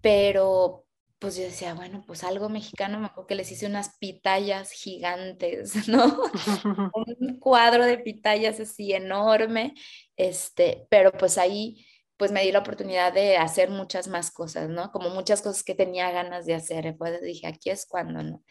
pero 0.00 0.84
pues 1.18 1.36
yo 1.36 1.44
decía, 1.44 1.72
bueno, 1.72 2.04
pues 2.06 2.22
algo 2.22 2.50
mexicano, 2.50 3.00
me 3.00 3.06
acuerdo 3.06 3.28
que 3.28 3.34
les 3.34 3.50
hice 3.50 3.66
unas 3.66 3.96
pitayas 3.98 4.70
gigantes, 4.72 5.74
¿no? 5.88 6.20
Un 6.94 7.38
cuadro 7.38 7.86
de 7.86 7.98
pitayas 7.98 8.60
así 8.60 8.92
enorme, 8.92 9.74
este, 10.16 10.86
pero 10.90 11.12
pues 11.12 11.38
ahí 11.38 11.86
pues 12.16 12.30
me 12.30 12.42
di 12.42 12.52
la 12.52 12.60
oportunidad 12.60 13.12
de 13.12 13.36
hacer 13.38 13.70
muchas 13.70 14.06
más 14.08 14.30
cosas, 14.30 14.68
¿no? 14.68 14.92
Como 14.92 15.10
muchas 15.10 15.42
cosas 15.42 15.64
que 15.64 15.74
tenía 15.74 16.10
ganas 16.10 16.46
de 16.46 16.54
hacer, 16.54 16.94
pues 16.96 17.20
dije, 17.22 17.46
aquí 17.46 17.70
es 17.70 17.86
cuando, 17.86 18.22
¿no? 18.22 18.44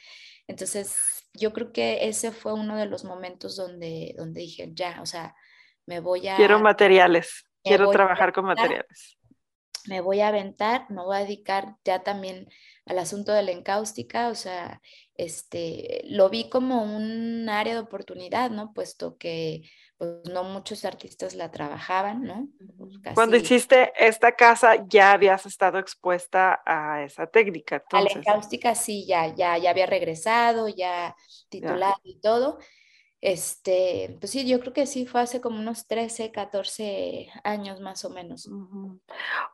Entonces, 0.47 1.22
yo 1.33 1.51
creo 1.53 1.71
que 1.71 2.07
ese 2.07 2.31
fue 2.31 2.53
uno 2.53 2.75
de 2.77 2.85
los 2.85 3.03
momentos 3.03 3.55
donde, 3.55 4.13
donde 4.17 4.41
dije, 4.41 4.69
ya, 4.73 5.01
o 5.01 5.05
sea, 5.05 5.35
me 5.85 5.99
voy 5.99 6.27
a... 6.27 6.35
Quiero 6.35 6.59
materiales, 6.59 7.45
quiero 7.63 7.89
trabajar 7.89 8.33
con 8.33 8.45
materiales. 8.45 9.17
Me 9.85 9.99
voy 9.99 10.21
a 10.21 10.29
aventar, 10.29 10.89
me 10.89 11.01
voy 11.01 11.17
a 11.17 11.19
dedicar 11.19 11.75
ya 11.83 12.03
también 12.03 12.47
al 12.85 12.99
asunto 12.99 13.33
de 13.33 13.43
la 13.43 13.51
encáustica, 13.51 14.29
o 14.29 14.35
sea, 14.35 14.81
este, 15.15 16.03
lo 16.05 16.29
vi 16.29 16.49
como 16.49 16.83
un 16.83 17.49
área 17.49 17.73
de 17.73 17.81
oportunidad, 17.81 18.49
¿no? 18.49 18.73
Puesto 18.73 19.17
que 19.17 19.63
pues, 19.97 20.11
no 20.31 20.43
muchos 20.43 20.85
artistas 20.85 21.35
la 21.35 21.51
trabajaban, 21.51 22.23
¿no? 22.23 22.47
Pues, 22.77 22.99
Cuando 23.13 23.37
hiciste 23.37 23.93
esta 23.97 24.35
casa 24.35 24.85
ya 24.87 25.11
habías 25.11 25.45
estado 25.45 25.79
expuesta 25.79 26.61
a 26.65 27.03
esa 27.03 27.27
técnica. 27.27 27.83
A 27.91 28.01
la 28.01 28.11
encáustica 28.11 28.75
sí, 28.75 29.05
ya, 29.05 29.27
ya, 29.27 29.57
ya 29.57 29.69
había 29.69 29.85
regresado, 29.85 30.67
ya 30.67 31.15
titulado 31.49 31.99
y 32.03 32.19
todo. 32.19 32.59
Este, 33.21 34.17
pues 34.19 34.33
sí, 34.33 34.45
yo 34.45 34.59
creo 34.59 34.73
que 34.73 34.85
sí, 34.85 35.05
fue 35.05 35.21
hace 35.21 35.39
como 35.39 35.57
unos 35.57 35.87
13, 35.87 36.31
14 36.31 37.29
años 37.45 37.79
más 37.79 38.03
o 38.03 38.09
menos. 38.09 38.49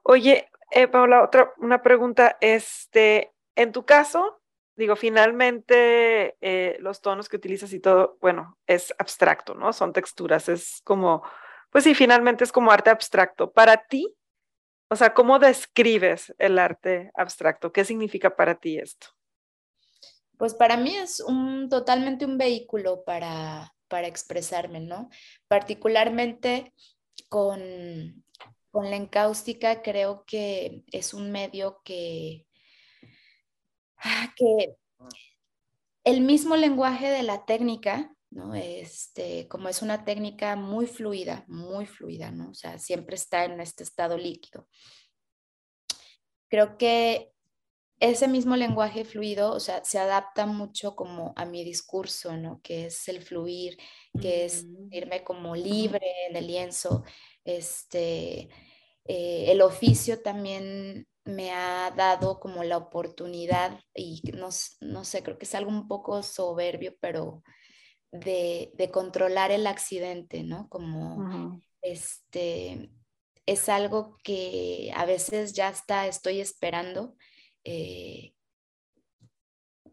Oye, 0.02 0.50
eh, 0.72 0.88
Paula, 0.88 1.24
otra, 1.24 1.54
una 1.58 1.84
pregunta, 1.84 2.38
este, 2.42 3.32
en 3.56 3.72
tu 3.72 3.86
caso, 3.86 4.39
digo, 4.80 4.96
finalmente 4.96 6.38
eh, 6.40 6.78
los 6.80 7.02
tonos 7.02 7.28
que 7.28 7.36
utilizas 7.36 7.74
y 7.74 7.82
todo, 7.82 8.18
bueno, 8.22 8.58
es 8.66 8.94
abstracto, 8.98 9.54
¿no? 9.54 9.74
Son 9.74 9.92
texturas, 9.92 10.48
es 10.48 10.80
como, 10.86 11.22
pues 11.70 11.84
sí, 11.84 11.94
finalmente 11.94 12.46
es 12.46 12.52
como 12.54 12.72
arte 12.72 12.90
abstracto. 12.90 13.52
Para 13.52 13.86
ti, 13.88 14.16
o 14.90 14.96
sea, 14.96 15.14
¿cómo 15.14 15.38
describes 15.38 16.34
el 16.38 16.58
arte 16.58 17.12
abstracto? 17.14 17.74
¿Qué 17.74 17.84
significa 17.84 18.38
para 18.38 18.56
ti 18.56 18.80
esto? 18.80 19.08
Pues 20.38 20.54
para 20.54 20.78
mí 20.78 20.96
es 20.96 21.20
un, 21.20 21.68
totalmente 21.68 22.24
un 22.24 22.38
vehículo 22.38 23.04
para, 23.04 23.74
para 23.90 24.08
expresarme, 24.08 24.80
¿no? 24.80 25.10
Particularmente 25.50 26.74
con, 27.28 28.24
con 28.72 28.90
la 28.90 28.96
encáustica 28.96 29.82
creo 29.82 30.24
que 30.26 30.84
es 30.94 31.14
un 31.14 31.32
medio 31.32 31.82
que, 31.84 32.46
que 34.36 34.76
el 36.04 36.22
mismo 36.22 36.56
lenguaje 36.56 37.10
de 37.10 37.24
la 37.24 37.46
técnica, 37.46 38.12
¿no? 38.32 38.56
Este, 38.56 39.48
como 39.48 39.70
es 39.70 39.82
una 39.82 40.06
técnica 40.06 40.56
muy 40.56 40.88
fluida, 40.88 41.46
muy 41.48 41.86
fluida, 41.86 42.32
¿no? 42.32 42.50
O 42.52 42.54
sea, 42.54 42.78
siempre 42.80 43.16
está 43.16 43.46
en 43.46 43.60
este 43.60 43.84
estado 43.84 44.18
líquido. 44.18 44.68
Creo 46.48 46.78
que 46.78 47.32
ese 48.00 48.28
mismo 48.28 48.56
lenguaje 48.56 49.04
fluido, 49.04 49.52
o 49.52 49.60
sea, 49.60 49.84
se 49.84 50.00
adapta 50.00 50.46
mucho 50.46 50.96
como 50.96 51.34
a 51.36 51.46
mi 51.46 51.64
discurso, 51.66 52.38
¿no? 52.38 52.62
Que 52.64 52.86
es 52.86 53.08
el 53.10 53.22
fluir, 53.22 53.78
que 54.22 54.46
es 54.46 54.66
irme 54.90 55.24
como 55.24 55.56
libre 55.56 56.08
en 56.30 56.38
el 56.38 56.48
lienzo. 56.48 57.04
Este, 57.44 58.50
eh, 59.06 59.52
el 59.52 59.62
oficio 59.62 60.22
también 60.22 61.09
me 61.30 61.52
ha 61.52 61.92
dado 61.92 62.40
como 62.40 62.64
la 62.64 62.78
oportunidad 62.78 63.80
y 63.94 64.22
no, 64.34 64.50
no 64.82 65.04
sé, 65.06 65.24
creo 65.24 65.38
que 65.38 65.46
es 65.46 65.56
algo 65.56 65.70
un 65.70 65.88
poco 65.88 66.24
soberbio, 66.24 66.96
pero 67.00 67.44
de, 68.12 68.72
de 68.76 68.92
controlar 68.92 69.52
el 69.52 69.68
accidente, 69.68 70.44
¿no? 70.44 70.68
Como 70.70 71.62
este, 71.82 72.92
es 73.46 73.70
algo 73.70 74.18
que 74.24 74.92
a 74.96 75.06
veces 75.06 75.54
ya 75.54 75.70
está, 75.70 76.08
estoy 76.08 76.40
esperando 76.42 77.16
eh, 77.64 78.34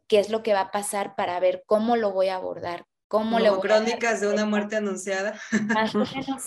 qué 0.06 0.18
es 0.18 0.30
lo 0.30 0.42
que 0.42 0.52
va 0.52 0.60
a 0.60 0.70
pasar 0.70 1.14
para 1.16 1.38
ver 1.40 1.62
cómo 1.66 1.96
lo 1.96 2.12
voy 2.12 2.28
a 2.28 2.36
abordar. 2.36 2.86
¿Cómo 3.08 3.38
le 3.38 3.50
crónicas 3.60 4.20
de 4.20 4.26
una 4.26 4.46
muerte 4.46 4.74
anunciada. 4.74 5.38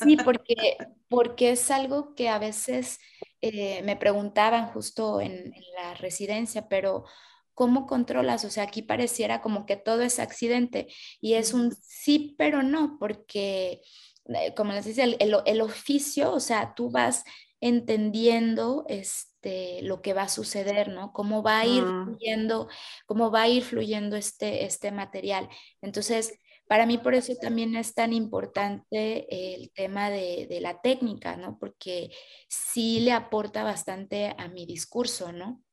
sí, 0.04 0.18
porque, 0.18 0.78
porque 1.08 1.52
es 1.52 1.72
algo 1.72 2.16
que 2.16 2.28
a 2.28 2.38
veces 2.38 3.00
eh, 3.42 3.82
me 3.84 3.96
preguntaban 3.96 4.68
justo 4.68 5.22
en, 5.22 5.54
la 5.76 5.94
residencia, 5.96 6.68
pero 6.68 7.06
¿cómo 7.54 7.86
controlas? 7.88 8.46
O 8.46 8.50
sea, 8.50 8.64
aquí 8.64 8.82
pareciera 8.82 9.42
como 9.42 9.66
que 9.66 9.76
todo 9.78 10.02
es 10.02 10.20
accidente 10.20 10.88
y 11.22 11.34
es 11.36 11.54
un 11.54 11.74
sí, 11.82 12.36
pero 12.38 12.64
no, 12.64 12.98
porque 13.00 13.82
eh, 14.26 14.54
como 14.56 14.74
les 14.74 14.86
decía, 14.86 15.06
el, 15.06 15.18
el, 15.46 15.62
oficio, 15.62 16.32
o 16.34 16.40
sea, 16.40 16.74
tú 16.76 16.92
vas 16.92 17.24
entendiendo, 17.60 18.86
es, 18.88 19.30
este, 19.42 19.82
lo 19.84 20.02
que 20.02 20.14
va 20.14 20.24
a 20.24 20.30
suceder, 20.30 20.90
¿no? 20.90 21.14
Cómo 21.14 21.42
va 21.42 21.60
a 21.60 21.66
ir 21.66 21.84
mm. 21.84 22.04
fluyendo, 22.06 22.68
cómo 23.06 23.32
va 23.32 23.44
a 23.44 23.48
ir 23.48 23.64
fluyendo 23.64 24.18
este, 24.18 24.66
este 24.66 24.92
material. 24.92 25.48
Entonces, 25.82 26.38
para 26.70 26.86
mí 26.86 27.00
por 27.00 27.16
eso 27.16 27.34
también 27.36 27.76
es 27.76 27.96
tan 27.96 28.14
importante 28.14 29.56
el 29.56 29.72
tema 29.72 30.10
de, 30.10 30.46
de, 30.48 30.62
la 30.62 30.80
técnica, 30.82 31.36
¿no? 31.36 31.58
Porque 31.58 32.12
sí 32.48 33.00
le 33.00 33.12
aporta 33.12 33.64
bastante 33.64 34.36
a 34.38 34.48
mi 34.48 34.66
discurso, 34.68 35.32
¿no? 35.32 35.64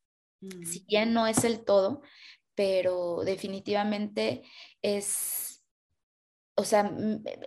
Si 0.65 0.85
bien 0.87 1.13
no 1.13 1.27
es 1.27 1.45
el 1.45 1.65
todo, 1.65 2.03
pero 2.55 3.21
definitivamente 3.25 4.43
es 4.81 5.47
o 6.59 6.65
sea, 6.65 6.91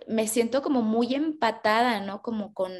me 0.06 0.28
siento 0.28 0.62
como 0.62 0.82
muy 0.82 1.16
empatada, 1.16 2.00
¿no? 2.00 2.22
Como 2.22 2.54
con, 2.54 2.72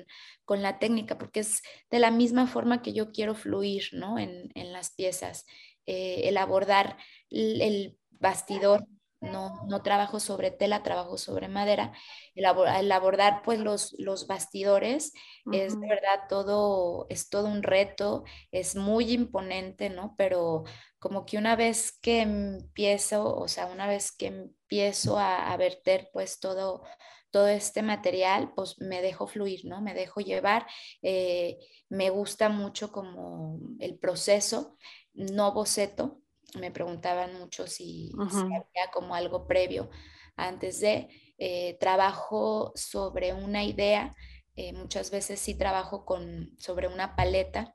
con, 0.44 0.62
la 0.62 0.78
técnica, 0.78 1.18
porque 1.18 1.40
es 1.40 1.60
de 1.90 1.98
la 1.98 2.12
misma 2.12 2.46
forma 2.46 2.82
que 2.82 2.92
yo 2.92 3.10
quiero 3.10 3.34
fluir, 3.34 3.88
¿no? 3.92 4.16
En, 4.16 4.52
en 4.54 4.72
las 4.72 4.94
piezas. 4.94 5.44
Eh, 5.86 6.28
el 6.28 6.36
abordar 6.36 6.98
el, 7.30 7.98
bastidor 8.10 8.86
no, 9.20 9.62
no 9.66 9.82
trabajo 9.82 10.18
sobre 10.18 10.50
tela, 10.50 10.82
trabajo 10.82 11.18
sobre 11.18 11.48
madera. 11.48 11.92
El, 12.34 12.46
abordar 12.92 13.42
pues 13.44 13.60
los, 13.60 13.94
los 13.98 14.26
bastidores 14.26 15.12
es 15.52 15.78
de 15.78 15.88
verdad 15.88 16.22
todo, 16.28 17.06
es 17.10 17.28
todo 17.28 17.46
un 17.48 17.62
reto, 17.62 18.24
es 18.50 18.76
muy 18.76 19.12
imponente, 19.12 19.90
¿no? 19.90 20.14
Pero 20.16 20.64
como 20.98 21.26
que 21.26 21.38
una 21.38 21.56
vez 21.56 21.92
que 22.00 22.20
empiezo, 22.22 23.34
o 23.36 23.48
sea, 23.48 23.66
una 23.66 23.86
vez 23.86 24.12
que 24.12 24.26
empiezo 24.26 25.18
a, 25.18 25.56
verter 25.56 26.08
pues 26.12 26.40
todo, 26.40 26.82
todo 27.30 27.48
este 27.48 27.82
material, 27.82 28.52
pues 28.54 28.76
me 28.80 29.02
dejo 29.02 29.26
fluir, 29.26 29.64
¿no? 29.64 29.80
Me 29.82 29.94
dejo 29.94 30.20
llevar. 30.20 30.66
Eh, 31.02 31.58
me 31.88 32.10
gusta 32.10 32.48
mucho 32.48 32.90
como 32.92 33.58
el 33.80 33.98
proceso, 33.98 34.76
no 35.12 35.52
boceto, 35.52 36.20
me 36.58 36.70
preguntaban 36.70 37.38
mucho 37.38 37.66
si, 37.66 38.12
había 38.18 38.90
como 38.92 39.14
algo 39.14 39.46
previo 39.46 39.90
antes 40.36 40.80
de 40.80 41.08
eh, 41.38 41.76
trabajo 41.80 42.72
sobre 42.74 43.32
una 43.32 43.64
idea, 43.64 44.14
eh, 44.56 44.72
muchas 44.72 45.10
veces 45.10 45.40
sí 45.40 45.54
trabajo 45.54 46.04
con, 46.04 46.50
sobre 46.58 46.88
una 46.88 47.16
paleta 47.16 47.74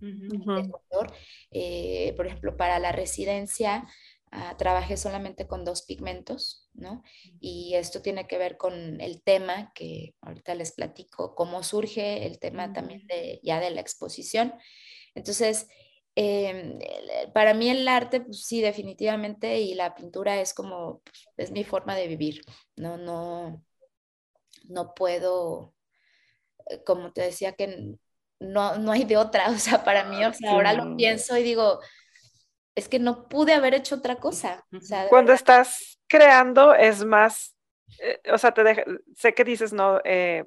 de 0.00 0.70
color. 0.70 1.12
Eh, 1.50 2.12
por 2.16 2.26
ejemplo, 2.26 2.56
para 2.56 2.78
la 2.78 2.92
residencia 2.92 3.86
ah, 4.30 4.54
trabajé 4.58 4.96
solamente 4.96 5.46
con 5.46 5.64
dos 5.64 5.82
pigmentos, 5.82 6.68
¿no? 6.74 7.02
Y 7.40 7.74
esto 7.74 8.02
tiene 8.02 8.26
que 8.26 8.38
ver 8.38 8.56
con 8.56 9.00
el 9.00 9.22
tema 9.22 9.72
que 9.74 10.14
ahorita 10.20 10.54
les 10.54 10.72
platico, 10.72 11.34
cómo 11.34 11.62
surge 11.62 12.26
el 12.26 12.38
tema 12.38 12.72
también 12.72 13.06
de, 13.06 13.40
ya 13.42 13.60
de 13.60 13.70
la 13.70 13.80
exposición. 13.80 14.54
Entonces, 15.14 15.68
Em, 16.18 16.78
para 17.34 17.52
mí 17.52 17.68
el 17.68 17.86
arte, 17.86 18.22
pues, 18.22 18.46
sí, 18.46 18.62
definitivamente, 18.62 19.60
y 19.60 19.74
la 19.74 19.94
pintura 19.94 20.40
es 20.40 20.54
como, 20.54 21.02
pues, 21.04 21.28
es 21.36 21.50
mi 21.50 21.62
forma 21.62 21.94
de 21.94 22.08
vivir. 22.08 22.40
No, 22.74 22.96
no, 22.96 23.62
no 24.64 24.94
puedo, 24.94 25.74
eh, 26.70 26.82
como 26.84 27.12
te 27.12 27.20
decía, 27.20 27.52
que 27.52 27.98
no, 28.40 28.78
no 28.78 28.92
hay 28.92 29.04
de 29.04 29.18
otra. 29.18 29.46
O 29.50 29.58
sea, 29.58 29.84
para 29.84 30.04
mí, 30.04 30.24
o 30.24 30.32
sea, 30.32 30.52
ahora 30.52 30.72
lo 30.72 30.96
pienso 30.96 31.36
y 31.36 31.42
digo, 31.42 31.80
es 32.74 32.88
que 32.88 32.98
no 32.98 33.28
pude 33.28 33.52
haber 33.52 33.74
hecho 33.74 33.96
otra 33.96 34.16
cosa. 34.16 34.64
Cuando 35.10 35.34
estás 35.34 35.98
creando 36.08 36.74
es 36.74 37.04
más, 37.04 37.54
eh, 38.00 38.20
o 38.32 38.38
sea, 38.38 38.52
te 38.52 38.84
sé 39.16 39.34
que 39.34 39.44
dices, 39.44 39.74
no, 39.74 40.00
eh, 40.04 40.44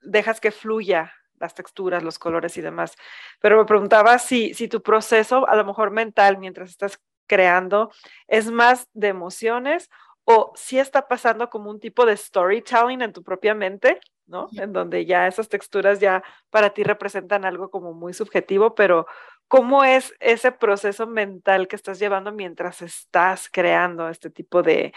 dejas 0.00 0.40
que 0.40 0.50
fluya 0.50 1.12
las 1.40 1.54
texturas, 1.54 2.02
los 2.02 2.18
colores 2.18 2.56
y 2.56 2.60
demás. 2.60 2.96
Pero 3.40 3.58
me 3.58 3.64
preguntaba 3.64 4.18
si, 4.18 4.54
si 4.54 4.68
tu 4.68 4.82
proceso, 4.82 5.48
a 5.48 5.56
lo 5.56 5.64
mejor 5.64 5.90
mental, 5.90 6.38
mientras 6.38 6.70
estás 6.70 7.00
creando, 7.26 7.90
es 8.28 8.50
más 8.50 8.88
de 8.92 9.08
emociones 9.08 9.88
o 10.24 10.52
si 10.54 10.78
está 10.78 11.08
pasando 11.08 11.48
como 11.50 11.70
un 11.70 11.80
tipo 11.80 12.06
de 12.06 12.16
storytelling 12.16 13.02
en 13.02 13.12
tu 13.12 13.22
propia 13.22 13.54
mente, 13.54 14.00
¿no? 14.26 14.48
En 14.56 14.72
donde 14.72 15.06
ya 15.06 15.26
esas 15.26 15.48
texturas 15.48 15.98
ya 15.98 16.22
para 16.50 16.70
ti 16.70 16.84
representan 16.84 17.44
algo 17.44 17.70
como 17.70 17.94
muy 17.94 18.12
subjetivo, 18.14 18.74
pero 18.74 19.06
¿cómo 19.48 19.82
es 19.82 20.14
ese 20.20 20.52
proceso 20.52 21.06
mental 21.06 21.66
que 21.66 21.76
estás 21.76 21.98
llevando 21.98 22.30
mientras 22.32 22.82
estás 22.82 23.48
creando 23.50 24.08
este 24.08 24.30
tipo 24.30 24.62
de, 24.62 24.92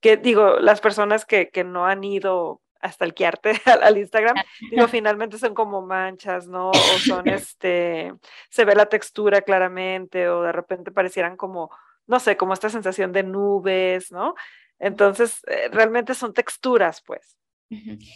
que 0.00 0.16
digo, 0.16 0.58
las 0.58 0.80
personas 0.80 1.24
que, 1.24 1.50
que 1.50 1.62
no 1.62 1.86
han 1.86 2.02
ido 2.02 2.60
hasta 2.82 3.04
el 3.04 3.14
arte 3.24 3.52
al, 3.82 3.96
Instagram, 3.96 4.36
digo, 4.70 4.86
finalmente 4.88 5.38
son 5.38 5.54
como 5.54 5.80
manchas, 5.80 6.48
¿no? 6.48 6.70
O 6.70 6.98
son 7.06 7.26
este, 7.28 8.12
se 8.50 8.64
ve 8.64 8.74
la 8.74 8.86
textura 8.86 9.40
claramente, 9.42 10.28
o 10.28 10.42
de 10.42 10.52
repente 10.52 10.90
parecieran 10.90 11.36
como, 11.36 11.70
no 12.06 12.20
sé, 12.20 12.36
como 12.36 12.52
esta 12.52 12.68
sensación 12.68 13.12
de 13.12 13.22
nubes, 13.22 14.12
¿no? 14.12 14.34
Entonces, 14.78 15.40
eh, 15.46 15.68
realmente 15.70 16.14
son 16.14 16.34
texturas, 16.34 17.02
pues. 17.06 17.38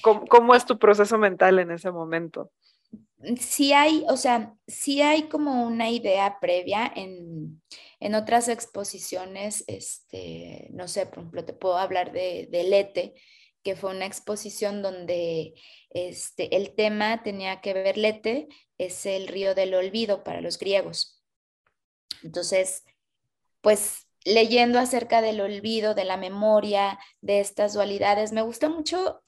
¿Cómo, 0.03 0.55
es 0.55 0.67
tu 0.67 0.79
proceso 0.79 1.17
mental 1.17 1.59
en 1.59 1.71
ese 1.71 1.91
momento? 1.91 2.51
Sí 3.39 3.73
hay, 3.73 4.05
o 4.09 4.19
sea, 4.19 4.55
sí 4.67 5.01
hay 5.01 5.29
como 5.29 5.67
una 5.67 5.89
idea 5.89 6.39
previa 6.41 6.93
en, 6.95 7.63
en 7.99 8.15
otras 8.15 8.49
exposiciones, 8.49 9.65
este, 9.67 10.69
no 10.73 10.89
sé, 10.89 11.07
por 11.07 11.21
ejemplo, 11.21 11.45
te 11.47 11.55
puedo 11.55 11.79
hablar 11.79 12.13
de, 12.13 12.49
de 12.51 12.65
Lete, 12.65 13.15
que 13.67 13.75
fue 13.75 13.91
una 13.91 14.07
exposición 14.07 14.81
donde 14.81 15.55
este, 15.91 16.55
el 16.55 16.77
tema 16.77 17.25
tenía 17.25 17.61
que 17.61 17.75
ver, 17.75 17.99
Lete 17.99 18.47
es 18.79 19.07
el 19.07 19.27
río 19.27 19.57
del 19.57 19.75
olvido 19.75 20.23
para 20.23 20.41
los 20.41 20.57
griegos. 20.57 21.21
Entonces, 22.23 22.85
pues 23.63 24.07
leyendo 24.25 24.79
acerca 24.79 25.21
del 25.21 25.41
olvido, 25.41 25.97
de 25.97 26.05
la 26.05 26.17
memoria, 26.17 27.01
de 27.23 27.41
estas 27.41 27.75
dualidades, 27.75 28.31
me 28.31 28.43
gusta 28.43 28.69
mucho 28.69 29.25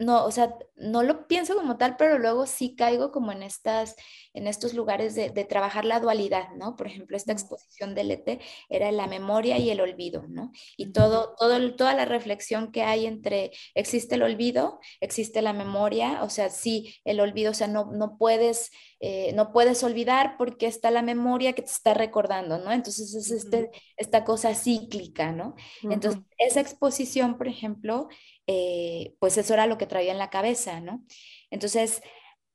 no, 0.00 0.24
o 0.24 0.30
sea, 0.30 0.54
no 0.76 1.02
lo 1.02 1.26
pienso 1.28 1.54
como 1.54 1.76
tal, 1.76 1.96
pero 1.98 2.18
luego 2.18 2.46
sí 2.46 2.74
caigo 2.74 3.12
como 3.12 3.32
en 3.32 3.42
estas, 3.42 3.96
en 4.32 4.46
estos 4.46 4.72
lugares 4.72 5.14
de, 5.14 5.30
trabajar 5.44 5.84
la 5.84 6.00
dualidad, 6.00 6.48
¿no? 6.56 6.74
Por 6.74 6.86
ejemplo, 6.86 7.16
esta 7.16 7.32
exposición 7.32 7.94
del 7.94 8.10
ET 8.10 8.40
era 8.70 8.90
la 8.92 9.06
memoria 9.06 9.58
y 9.58 9.68
el 9.68 9.80
olvido, 9.80 10.24
¿no? 10.26 10.52
Y 10.78 10.92
todo, 10.92 11.34
todo, 11.38 11.76
toda 11.76 11.92
la 11.92 12.06
reflexión 12.06 12.72
que 12.72 12.82
hay 12.82 13.04
entre, 13.04 13.50
existe 13.74 14.14
el 14.14 14.22
olvido, 14.22 14.80
existe 15.00 15.42
la 15.42 15.52
memoria, 15.52 16.22
o 16.22 16.30
sea, 16.30 16.48
sí, 16.48 16.94
el 17.04 17.20
olvido, 17.20 17.50
o 17.50 17.54
sea, 17.54 17.66
no, 17.66 17.90
no 17.92 18.16
puedes, 18.16 18.70
eh, 19.00 19.32
no 19.34 19.52
puedes 19.52 19.84
olvidar 19.84 20.36
porque 20.38 20.66
está 20.66 20.90
la 20.90 21.02
memoria 21.02 21.52
que 21.52 21.62
te 21.62 21.70
está 21.70 21.92
recordando, 21.92 22.56
¿no? 22.56 22.72
Entonces 22.72 23.14
es 23.14 23.30
este, 23.30 23.70
esta 23.98 24.24
cosa 24.24 24.54
cíclica, 24.54 25.30
¿no? 25.32 25.56
Entonces, 25.82 26.22
esa 26.38 26.60
exposición, 26.60 27.36
por 27.36 27.48
ejemplo, 27.48 28.08
eh, 28.46 29.14
pues 29.18 29.38
eso 29.38 29.54
era 29.54 29.66
lo 29.66 29.78
que 29.78 29.86
traía 29.86 30.12
en 30.12 30.18
la 30.18 30.30
cabeza, 30.30 30.80
¿no? 30.80 31.04
Entonces, 31.50 32.02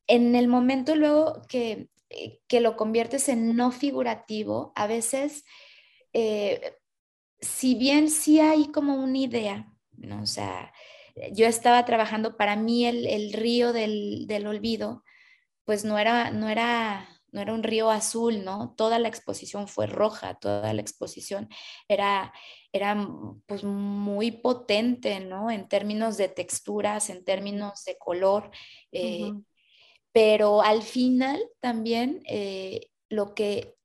en 0.08 0.36
el 0.36 0.48
momento 0.48 0.96
luego 0.96 1.42
que, 1.48 1.90
eh, 2.10 2.40
que 2.48 2.62
lo 2.62 2.76
conviertes 2.76 3.30
en 3.30 3.56
no 3.56 3.72
figurativo, 3.72 4.74
a 4.76 4.88
veces, 4.88 5.46
eh, 6.14 6.76
si 7.40 7.76
bien 7.76 8.10
sí 8.10 8.40
hay 8.40 8.72
como 8.72 8.96
una 8.96 9.18
idea, 9.18 9.74
¿no? 9.94 10.22
O 10.22 10.26
sea, 10.26 10.74
yo 11.32 11.48
estaba 11.48 11.86
trabajando, 11.86 12.38
para 12.38 12.56
mí 12.56 12.86
el, 12.86 13.08
el 13.08 13.34
río 13.34 13.74
del, 13.74 14.28
del, 14.28 14.48
olvido, 14.48 15.04
pues 15.64 15.86
no 15.86 15.98
era, 15.98 16.32
no 16.32 16.50
era 16.50 17.08
no 17.36 17.42
era 17.42 17.54
un 17.54 17.64
río 17.64 17.92
azul, 17.92 18.46
¿no? 18.46 18.74
Toda 18.78 18.98
la 18.98 19.10
exposición 19.10 19.68
fue 19.68 19.88
roja, 19.88 20.36
toda 20.36 20.74
la 20.74 20.82
exposición 20.82 21.50
era, 21.90 22.34
era 22.72 22.96
mm, 22.96 23.42
pues 23.46 23.66
muy 23.66 24.32
potente, 24.32 25.20
¿no? 25.20 25.52
En 25.52 25.68
términos 25.68 26.16
de 26.16 26.30
texturas, 26.30 27.10
en 27.10 27.26
términos 27.26 27.84
de 27.84 27.98
color, 27.98 28.52
eh, 28.94 29.34
pero 30.14 30.62
al 30.62 30.82
final 30.82 31.44
también 31.60 32.24
eh, 32.26 32.88
lo 33.10 33.36
que 33.36 33.76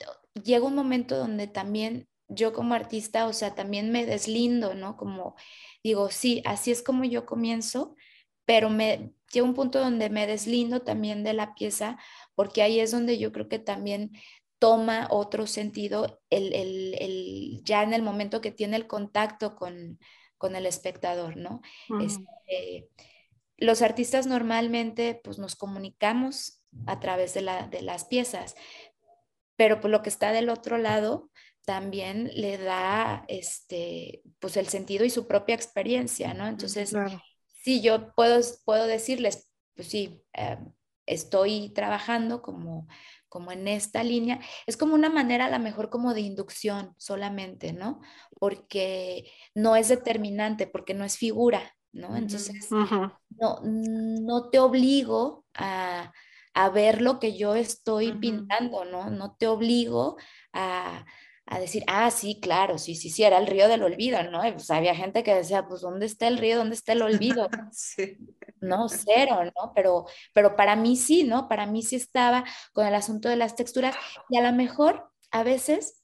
llega 0.45 0.65
un 0.65 0.77
momento 0.77 1.19
donde 1.19 1.49
también 1.49 2.09
yo 2.29 2.53
como 2.53 2.75
artista, 2.75 3.27
o 3.27 3.33
sea, 3.33 3.57
también 3.57 3.91
me 3.91 4.07
deslindo, 4.07 4.75
¿no? 4.75 4.97
Como 4.97 5.35
digo, 5.83 6.09
sí, 6.11 6.41
así 6.47 6.71
es 6.71 6.83
como 6.85 7.05
yo 7.05 7.27
comienzo, 7.27 7.97
pero 8.45 8.71
me 8.71 9.13
llega 9.33 9.45
un 9.47 9.55
punto 9.55 9.81
donde 9.81 10.09
me 10.09 10.29
deslindo 10.29 10.83
también 10.83 11.25
de 11.25 11.33
la 11.33 11.55
pieza 11.55 11.99
porque 12.41 12.63
ahí 12.63 12.81
es 12.81 12.91
donde 12.91 13.19
yo 13.19 13.33
creo 13.33 13.51
que 13.51 13.59
también 13.59 14.13
toma 14.59 15.09
otro 15.11 15.47
sentido 15.47 16.23
el, 16.31 17.61
ya 17.65 17.83
en 17.83 17.93
el 17.93 18.01
momento 18.01 18.41
que 18.41 18.51
tiene 18.51 18.79
el 18.79 18.87
contacto 18.87 19.57
con, 19.57 19.99
el 20.55 20.65
espectador, 20.65 21.37
¿no? 21.37 21.61
Este, 22.01 22.89
los 23.59 23.83
artistas 23.83 24.27
normalmente 24.27 25.21
pues 25.23 25.39
nos 25.39 25.55
comunicamos 25.55 26.63
a 26.87 26.99
través 26.99 27.35
de, 27.35 27.43
las 27.43 28.07
piezas, 28.07 28.55
pero 29.55 29.83
pues, 29.83 29.93
lo 29.93 30.01
que 30.01 30.09
está 30.09 30.33
del 30.33 30.49
otro 30.49 30.79
lado 30.79 31.31
también 31.67 32.31
le 32.33 32.57
da 32.57 33.27
este, 33.29 34.23
pues 34.39 34.57
el 34.57 34.69
sentido 34.69 35.05
y 35.05 35.11
su 35.11 35.27
propia 35.27 35.57
experiencia, 35.57 36.33
¿no? 36.33 36.47
Entonces, 36.47 36.97
sí, 37.63 37.83
yo 37.83 38.15
puedo, 38.15 38.41
puedo 38.65 38.87
decirles, 38.87 39.53
pues 39.75 39.89
sí, 39.89 40.23
eh, 40.33 40.57
estoy 41.11 41.71
trabajando 41.71 42.43
como, 42.43 42.87
como 43.29 43.53
en 43.53 43.69
esta 43.69 44.03
línea, 44.03 44.41
es 44.67 44.77
como 44.77 44.95
una 44.95 45.11
manera 45.11 45.47
a 45.47 45.51
lo 45.51 45.59
mejor 45.59 45.91
como 45.91 46.15
de 46.15 46.21
inducción 46.21 46.95
solamente, 46.99 47.73
¿no? 47.73 48.01
Porque 48.39 49.31
no 49.55 49.77
es 49.77 49.89
determinante, 49.89 50.67
porque 50.67 50.95
no 50.95 51.05
es 51.05 51.17
figura, 51.17 51.77
¿no? 51.93 52.17
Entonces, 52.17 52.71
no, 52.71 53.61
no 53.63 54.51
te 54.51 54.59
obligo 54.59 55.45
a, 55.55 56.13
ver 56.75 57.01
lo 57.01 57.19
que 57.19 57.37
yo 57.37 57.55
estoy 57.55 58.13
pintando, 58.13 58.85
¿no? 58.85 59.09
No 59.09 59.35
te 59.37 59.47
obligo 59.47 60.17
a, 60.53 61.07
a 61.51 61.59
decir, 61.59 61.85
ah, 61.89 62.11
sí, 62.11 62.39
claro, 62.41 62.79
sí, 62.79 62.95
sí, 62.95 63.11
sí, 63.11 63.25
era 63.25 63.39
el 63.39 63.47
río 63.47 63.69
del 63.69 63.83
olvido, 63.83 64.23
¿no? 64.31 64.41
pues 64.41 64.71
había 64.71 64.95
gente 64.95 65.23
que 65.23 65.35
decía, 65.35 65.67
pues, 65.67 65.81
¿dónde 65.81 66.07
está 66.07 66.29
el 66.29 66.39
río? 66.39 66.57
¿Dónde 66.57 66.77
está 66.77 66.93
el 66.93 67.03
olvido? 67.03 67.49
sí. 67.73 68.17
No, 68.61 68.89
cero, 68.89 69.41
¿no? 69.45 69.73
Pero, 69.75 70.07
pero 70.33 70.55
para 70.55 70.77
mí 70.77 70.97
sí, 70.97 71.25
¿no? 71.25 71.49
Para 71.49 71.67
mí 71.67 71.83
sí 71.83 71.97
estaba 71.97 72.45
con 72.73 72.87
el 72.87 72.95
asunto 72.95 73.29
de 73.29 73.37
las 73.37 73.57
texturas 73.57 73.97
y 74.29 74.37
a 74.37 74.43
lo 74.43 74.53
mejor 74.57 75.11
a 75.31 75.43
veces 75.43 76.01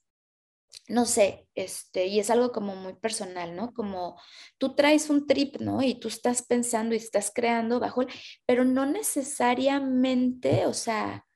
no 0.88 1.04
sé, 1.04 1.48
este, 1.54 2.06
y 2.06 2.20
es 2.20 2.30
algo 2.30 2.52
como 2.52 2.76
muy 2.76 2.94
personal, 2.94 3.56
¿no? 3.56 3.72
Como 3.72 4.20
tú 4.58 4.74
traes 4.74 5.10
un 5.10 5.26
trip, 5.26 5.60
¿no? 5.60 5.82
Y 5.82 5.98
tú 5.98 6.08
estás 6.08 6.42
pensando 6.42 6.94
y 6.94 6.98
estás 6.98 7.32
creando 7.34 7.80
bajo, 7.80 8.02
pero 8.46 8.64
no 8.64 8.86
necesariamente, 8.86 10.66
o 10.66 10.74
sea, 10.74 11.26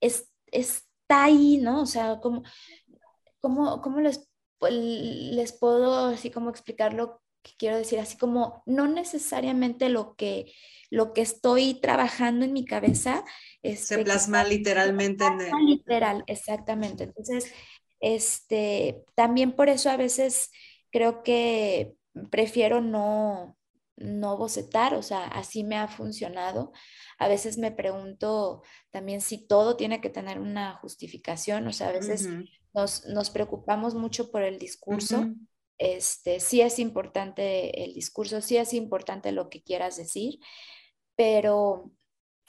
es, 0.00 0.32
está 0.46 1.24
ahí, 1.24 1.58
¿no? 1.58 1.82
O 1.82 1.86
sea, 1.86 2.18
como, 2.20 2.42
como, 3.42 3.82
¿cómo 3.82 4.00
les, 4.00 4.28
les 4.70 5.52
puedo 5.52 6.06
así 6.06 6.30
como 6.30 6.48
explicar 6.48 6.94
lo 6.94 7.20
que 7.42 7.52
quiero 7.58 7.76
decir? 7.76 7.98
Así 7.98 8.16
como 8.16 8.62
no 8.64 8.86
necesariamente 8.86 9.88
lo 9.90 10.14
que, 10.16 10.52
lo 10.90 11.12
que 11.12 11.20
estoy 11.20 11.74
trabajando 11.74 12.44
en 12.44 12.52
mi 12.52 12.64
cabeza. 12.64 13.24
Se 13.62 13.72
este, 13.72 13.98
plasma 14.04 14.44
literalmente 14.44 15.26
en 15.26 15.40
el... 15.40 15.50
Literal, 15.66 16.24
exactamente. 16.26 17.04
Entonces, 17.04 17.52
este, 18.00 19.04
también 19.14 19.52
por 19.52 19.68
eso 19.68 19.90
a 19.90 19.96
veces 19.96 20.50
creo 20.90 21.22
que 21.22 21.94
prefiero 22.30 22.80
no, 22.80 23.56
no 23.96 24.36
bocetar, 24.36 24.94
o 24.94 25.02
sea, 25.02 25.24
así 25.24 25.64
me 25.64 25.76
ha 25.76 25.88
funcionado. 25.88 26.72
A 27.18 27.28
veces 27.28 27.58
me 27.58 27.72
pregunto 27.72 28.62
también 28.90 29.20
si 29.20 29.46
todo 29.46 29.76
tiene 29.76 30.00
que 30.00 30.10
tener 30.10 30.38
una 30.38 30.74
justificación, 30.76 31.66
o 31.66 31.72
sea, 31.72 31.88
a 31.88 31.92
veces 31.92 32.28
nos, 32.74 33.30
preocupamos 33.30 33.94
mucho 33.94 34.30
por 34.30 34.42
el 34.42 34.58
discurso. 34.58 35.34
Este, 35.78 36.40
sí 36.40 36.60
es 36.60 36.78
importante 36.78 37.84
el 37.84 37.94
discurso, 37.94 38.40
sí 38.40 38.56
es 38.56 38.72
importante 38.72 39.32
lo 39.32 39.48
que 39.48 39.62
quieras 39.62 39.96
decir, 39.96 40.38
pero 41.16 41.92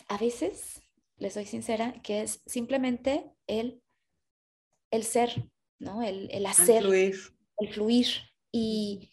a 0.08 0.18
veces, 0.18 0.82
les 1.18 1.34
soy 1.34 1.46
sincera, 1.46 2.02
que 2.04 2.22
es 2.22 2.42
simplemente 2.46 3.32
el 3.48 3.84
el 4.94 5.04
ser, 5.04 5.50
¿no? 5.80 6.04
El, 6.04 6.46
hacer, 6.46 6.84
el 6.86 7.74
fluir. 7.74 8.08
Y, 8.52 9.10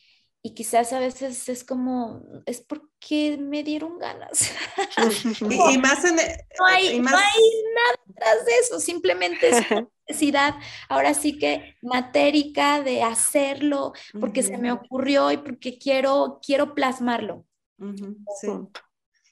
quizás 0.54 0.92
a 0.92 1.00
veces 1.00 1.48
es 1.48 1.64
como, 1.64 2.22
es 2.44 2.60
porque 3.00 3.38
me 3.38 3.62
dieron 3.62 3.98
ganas. 3.98 4.50
y, 5.40 5.78
más 5.78 6.04
en... 6.04 6.18
E, 6.18 6.46
no, 6.58 6.66
hay, 6.66 7.00
nada 7.00 7.22
tras 8.14 8.44
de 8.44 8.52
eso, 8.60 8.80
simplemente 8.80 9.48
es 9.48 9.66
necesidad, 10.06 10.54
ahora 10.88 11.14
sí 11.14 11.38
que 11.38 11.76
matérica 11.80 12.82
de 12.82 13.02
hacerlo, 13.02 13.92
porque 14.18 14.42
se 14.42 14.58
me 14.58 14.72
ocurrió 14.72 15.32
y 15.32 15.38
porque 15.38 15.78
quiero, 15.78 16.40
quiero 16.44 16.74
plasmarlo. 16.74 17.46
sí. 18.40 18.48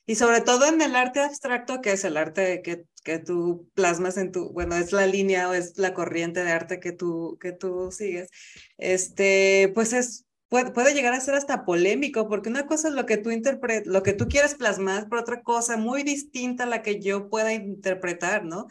Y 0.07 0.15
sobre 0.15 0.41
todo 0.41 0.65
en 0.65 0.81
el 0.81 0.97
arte 0.97 1.21
abstracto, 1.21 1.83
que 1.83 1.93
es 1.93 2.03
el 2.03 2.17
arte 2.17 2.63
que, 2.63 2.87
que 3.05 3.19
tú 3.19 3.69
plasmas 3.75 4.17
en 4.17 4.33
tu, 4.33 4.51
bueno, 4.53 4.75
es 4.75 4.91
la 4.93 5.07
línea 5.07 5.51
o 5.51 5.53
es 5.53 5.77
la 5.77 5.93
corriente 5.93 6.43
de 6.43 6.51
arte 6.51 6.81
que 6.81 6.93
tú, 6.93 7.37
que 7.39 7.53
tú 7.53 7.91
sigues, 7.93 8.31
este, 8.79 9.71
pues 9.75 9.93
es, 9.93 10.25
puede, 10.49 10.71
puede 10.71 10.95
llegar 10.95 11.15
a 11.15 11.21
ser 11.21 11.35
hasta 11.35 11.65
polémico, 11.65 12.29
porque 12.29 12.49
una 12.49 12.67
cosa 12.67 12.89
es 12.89 12.95
lo 12.95 13.07
que 13.07 13.17
tú 13.17 13.31
interpretas, 13.31 13.87
lo 13.87 14.03
que 14.03 14.13
tú 14.13 14.29
quieres 14.29 14.55
plasmar, 14.55 15.09
pero 15.09 15.23
otra 15.23 15.43
cosa 15.43 15.77
muy 15.77 16.03
distinta 16.03 16.65
a 16.65 16.67
la 16.67 16.83
que 16.83 17.01
yo 17.01 17.29
pueda 17.29 17.53
interpretar, 17.53 18.45
¿no? 18.45 18.67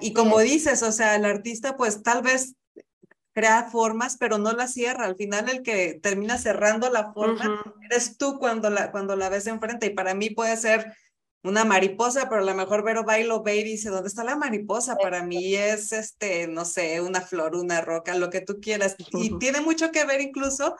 y 0.00 0.12
como 0.12 0.40
dices, 0.40 0.82
o 0.82 0.92
sea, 0.92 1.16
el 1.16 1.24
artista 1.24 1.76
pues 1.76 2.02
tal 2.02 2.22
vez 2.22 2.54
crea 3.36 3.68
formas, 3.70 4.16
pero 4.18 4.38
no 4.38 4.52
la 4.52 4.66
cierra. 4.66 5.04
Al 5.04 5.16
final 5.16 5.48
el 5.50 5.62
que 5.62 6.00
termina 6.02 6.38
cerrando 6.38 6.88
la 6.90 7.12
forma 7.12 7.62
eres 7.90 8.16
tú 8.16 8.38
cuando 8.38 8.70
la, 8.70 8.90
cuando 8.90 9.14
la 9.14 9.28
ves 9.28 9.46
enfrente. 9.46 9.86
Y 9.86 9.90
para 9.90 10.14
mí 10.14 10.30
puede 10.30 10.56
ser 10.56 10.94
una 11.42 11.66
mariposa, 11.66 12.30
pero 12.30 12.40
a 12.40 12.44
lo 12.46 12.54
mejor 12.54 12.82
Vero 12.82 13.04
bailo 13.04 13.42
ve 13.42 13.56
y 13.56 13.64
dice, 13.64 13.90
¿dónde 13.90 14.08
está 14.08 14.24
la 14.24 14.36
mariposa? 14.36 14.96
Para 14.96 15.22
mí 15.22 15.54
es, 15.54 15.92
este, 15.92 16.48
no 16.48 16.64
sé, 16.64 17.02
una 17.02 17.20
flor, 17.20 17.54
una 17.56 17.82
roca, 17.82 18.16
lo 18.16 18.30
que 18.30 18.40
tú 18.40 18.58
quieras. 18.58 18.96
Y 19.12 19.38
tiene 19.38 19.60
mucho 19.60 19.92
que 19.92 20.06
ver 20.06 20.22
incluso, 20.22 20.74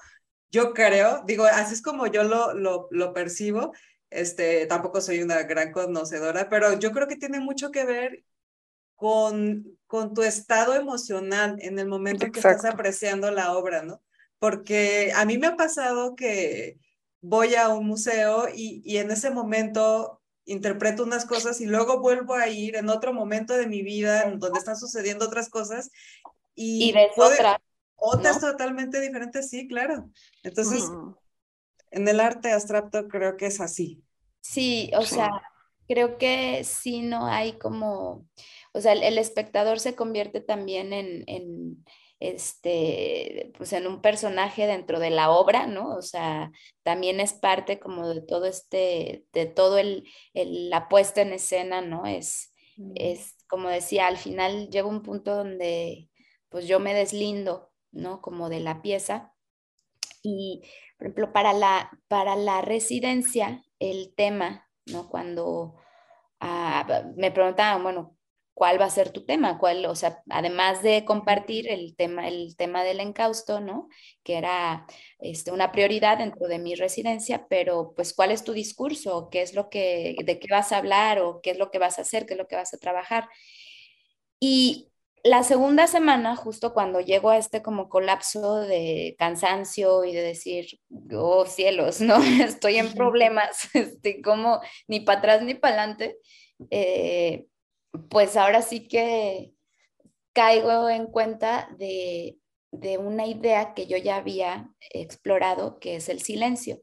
yo 0.57 0.73
creo, 0.73 1.23
digo, 1.27 1.45
así 1.45 1.75
es 1.75 1.83
como 1.83 2.07
yo 2.07 2.25
lo, 2.25 2.55
lo, 2.55 2.89
lo 2.91 3.13
percibo. 3.13 3.73
Este, 4.09 4.67
tampoco 4.67 5.03
soy 5.03 5.21
una 5.21 5.43
gran 5.43 5.71
conocedora, 5.71 6.49
pero 6.49 6.79
yo 6.79 6.93
creo 6.93 7.07
que 7.07 7.17
tiene 7.17 7.41
mucho 7.41 7.71
que 7.71 7.85
ver 7.85 8.25
con, 8.95 9.67
con 9.87 10.15
tu 10.15 10.23
estado 10.23 10.75
emocional 10.75 11.57
en 11.61 11.79
el 11.79 11.89
momento 11.89 12.25
en 12.25 12.33
que 12.33 12.39
estás 12.39 12.65
apreciando 12.65 13.31
la 13.31 13.53
obra, 13.53 13.83
¿no? 13.83 14.01
Porque 14.39 15.13
a 15.15 15.27
mí 15.27 15.37
me 15.37 15.49
ha 15.49 15.57
pasado 15.57 16.17
que 16.17 16.79
voy 17.21 17.55
a 17.55 17.69
un 17.69 17.87
museo 17.87 18.49
y, 18.49 18.81
y 18.83 18.97
en 18.97 19.11
ese 19.11 19.31
momento 19.31 20.23
interpreto 20.47 21.03
unas 21.03 21.27
cosas 21.27 21.61
y 21.61 21.67
luego 21.67 22.01
vuelvo 22.01 22.35
a 22.35 22.49
ir 22.49 22.77
en 22.77 22.89
otro 22.89 23.13
momento 23.13 23.55
de 23.55 23.67
mi 23.67 23.83
vida 23.83 24.31
donde 24.39 24.59
están 24.59 24.77
sucediendo 24.77 25.27
otras 25.27 25.51
cosas 25.51 25.91
y, 26.55 26.89
y 26.89 26.93
ves 26.93 27.11
otra. 27.17 27.35
Otras 27.35 27.66
totalmente 28.41 29.01
diferentes, 29.01 29.51
sí, 29.51 29.67
claro. 29.69 30.11
Entonces, 30.43 30.85
en 31.91 32.09
el 32.09 32.21
arte 32.21 32.53
abstracto 32.53 33.09
creo 33.09 33.37
que 33.37 33.47
es 33.47 33.61
así. 33.61 34.03
Sí, 34.41 34.91
o 34.97 35.03
sea, 35.03 35.31
creo 35.89 36.19
que 36.19 36.63
sí 36.65 37.03
no 37.03 37.27
hay 37.27 37.55
como, 37.55 38.27
o 38.73 38.81
sea, 38.81 38.93
el, 38.93 39.19
espectador 39.19 39.81
se 39.81 39.95
convierte 39.95 40.41
también 40.41 40.93
en, 40.93 41.85
este, 42.21 43.53
pues 43.57 43.73
en 43.73 43.87
un 43.87 44.01
personaje 44.01 44.67
dentro 44.67 45.01
de 45.01 45.11
la 45.11 45.31
obra, 45.31 45.67
¿no? 45.67 45.97
O 45.97 46.03
sea, 46.03 46.51
también 46.83 47.21
es 47.21 47.33
parte 47.33 47.79
como 47.79 48.09
de 48.09 48.23
todo 48.23 48.47
este, 48.47 49.27
de 49.33 49.47
todo 49.47 49.79
el, 49.79 50.05
la 50.33 50.89
puesta 50.89 51.23
en 51.23 51.33
escena, 51.33 51.83
¿no? 51.83 52.07
Es, 52.07 52.55
es, 52.95 53.35
como 53.49 53.69
decía, 53.69 54.07
al 54.07 54.17
final 54.17 54.71
llega 54.71 54.87
un 54.87 55.03
punto 55.03 55.35
donde 55.35 56.09
pues 56.49 56.67
yo 56.67 56.79
me 56.81 56.95
deslindo, 56.95 57.71
¿no? 57.97 58.21
Como 58.21 58.49
de 58.49 58.61
la 58.61 58.83
pieza. 58.83 59.33
Y, 60.23 60.63
por 60.99 61.09
ejemplo, 61.09 61.33
para 61.33 61.53
la, 61.53 61.91
para 62.09 62.37
la 62.37 62.61
residencia, 62.63 63.65
el 63.79 64.15
tema, 64.17 64.69
¿no? 64.87 65.09
Cuando 65.09 65.77
ah, 66.41 67.05
me 67.17 67.31
preguntaban, 67.31 67.83
bueno, 67.83 68.17
cuál 68.57 68.81
va 68.81 68.87
a 68.87 68.91
ser 68.91 69.11
tu 69.11 69.27
tema, 69.27 69.59
cuál, 69.59 69.85
o 69.85 69.95
sea, 69.95 70.23
además 70.31 70.83
de 70.83 71.05
compartir 71.05 71.69
el 71.69 71.95
tema, 71.95 72.27
el 72.27 72.57
tema 72.57 72.85
del 72.85 73.01
encausto, 73.01 73.61
¿no? 73.61 73.89
Que 74.25 74.39
era 74.39 74.87
este, 75.19 75.53
una 75.53 75.73
prioridad 75.73 76.17
dentro 76.17 76.49
de 76.49 76.59
mi 76.59 76.75
residencia, 76.75 77.47
pero 77.51 77.93
pues 77.95 78.15
cuál 78.15 78.31
es 78.31 78.45
tu 78.45 78.55
discurso, 78.55 79.29
qué 79.31 79.43
es 79.43 79.55
lo 79.55 79.69
que, 79.69 80.17
de 80.25 80.39
qué 80.39 80.49
vas 80.51 80.73
a 80.73 80.79
hablar 80.79 81.21
o 81.21 81.43
qué 81.43 81.51
es 81.51 81.59
lo 81.59 81.71
que 81.71 81.79
vas 81.79 81.99
a 81.99 82.03
hacer, 82.03 82.25
qué 82.25 82.33
es 82.33 82.39
lo 82.39 82.49
que 82.49 82.57
vas 82.57 82.73
a 82.73 82.79
trabajar. 82.79 83.29
Y 84.41 84.91
la 85.27 85.43
segunda 85.43 85.89
semana, 85.89 86.37
justo 86.37 86.73
cuando 86.73 87.01
llego 87.01 87.31
a 87.31 87.39
este 87.39 87.61
como 87.61 87.89
colapso 87.89 88.61
de 88.61 89.17
cansancio 89.19 90.05
y 90.05 90.15
de 90.15 90.23
decir, 90.23 90.81
oh 91.13 91.45
cielos, 91.47 92.01
¿no? 92.01 92.17
Estoy 92.43 92.77
en 92.77 92.93
problemas, 92.95 93.69
estoy 93.75 94.23
como 94.23 94.61
ni 94.87 95.01
para 95.01 95.19
atrás 95.19 95.43
ni 95.43 95.55
para 95.55 95.83
adelante. 95.83 96.19
Eh, 96.71 97.47
pues 98.09 98.37
ahora 98.37 98.63
sí 98.63 98.87
que 98.87 99.53
caigo 100.33 100.89
en 100.89 101.07
cuenta 101.07 101.69
de, 101.77 102.39
una 102.99 103.27
idea 103.27 103.75
que 103.75 103.87
yo 103.87 103.97
ya 103.97 104.17
había 104.17 104.71
explorado, 104.91 105.81
que 105.81 105.97
es 105.97 106.09
el 106.09 106.21
silencio. 106.21 106.83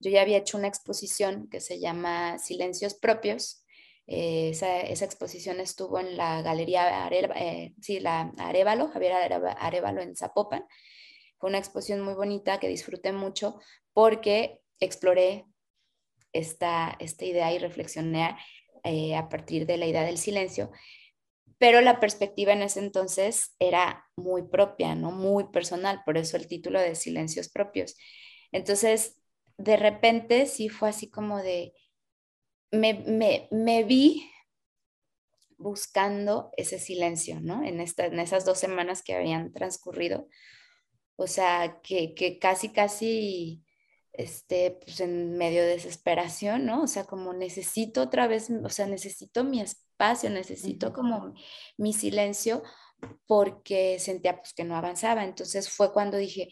Yo 0.00 0.10
ya 0.10 0.20
había 0.20 0.38
hecho 0.38 0.58
una 0.58 0.68
exposición 0.68 1.48
que 1.48 1.60
se 1.60 1.78
llama 1.78 2.38
Silencios 2.38 2.94
Propios. 2.94 3.64
Eh, 4.06 4.50
esa, 4.50 4.80
exposición 5.04 5.58
estuvo 5.60 5.98
en 5.98 6.16
la 6.16 6.40
Galería 6.42 7.08
eh, 7.08 7.74
sí, 7.80 7.98
la 8.00 8.32
Arevalo, 8.38 8.88
Javier 8.88 9.12
Arevalo 9.58 10.00
en 10.00 10.16
Zapopan. 10.16 10.64
Fue 11.38 11.50
una 11.50 11.58
exposición 11.58 12.00
muy 12.02 12.14
bonita 12.14 12.60
que 12.60 12.68
disfruté 12.68 13.12
mucho 13.12 13.60
porque 13.92 14.60
exploré 14.80 15.46
esta, 16.32 16.96
esta 17.00 17.24
idea 17.24 17.52
y 17.52 17.58
reflexioné 17.58 18.36
eh, 18.84 19.16
a 19.16 19.28
partir 19.28 19.66
de 19.66 19.76
la 19.76 19.86
idea 19.86 20.04
del 20.04 20.18
silencio, 20.18 20.70
pero 21.58 21.80
la 21.80 21.98
perspectiva 22.00 22.52
en 22.52 22.62
ese 22.62 22.80
entonces 22.80 23.54
era 23.58 24.06
muy 24.16 24.42
propia, 24.42 24.94
¿no? 24.94 25.10
Muy 25.10 25.44
personal, 25.50 26.02
por 26.04 26.18
eso 26.18 26.36
el 26.36 26.46
título 26.46 26.80
de 26.80 26.94
Silencios 26.94 27.48
Propios. 27.48 27.96
Entonces, 28.52 29.20
de 29.58 29.76
repente 29.76 30.46
sí 30.46 30.68
fue 30.68 30.90
así 30.90 31.10
como 31.10 31.38
de, 31.42 31.72
me, 32.70 33.48
me, 33.50 33.84
vi 33.84 34.30
buscando 35.58 36.50
ese 36.56 36.78
silencio, 36.78 37.40
¿no? 37.40 37.64
En, 37.64 37.80
esta, 37.80 38.06
en 38.06 38.18
esas 38.20 38.44
dos 38.44 38.58
semanas 38.58 39.02
que 39.02 39.14
habían 39.14 39.52
transcurrido. 39.52 40.28
O 41.16 41.26
sea, 41.26 41.80
que, 41.82 42.14
que 42.14 42.38
casi, 42.38 42.70
casi 42.70 43.64
este, 44.12 44.78
pues 44.84 45.00
en 45.00 45.36
medio 45.36 45.62
de 45.62 45.68
desesperación, 45.68 46.66
¿no? 46.66 46.82
O 46.82 46.86
sea, 46.86 47.04
como 47.04 47.32
necesito 47.32 48.02
otra 48.02 48.26
vez, 48.26 48.50
o 48.50 48.68
sea, 48.70 48.86
necesito 48.86 49.44
mi 49.44 49.60
espacio, 49.60 50.30
necesito 50.30 50.92
como 50.92 51.34
mi 51.76 51.92
silencio 51.92 52.62
porque 53.26 53.98
sentía 53.98 54.38
pues 54.38 54.54
que 54.54 54.64
no 54.64 54.76
avanzaba. 54.76 55.24
Entonces 55.24 55.68
fue 55.70 55.92
cuando 55.92 56.16
dije, 56.16 56.48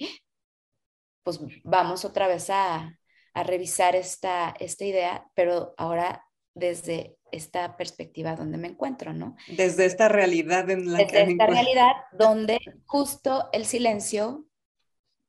pues 1.22 1.40
vamos 1.64 2.04
otra 2.04 2.28
vez 2.28 2.50
a, 2.50 2.98
a 3.34 3.42
revisar 3.42 3.96
esta, 3.96 4.54
esta 4.58 4.84
idea, 4.84 5.28
pero 5.34 5.74
ahora 5.76 6.24
desde 6.54 7.18
esta 7.32 7.76
perspectiva 7.76 8.36
donde 8.36 8.58
me 8.58 8.68
encuentro, 8.68 9.12
¿no? 9.12 9.36
Desde 9.48 9.86
esta 9.86 10.08
realidad 10.08 10.70
en 10.70 10.92
la 10.92 10.98
desde 10.98 11.22
esta 11.22 11.46
realidad 11.46 11.92
donde 12.12 12.60
justo 12.86 13.48
el 13.52 13.66
silencio 13.66 14.46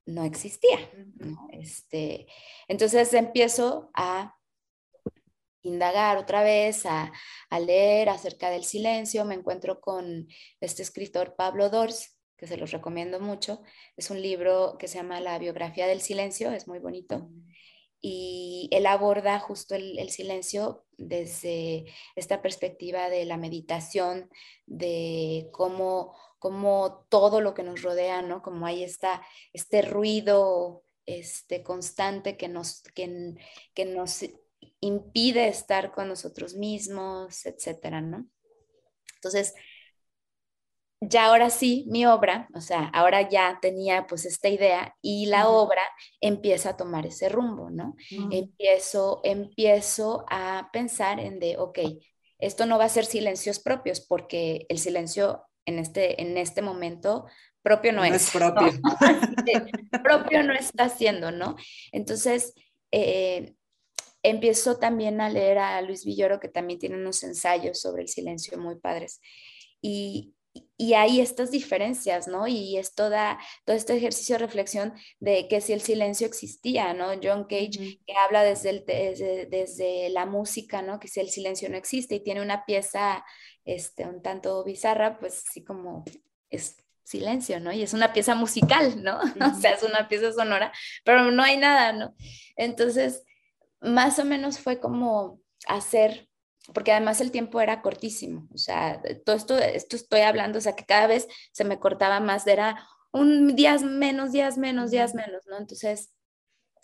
no 0.05 0.23
existía. 0.23 0.77
Este, 1.51 2.27
entonces 2.67 3.11
empiezo 3.15 3.89
a 3.95 4.37
indagar 5.63 6.17
otra 6.17 6.43
vez, 6.43 6.85
a, 6.85 7.11
a, 7.49 7.59
leer 7.59 8.09
acerca 8.09 8.51
del 8.51 8.65
silencio. 8.65 9.25
Me 9.25 9.33
encuentro 9.33 9.81
con 9.81 10.27
este 10.59 10.83
escritor 10.83 11.35
Pablo 11.35 11.71
Dors, 11.71 12.19
que 12.37 12.45
se 12.45 12.57
los 12.57 12.69
recomiendo 12.69 13.19
mucho. 13.19 13.63
Es 13.97 14.11
un 14.11 14.21
libro 14.21 14.77
que 14.77 14.87
se 14.87 14.99
llama 14.99 15.21
La 15.21 15.39
biografía 15.39 15.87
del 15.87 16.01
silencio, 16.01 16.51
es 16.51 16.67
muy 16.67 16.77
bonito 16.77 17.27
y 18.07 18.69
él 18.69 18.85
aborda 18.85 19.39
justo 19.39 19.73
el, 19.73 20.11
silencio 20.11 20.85
desde 20.95 21.85
esta 22.15 22.39
perspectiva 22.43 23.09
de 23.09 23.25
la 23.25 23.35
meditación, 23.35 24.29
de 24.67 25.49
cómo, 25.51 26.15
cómo, 26.37 27.07
todo 27.09 27.41
lo 27.41 27.55
que 27.55 27.63
nos 27.63 27.81
rodea, 27.81 28.21
¿no? 28.21 28.43
Como 28.43 28.67
hay 28.67 28.83
esta, 28.83 29.23
este 29.53 29.81
ruido 29.81 30.83
este, 31.07 31.63
constante 31.63 32.37
que 32.37 32.47
nos, 32.47 32.83
que, 32.93 33.37
que 33.73 33.85
nos 33.85 34.23
impide 34.81 35.47
estar 35.47 35.91
con 35.91 36.07
nosotros 36.07 36.53
mismos, 36.53 37.47
etcétera, 37.47 38.01
¿no? 38.01 38.27
Entonces, 39.15 39.55
ya 41.01 41.25
ahora 41.25 41.49
sí, 41.49 41.85
mi 41.89 42.05
obra, 42.05 42.47
o 42.55 42.61
sea, 42.61 42.89
ahora 42.93 43.27
ya 43.29 43.59
tenía 43.61 44.07
pues 44.07 44.25
esta 44.25 44.49
idea 44.49 44.95
y 45.01 45.27
la 45.27 45.49
obra 45.49 45.81
empieza 46.21 46.71
a 46.71 46.77
tomar 46.77 47.05
ese 47.05 47.29
rumbo, 47.29 47.69
¿no? 47.69 47.95
Empiezo, 48.31 49.21
empiezo 49.23 50.25
a 50.29 50.69
pensar 50.71 51.19
en 51.19 51.39
de, 51.39 51.57
ok, 51.57 51.79
esto 52.39 52.65
no 52.65 52.77
va 52.77 52.85
a 52.85 52.89
ser 52.89 53.05
silencios 53.05 53.59
propios 53.59 54.01
porque 54.01 54.65
el 54.69 54.79
silencio 54.79 55.43
en 55.65 55.79
este, 55.79 56.21
en 56.21 56.37
este 56.37 56.61
momento 56.61 57.25
propio 57.61 57.91
no, 57.91 58.05
es. 58.05 58.29
propio. 58.29 58.71
propio 60.03 60.43
no 60.43 60.53
está 60.53 60.85
haciendo, 60.85 61.31
¿no? 61.31 61.55
Entonces, 61.91 62.53
eh, 62.91 63.55
empiezo 64.21 64.77
también 64.77 65.19
a 65.19 65.29
leer 65.29 65.57
a 65.57 65.81
Luis 65.81 66.05
Villoro, 66.05 66.39
que 66.39 66.47
también 66.47 66.79
tiene 66.79 66.95
unos 66.95 67.23
ensayos 67.23 67.81
sobre 67.81 68.03
el 68.03 68.07
silencio 68.07 68.57
muy 68.59 68.75
padres. 68.75 69.19
Y, 69.81 70.34
y 70.77 70.93
hay 70.93 71.21
estas 71.21 71.51
diferencias, 71.51 72.27
¿no? 72.27 72.47
Y 72.47 72.77
es 72.77 72.95
toda, 72.95 73.39
todo 73.65 73.75
este 73.75 73.95
ejercicio 73.95 74.35
de 74.35 74.39
reflexión 74.45 74.93
de 75.19 75.47
que 75.47 75.61
si 75.61 75.73
el 75.73 75.81
silencio 75.81 76.27
existía, 76.27 76.93
¿no? 76.93 77.07
John 77.21 77.45
Cage 77.45 77.99
que 78.05 78.13
habla 78.25 78.43
desde, 78.43 78.69
el, 78.69 78.85
desde, 79.49 80.09
la 80.09 80.25
música, 80.25 80.81
¿no? 80.81 80.99
Que 80.99 81.07
si 81.07 81.19
el 81.19 81.29
silencio 81.29 81.69
no 81.69 81.77
existe 81.77 82.15
y 82.15 82.23
tiene 82.23 82.41
una 82.41 82.65
pieza 82.65 83.25
este, 83.63 84.05
un 84.05 84.21
tanto 84.21 84.63
bizarra, 84.63 85.17
pues 85.19 85.43
sí 85.51 85.63
como 85.63 86.03
es 86.49 86.77
silencio, 87.03 87.59
¿no? 87.59 87.71
Y 87.71 87.83
es 87.83 87.93
una 87.93 88.11
pieza 88.11 88.35
musical, 88.35 89.01
¿no? 89.03 89.19
O 89.55 89.59
sea, 89.59 89.71
es 89.71 89.83
una 89.83 90.07
pieza 90.07 90.33
sonora, 90.33 90.71
pero 91.03 91.31
no 91.31 91.43
hay 91.43 91.57
nada, 91.57 91.93
¿no? 91.93 92.15
Entonces, 92.57 93.23
más 93.79 94.19
o 94.19 94.25
menos 94.25 94.59
fue 94.59 94.79
como 94.79 95.39
hacer 95.67 96.27
porque 96.73 96.91
además 96.91 97.21
el 97.21 97.31
tiempo 97.31 97.61
era 97.61 97.81
cortísimo, 97.81 98.47
o 98.53 98.57
sea, 98.57 99.01
todo 99.25 99.35
esto, 99.35 99.57
esto 99.57 99.95
estoy 99.95 100.21
hablando, 100.21 100.57
o 100.57 100.61
sea, 100.61 100.75
que 100.75 100.85
cada 100.85 101.07
vez 101.07 101.27
se 101.51 101.63
me 101.63 101.79
cortaba 101.79 102.19
más, 102.19 102.47
era 102.47 102.87
un 103.11 103.55
días 103.55 103.83
menos, 103.83 104.31
días 104.31 104.57
menos, 104.57 104.91
días 104.91 105.13
menos, 105.13 105.45
¿no? 105.47 105.57
Entonces, 105.57 106.11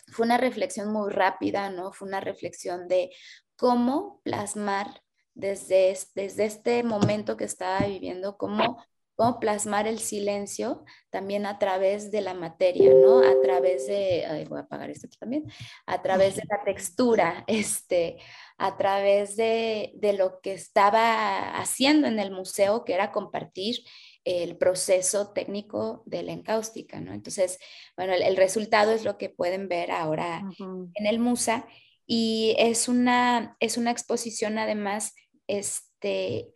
fue 0.08 0.26
una 0.26 0.38
reflexión 0.38 0.92
muy 0.92 1.10
rápida, 1.10 1.70
¿no? 1.70 1.92
Fue 1.92 2.08
una 2.08 2.20
reflexión 2.20 2.88
de 2.88 3.10
cómo 3.56 4.20
plasmar 4.24 5.02
desde, 5.34 5.96
desde 6.14 6.44
este 6.44 6.82
momento 6.82 7.36
que 7.36 7.44
estaba 7.44 7.86
viviendo, 7.86 8.36
cómo 8.36 8.84
cómo 9.14 9.38
plasmar 9.38 9.86
el 9.86 9.98
silencio 9.98 10.84
también 11.10 11.46
a 11.46 11.58
través 11.58 12.10
de 12.10 12.20
la 12.22 12.34
materia, 12.34 12.92
¿no? 12.94 13.18
A 13.18 13.40
través 13.42 13.86
de, 13.86 14.46
voy 14.48 14.58
a 14.58 14.62
apagar 14.62 14.90
esto 14.90 15.08
también, 15.18 15.44
a 15.86 16.02
través 16.02 16.36
de 16.36 16.42
la 16.48 16.64
textura, 16.64 17.44
este, 17.46 18.18
a 18.64 18.76
través 18.76 19.36
de, 19.36 19.92
de, 19.96 20.12
lo 20.12 20.40
que 20.40 20.52
estaba 20.52 21.58
haciendo 21.58 22.06
en 22.06 22.20
el 22.20 22.30
museo, 22.30 22.84
que 22.84 22.94
era 22.94 23.10
compartir 23.10 23.80
el 24.24 24.56
proceso 24.56 25.32
técnico 25.32 26.02
de 26.06 26.22
la 26.22 26.32
encáustica, 26.32 27.00
¿no? 27.00 27.12
Entonces, 27.12 27.58
bueno, 27.96 28.12
el, 28.12 28.36
resultado 28.36 28.92
es 28.92 29.04
lo 29.04 29.18
que 29.18 29.28
pueden 29.30 29.68
ver 29.68 29.90
ahora 29.90 30.42
en 30.58 31.06
el 31.06 31.18
MUSA 31.18 31.66
y 32.06 32.54
es 32.58 32.88
una, 32.88 33.56
es 33.58 33.76
una 33.76 33.90
exposición 33.90 34.58
además, 34.58 35.14
este, 35.48 36.52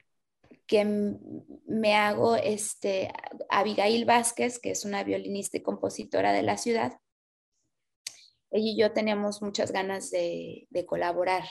que 0.67 0.85
me 1.67 1.95
hago 1.95 2.37
este, 2.37 3.13
Abigail 3.51 4.05
Vázquez, 4.05 4.59
que 4.59 4.71
es 4.71 4.85
una 4.85 5.03
violinista 5.03 5.57
y 5.57 5.63
compositora 5.63 6.33
de 6.33 6.43
la 6.43 6.57
ciudad. 6.57 6.99
Ella 8.51 8.71
y 8.71 8.79
yo 8.79 8.93
teníamos 8.93 9.43
muchas 9.43 9.73
ganas 9.73 10.11
de, 10.11 10.69
colaborar 10.87 11.45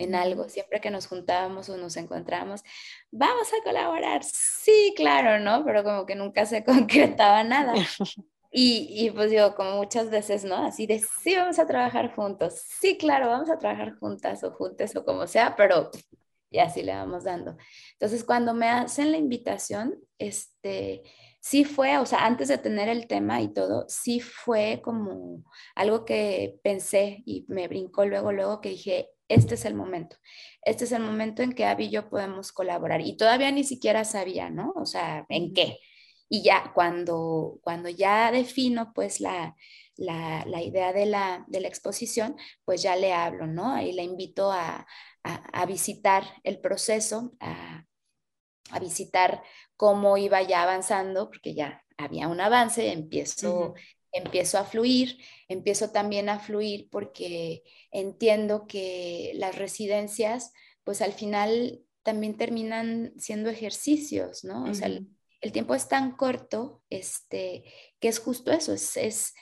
en 0.00 0.14
algo, 0.14 0.48
siempre 0.48 0.80
que 0.80 0.90
nos 0.90 1.06
juntábamos 1.06 1.68
o 1.68 1.76
nos 1.76 1.96
encontrábamos, 1.96 2.62
vamos 3.10 3.48
a 3.48 3.62
colaborar, 3.64 4.22
sí, 4.24 4.94
claro, 4.96 5.42
¿no? 5.42 5.64
Pero 5.64 5.84
como 5.84 6.06
que 6.06 6.14
nunca 6.14 6.46
se 6.46 6.64
concretaba 6.64 7.44
nada. 7.44 7.74
Y, 8.52 8.88
y, 8.90 9.10
pues 9.10 9.30
yo, 9.30 9.54
como 9.54 9.76
muchas 9.76 10.10
veces, 10.10 10.44
¿no? 10.44 10.56
Así 10.56 10.86
de, 10.86 11.00
sí, 11.22 11.36
vamos 11.36 11.58
a 11.58 11.66
trabajar 11.66 12.14
juntos, 12.14 12.60
sí, 12.80 12.98
claro, 12.98 13.28
vamos 13.28 13.48
a 13.50 13.58
trabajar 13.58 13.96
juntas 13.98 14.42
o 14.42 14.52
juntes 14.52 14.96
o 14.96 15.04
como 15.04 15.26
sea, 15.26 15.54
pero 15.56 15.90
y 16.50 16.58
así 16.58 16.82
le 16.82 16.92
vamos 16.94 17.24
dando. 17.24 17.56
Entonces, 17.92 18.24
cuando 18.24 18.54
me 18.54 18.68
hacen 18.68 19.12
la 19.12 19.18
invitación, 19.18 19.96
este, 20.18 21.02
sí 21.40 21.64
fue, 21.64 21.98
o 21.98 22.06
sea, 22.06 22.26
antes 22.26 22.48
de 22.48 22.58
tener 22.58 22.88
el 22.88 23.06
tema 23.06 23.40
y 23.40 23.52
todo, 23.52 23.84
sí 23.88 24.20
fue 24.20 24.80
como 24.82 25.44
algo 25.74 26.04
que 26.04 26.58
pensé 26.62 27.22
y 27.24 27.44
me 27.48 27.68
brincó 27.68 28.04
luego, 28.04 28.32
luego 28.32 28.60
que 28.60 28.70
dije, 28.70 29.10
este 29.30 29.54
es 29.54 29.64
el 29.64 29.74
momento, 29.74 30.16
este 30.62 30.84
es 30.84 30.92
el 30.92 31.02
momento 31.02 31.42
en 31.42 31.52
que 31.52 31.64
Abby 31.64 31.86
y 31.86 31.90
yo 31.90 32.10
podemos 32.10 32.52
colaborar. 32.52 33.00
Y 33.00 33.16
todavía 33.16 33.50
ni 33.52 33.64
siquiera 33.64 34.04
sabía, 34.04 34.50
¿no? 34.50 34.72
O 34.76 34.84
sea, 34.86 35.24
en 35.28 35.54
qué. 35.54 35.78
Y 36.28 36.42
ya 36.42 36.72
cuando, 36.74 37.58
cuando 37.62 37.88
ya 37.88 38.32
defino 38.32 38.92
pues 38.94 39.20
la, 39.20 39.56
la, 39.96 40.44
la 40.46 40.62
idea 40.62 40.92
de 40.92 41.06
la, 41.06 41.44
de 41.48 41.60
la 41.60 41.68
exposición, 41.68 42.36
pues 42.64 42.82
ya 42.82 42.96
le 42.96 43.12
hablo, 43.12 43.46
¿no? 43.46 43.80
Y 43.80 43.92
le 43.92 44.02
invito 44.02 44.50
a, 44.52 44.86
a, 45.22 45.66
visitar 45.66 46.24
el 46.44 46.60
proceso, 46.60 47.32
a, 47.40 47.84
visitar 48.80 49.42
cómo 49.76 50.16
iba 50.16 50.42
ya 50.42 50.62
avanzando, 50.62 51.28
porque 51.28 51.54
ya 51.54 51.84
había 51.96 52.28
un 52.28 52.40
avance, 52.40 52.92
empiezo, 52.92 53.74
empiezo 54.12 54.58
a 54.58 54.64
fluir, 54.64 55.18
empiezo 55.50 55.90
también 55.90 56.28
a 56.28 56.38
fluir 56.38 56.88
porque 56.90 57.64
entiendo 57.90 58.68
que 58.68 59.32
las 59.34 59.56
residencias, 59.56 60.52
pues 60.84 61.02
al 61.02 61.12
final 61.12 61.82
también 62.04 62.36
terminan 62.36 63.12
siendo 63.18 63.50
ejercicios, 63.50 64.44
¿no? 64.44 64.64
O 64.64 64.74
sea, 64.74 64.86
el, 64.86 65.52
tiempo 65.52 65.74
es 65.74 65.88
tan 65.88 66.12
corto, 66.16 66.82
este, 66.88 67.64
que 67.98 68.06
es 68.06 68.20
justo 68.20 68.52
eso, 68.52 68.72
es 68.72 69.34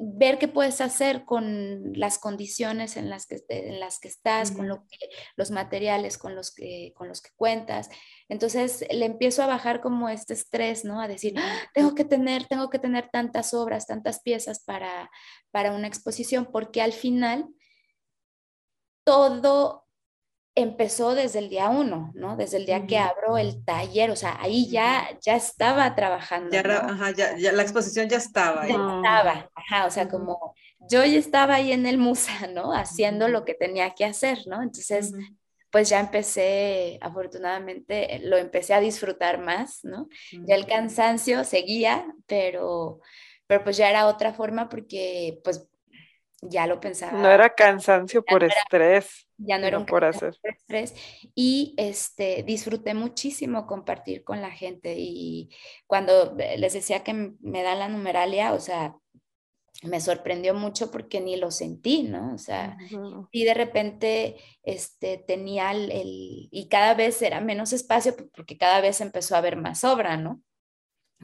ver 0.00 0.38
qué 0.38 0.48
puedes 0.48 0.80
hacer 0.80 1.24
con 1.24 1.92
las 1.94 2.18
condiciones 2.18 2.96
en 2.96 3.10
las 3.10 3.26
que, 3.26 3.44
en 3.48 3.80
las 3.80 4.00
que 4.00 4.08
estás, 4.08 4.50
con 4.50 4.66
lo 4.66 4.86
que, 4.86 4.96
los 5.36 5.50
materiales 5.50 6.16
con 6.16 6.34
los, 6.34 6.54
que, 6.54 6.92
con 6.96 7.08
los 7.08 7.20
que 7.20 7.30
cuentas. 7.36 7.90
Entonces 8.28 8.84
le 8.90 9.04
empiezo 9.04 9.42
a 9.42 9.46
bajar 9.46 9.80
como 9.80 10.08
este 10.08 10.32
estrés, 10.34 10.84
¿no? 10.84 11.00
A 11.00 11.08
decir, 11.08 11.34
¡Ah! 11.36 11.58
tengo 11.74 11.94
que 11.94 12.04
tener, 12.04 12.46
tengo 12.46 12.70
que 12.70 12.78
tener 12.78 13.10
tantas 13.10 13.52
obras, 13.52 13.86
tantas 13.86 14.20
piezas 14.22 14.64
para, 14.64 15.10
para 15.50 15.72
una 15.72 15.86
exposición, 15.86 16.48
porque 16.50 16.80
al 16.80 16.92
final 16.92 17.48
todo 19.04 19.83
empezó 20.54 21.14
desde 21.14 21.40
el 21.40 21.48
día 21.48 21.68
uno, 21.68 22.12
¿no? 22.14 22.36
Desde 22.36 22.58
el 22.58 22.66
día 22.66 22.86
que 22.86 22.98
abro 22.98 23.38
el 23.38 23.64
taller, 23.64 24.10
o 24.10 24.16
sea, 24.16 24.36
ahí 24.40 24.68
ya, 24.70 25.08
ya 25.20 25.34
estaba 25.34 25.94
trabajando. 25.94 26.50
Ya, 26.50 26.60
ajá, 26.60 27.10
ya, 27.10 27.36
ya, 27.36 27.52
la 27.52 27.62
exposición 27.62 28.08
ya 28.08 28.18
estaba. 28.18 28.66
Ya 28.66 28.74
estaba, 28.74 29.50
ajá, 29.54 29.86
o 29.86 29.90
sea, 29.90 30.08
como 30.08 30.54
yo 30.88 31.04
ya 31.04 31.18
estaba 31.18 31.56
ahí 31.56 31.72
en 31.72 31.86
el 31.86 31.98
Musa, 31.98 32.46
¿no? 32.52 32.72
Haciendo 32.72 33.28
lo 33.28 33.44
que 33.44 33.54
tenía 33.54 33.90
que 33.94 34.04
hacer, 34.04 34.46
¿no? 34.46 34.62
Entonces, 34.62 35.12
pues 35.70 35.88
ya 35.88 35.98
empecé, 35.98 36.98
afortunadamente, 37.00 38.20
lo 38.22 38.36
empecé 38.36 38.74
a 38.74 38.80
disfrutar 38.80 39.38
más, 39.38 39.80
¿no? 39.82 40.08
Ya 40.46 40.54
el 40.54 40.66
cansancio 40.66 41.42
seguía, 41.42 42.06
pero, 42.26 43.00
pero 43.48 43.64
pues 43.64 43.76
ya 43.76 43.90
era 43.90 44.06
otra 44.06 44.32
forma 44.32 44.68
porque, 44.68 45.40
pues, 45.42 45.66
ya 46.48 46.66
lo 46.66 46.80
pensaba. 46.80 47.18
No 47.18 47.28
era 47.28 47.54
cansancio 47.54 48.24
por 48.24 48.44
estrés. 48.44 49.26
ya 49.36 49.58
no 49.58 49.66
era 49.66 49.78
un 49.78 49.86
por 49.86 50.04
hacer. 50.04 50.36
Por 50.40 50.50
estrés. 50.50 50.94
Y 51.34 51.74
este, 51.76 52.42
disfruté 52.42 52.94
muchísimo 52.94 53.66
compartir 53.66 54.24
con 54.24 54.40
la 54.40 54.50
gente. 54.50 54.94
Y 54.96 55.50
cuando 55.86 56.36
les 56.36 56.72
decía 56.72 57.02
que 57.02 57.14
me 57.40 57.62
dan 57.62 57.78
la 57.78 57.88
numeralia, 57.88 58.52
o 58.52 58.60
sea, 58.60 58.96
me 59.82 60.00
sorprendió 60.00 60.54
mucho 60.54 60.90
porque 60.90 61.20
ni 61.20 61.36
lo 61.36 61.50
sentí, 61.50 62.04
¿no? 62.04 62.34
O 62.34 62.38
sea, 62.38 62.76
y 63.30 63.44
de 63.44 63.54
repente 63.54 64.36
este, 64.62 65.18
tenía 65.18 65.72
el, 65.72 66.48
y 66.50 66.68
cada 66.68 66.94
vez 66.94 67.20
era 67.22 67.40
menos 67.40 67.72
espacio 67.72 68.14
porque 68.34 68.56
cada 68.56 68.80
vez 68.80 69.00
empezó 69.00 69.34
a 69.34 69.38
haber 69.38 69.56
más 69.56 69.84
obra, 69.84 70.16
¿no? 70.16 70.40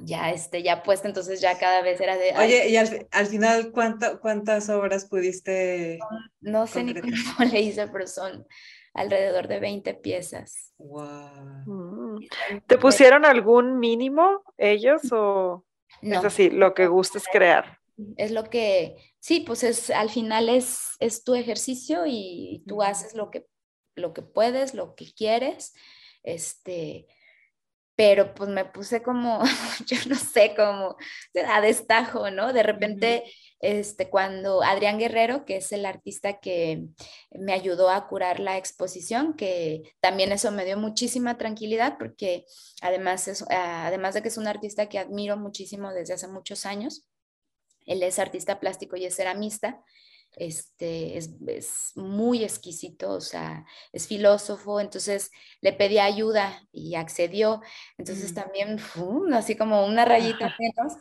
Ya, 0.05 0.31
este, 0.31 0.63
ya 0.63 0.83
puesta, 0.83 1.09
entonces 1.09 1.41
ya 1.41 1.59
cada 1.59 1.83
vez 1.83 2.01
era 2.01 2.17
de... 2.17 2.33
Oye, 2.37 2.69
y 2.69 2.77
al, 2.77 3.07
al 3.11 3.27
final, 3.27 3.73
¿cuántas 3.73 4.69
obras 4.69 5.07
pudiste? 5.07 5.99
No, 6.41 6.67
sé 6.67 6.85
ni 6.85 6.95
cómo 6.95 7.11
le 7.53 7.61
hice, 7.61 7.89
pero 7.89 8.07
son 8.07 8.47
alrededor 8.95 9.49
de 9.49 9.61
20 9.61 9.95
piezas. 9.95 10.73
Wow. 10.79 11.65
Mm. 11.67 12.19
¿Te 12.67 12.79
pusieron 12.79 13.25
algún 13.25 13.79
mínimo 13.79 14.43
ellos 14.59 15.03
o 15.13 15.65
no. 16.03 16.19
es 16.19 16.25
así, 16.25 16.51
lo 16.51 16.75
que 16.75 16.87
gusta 16.87 17.19
es 17.19 17.25
crear? 17.31 17.81
es 18.17 18.31
lo 18.31 18.45
que, 18.45 18.97
sí, 19.19 19.41
pues 19.41 19.63
es, 19.63 19.91
al 19.91 20.11
final 20.11 20.49
es, 20.49 20.97
es 21.01 21.25
tu 21.25 21.35
ejercicio 21.35 22.05
y, 22.07 22.63
tú 22.67 22.83
haces 22.83 23.15
lo 23.15 23.31
que, 23.31 23.47
lo 23.95 24.13
que 24.13 24.23
puedes, 24.23 24.75
lo 24.75 24.95
que 24.95 25.13
quieres, 25.13 25.75
este, 26.23 27.07
pero 28.01 28.35
pues 28.35 28.49
me 28.49 28.65
puse 28.65 29.03
como, 29.03 29.43
yo 29.87 29.99
no 30.09 30.15
sé, 30.15 30.55
como 30.57 30.97
a 31.47 31.61
destajo, 31.61 32.31
¿no? 32.31 32.55
De 32.55 32.63
repente, 32.63 33.25
este, 33.61 34.09
cuando 34.09 34.63
Adrián 34.63 34.99
Guerrero, 34.99 35.45
que 35.45 35.59
es 35.59 35.71
el 35.73 35.85
artista 35.85 36.41
que 36.41 36.87
me 37.31 37.53
ayudó 37.53 37.91
a 37.91 38.09
curar 38.09 38.41
la 38.41 38.57
exposición, 38.57 39.35
que 39.35 39.83
también 40.01 40.33
eso 40.33 40.51
me 40.51 40.65
dio 40.65 40.79
muchísima 40.79 41.37
tranquilidad, 41.37 41.99
porque 41.99 42.47
además, 42.81 43.29
es, 43.29 43.45
además 43.51 44.15
de 44.15 44.23
que 44.23 44.29
es 44.29 44.39
un 44.39 44.49
artista 44.49 44.89
que 44.89 44.99
admiro 44.99 45.37
muchísimo 45.37 45.93
desde 45.93 46.15
hace 46.15 46.27
muchos 46.27 46.65
años, 46.65 47.07
él 47.85 48.03
es 48.03 48.19
artista 48.19 48.61
plástico 48.61 48.97
y 48.97 49.05
es 49.05 49.15
ceramista. 49.15 49.85
Este, 50.37 51.19
es, 51.19 51.93
muy 51.97 52.45
exquisito, 52.45 53.11
o 53.11 53.21
sea, 53.21 53.67
es 53.93 54.07
filósofo, 54.07 54.81
entonces 54.81 55.31
le 55.61 55.73
pedí 55.73 55.99
ayuda 55.99 56.67
y 56.73 56.95
accedió. 56.95 57.61
Entonces 57.99 58.33
mm. 58.33 58.35
también, 58.35 58.79
así 59.35 59.57
como 59.57 59.87
una 59.87 60.05
rayita 60.05 60.55
menos, 60.59 60.95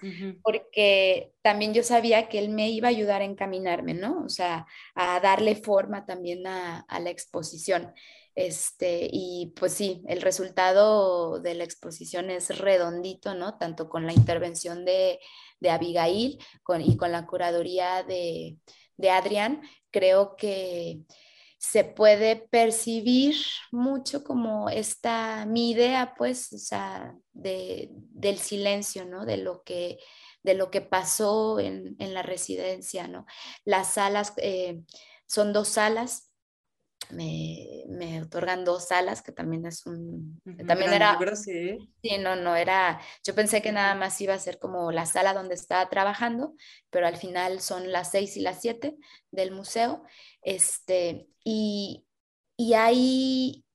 porque 0.43 1.32
también 1.41 1.73
yo 1.73 1.84
sabía 1.84 2.27
que 2.27 2.39
él 2.39 2.49
me 2.49 2.69
iba 2.69 2.88
a 2.88 2.91
ayudar 2.91 3.21
a 3.21 3.25
encaminarme, 3.25 3.93
¿no? 3.93 4.23
O 4.23 4.30
sea, 4.30 4.65
a 4.95 5.19
darle 5.19 5.55
forma 5.55 6.05
también 6.05 6.47
a, 6.47 6.80
a 6.82 6.99
la 6.99 7.09
exposición. 7.09 7.93
Este, 8.36 9.09
y 9.11 9.53
pues 9.55 9.73
sí, 9.73 10.01
el 10.07 10.21
resultado 10.21 11.39
de 11.39 11.55
la 11.55 11.65
exposición 11.65 12.30
es 12.30 12.57
redondito, 12.57 13.36
¿no? 13.36 13.57
Tanto 13.57 13.89
con 13.89 14.05
la 14.05 14.13
intervención 14.13 14.86
de, 14.86 15.19
de 15.59 15.69
Abigail 15.69 16.39
y 16.80 16.97
con 16.97 17.11
la 17.11 17.25
curaduría 17.25 18.03
de, 18.03 18.57
Adrián, 19.12 19.62
creo 19.91 20.36
que 20.36 21.02
se 21.60 21.84
puede 21.84 22.38
percibir 22.38 23.36
mucho 23.72 24.24
como 24.24 24.70
esta, 24.70 25.45
mi 25.45 25.72
idea, 25.72 26.16
pues, 26.18 26.54
o 26.54 26.58
sea, 26.58 27.16
de, 27.34 27.89
del 27.91 28.38
silencio, 28.38 29.06
¿no? 29.06 29.26
De 29.26 29.38
lo 29.38 29.64
que, 29.64 30.00
de 30.41 30.54
lo 30.54 30.72
que 30.72 30.82
pasó 30.82 31.60
en, 31.60 31.97
la 32.00 32.24
residencia, 32.24 33.08
¿no? 33.08 33.26
Las 33.66 33.93
salas, 33.93 34.34
eh, 34.38 34.82
son 35.28 35.52
dos 35.52 35.68
salas, 35.68 36.28
me, 37.12 37.84
me, 37.88 38.22
otorgan 38.22 38.66
dos 38.66 38.88
salas, 38.88 39.22
que 39.22 39.32
también 39.32 39.66
es 39.66 39.86
un... 39.86 40.41
también 40.68 40.93
era... 40.93 41.18
sí. 41.36 41.91
sí, 42.01 42.18
no, 42.20 42.36
no, 42.36 42.55
era... 42.55 42.99
Yo 43.24 43.36
pensé 43.36 43.62
que 43.62 43.72
nada 43.72 43.95
más 43.95 44.20
iba 44.22 44.34
a 44.34 44.39
ser 44.39 44.60
como 44.60 44.91
la 44.91 45.05
sala 45.05 45.34
donde 45.34 45.55
estaba 45.55 45.89
trabajando, 45.89 46.55
pero 46.89 47.07
al 47.07 47.18
final 47.18 47.62
son 47.62 47.91
las 47.91 48.12
seis 48.12 48.38
y 48.38 48.41
las 48.41 48.62
siete 48.62 48.95
del 49.32 49.51
museo. 49.51 50.03
Este, 50.41 51.28
y, 51.43 52.05
y 52.57 52.74
hay 52.74 53.66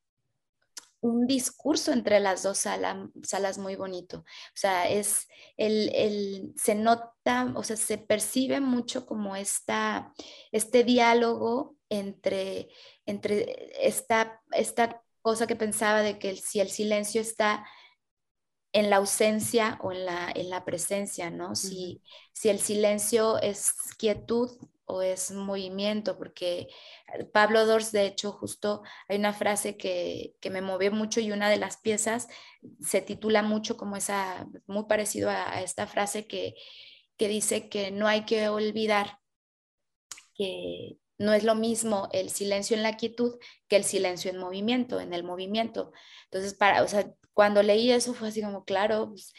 un 1.04 1.26
discurso 1.26 1.92
entre 1.92 2.18
las 2.18 2.42
dos 2.42 2.58
salas 2.58 3.58
muy 3.58 3.76
bonito. 3.76 4.18
O 4.20 4.56
sea, 4.56 4.88
es 4.88 5.28
el, 5.58 5.90
el, 5.94 6.54
se 6.56 6.74
nota, 6.74 7.52
o 7.54 7.62
sea, 7.62 7.76
se 7.76 7.98
percibe 7.98 8.60
mucho 8.60 9.04
como 9.04 9.36
esta, 9.36 10.14
este 10.50 10.82
diálogo 10.82 11.73
entre, 11.88 12.68
entre 13.06 13.86
esta, 13.86 14.42
esta 14.52 15.02
cosa 15.22 15.46
que 15.46 15.56
pensaba 15.56 16.02
de 16.02 16.18
que 16.18 16.36
si 16.36 16.60
el 16.60 16.68
silencio 16.68 17.20
está 17.20 17.64
en 18.72 18.90
la 18.90 18.96
ausencia 18.96 19.78
o 19.82 19.92
en 19.92 20.04
la, 20.04 20.32
en 20.34 20.50
la 20.50 20.64
presencia, 20.64 21.30
¿no? 21.30 21.54
si, 21.54 22.02
si 22.32 22.48
el 22.48 22.58
silencio 22.58 23.38
es 23.38 23.72
quietud 23.96 24.50
o 24.84 25.00
es 25.00 25.30
movimiento, 25.30 26.18
porque 26.18 26.68
Pablo 27.32 27.64
Dors, 27.66 27.92
de 27.92 28.04
hecho, 28.04 28.32
justo 28.32 28.82
hay 29.08 29.16
una 29.16 29.32
frase 29.32 29.76
que, 29.76 30.34
que, 30.40 30.50
me 30.50 30.60
movió 30.60 30.92
mucho 30.92 31.20
y 31.20 31.32
una 31.32 31.48
de 31.48 31.56
las 31.56 31.78
piezas 31.78 32.28
se 32.80 33.00
titula 33.00 33.42
mucho 33.42 33.76
como 33.76 33.96
esa, 33.96 34.46
muy 34.66 34.84
parecido 34.84 35.30
a, 35.30 35.50
a 35.50 35.62
esta 35.62 35.86
frase 35.86 36.26
que, 36.26 36.54
que 37.16 37.28
dice 37.28 37.68
que 37.68 37.92
no 37.92 38.08
hay 38.08 38.24
que 38.24 38.48
olvidar 38.48 39.20
que, 40.34 40.98
no 41.18 41.32
es 41.32 41.44
lo 41.44 41.54
mismo 41.54 42.08
el 42.12 42.30
silencio 42.30 42.76
en 42.76 42.82
la 42.82 42.96
quietud 42.96 43.38
que 43.68 43.76
el 43.76 43.84
silencio 43.84 44.30
en 44.30 44.38
movimiento, 44.38 45.00
en 45.00 45.12
el 45.12 45.24
movimiento. 45.24 45.92
Entonces, 46.24 46.54
para, 46.54 46.82
o 46.82 46.88
sea, 46.88 47.12
cuando 47.32 47.62
leí 47.62 47.90
eso 47.90 48.14
fue 48.14 48.28
así 48.28 48.42
como, 48.42 48.64
claro, 48.64 49.10
pues, 49.10 49.32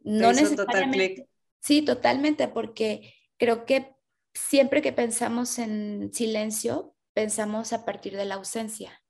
no 0.00 0.32
necesariamente. 0.32 1.28
sí, 1.60 1.82
totalmente, 1.82 2.48
porque 2.48 3.14
creo 3.36 3.64
que 3.64 3.94
siempre 4.34 4.82
que 4.82 4.92
pensamos 4.92 5.58
en 5.58 6.12
silencio, 6.12 6.94
pensamos 7.12 7.72
a 7.72 7.84
partir 7.84 8.16
de 8.16 8.24
la 8.24 8.36
ausencia. 8.36 9.02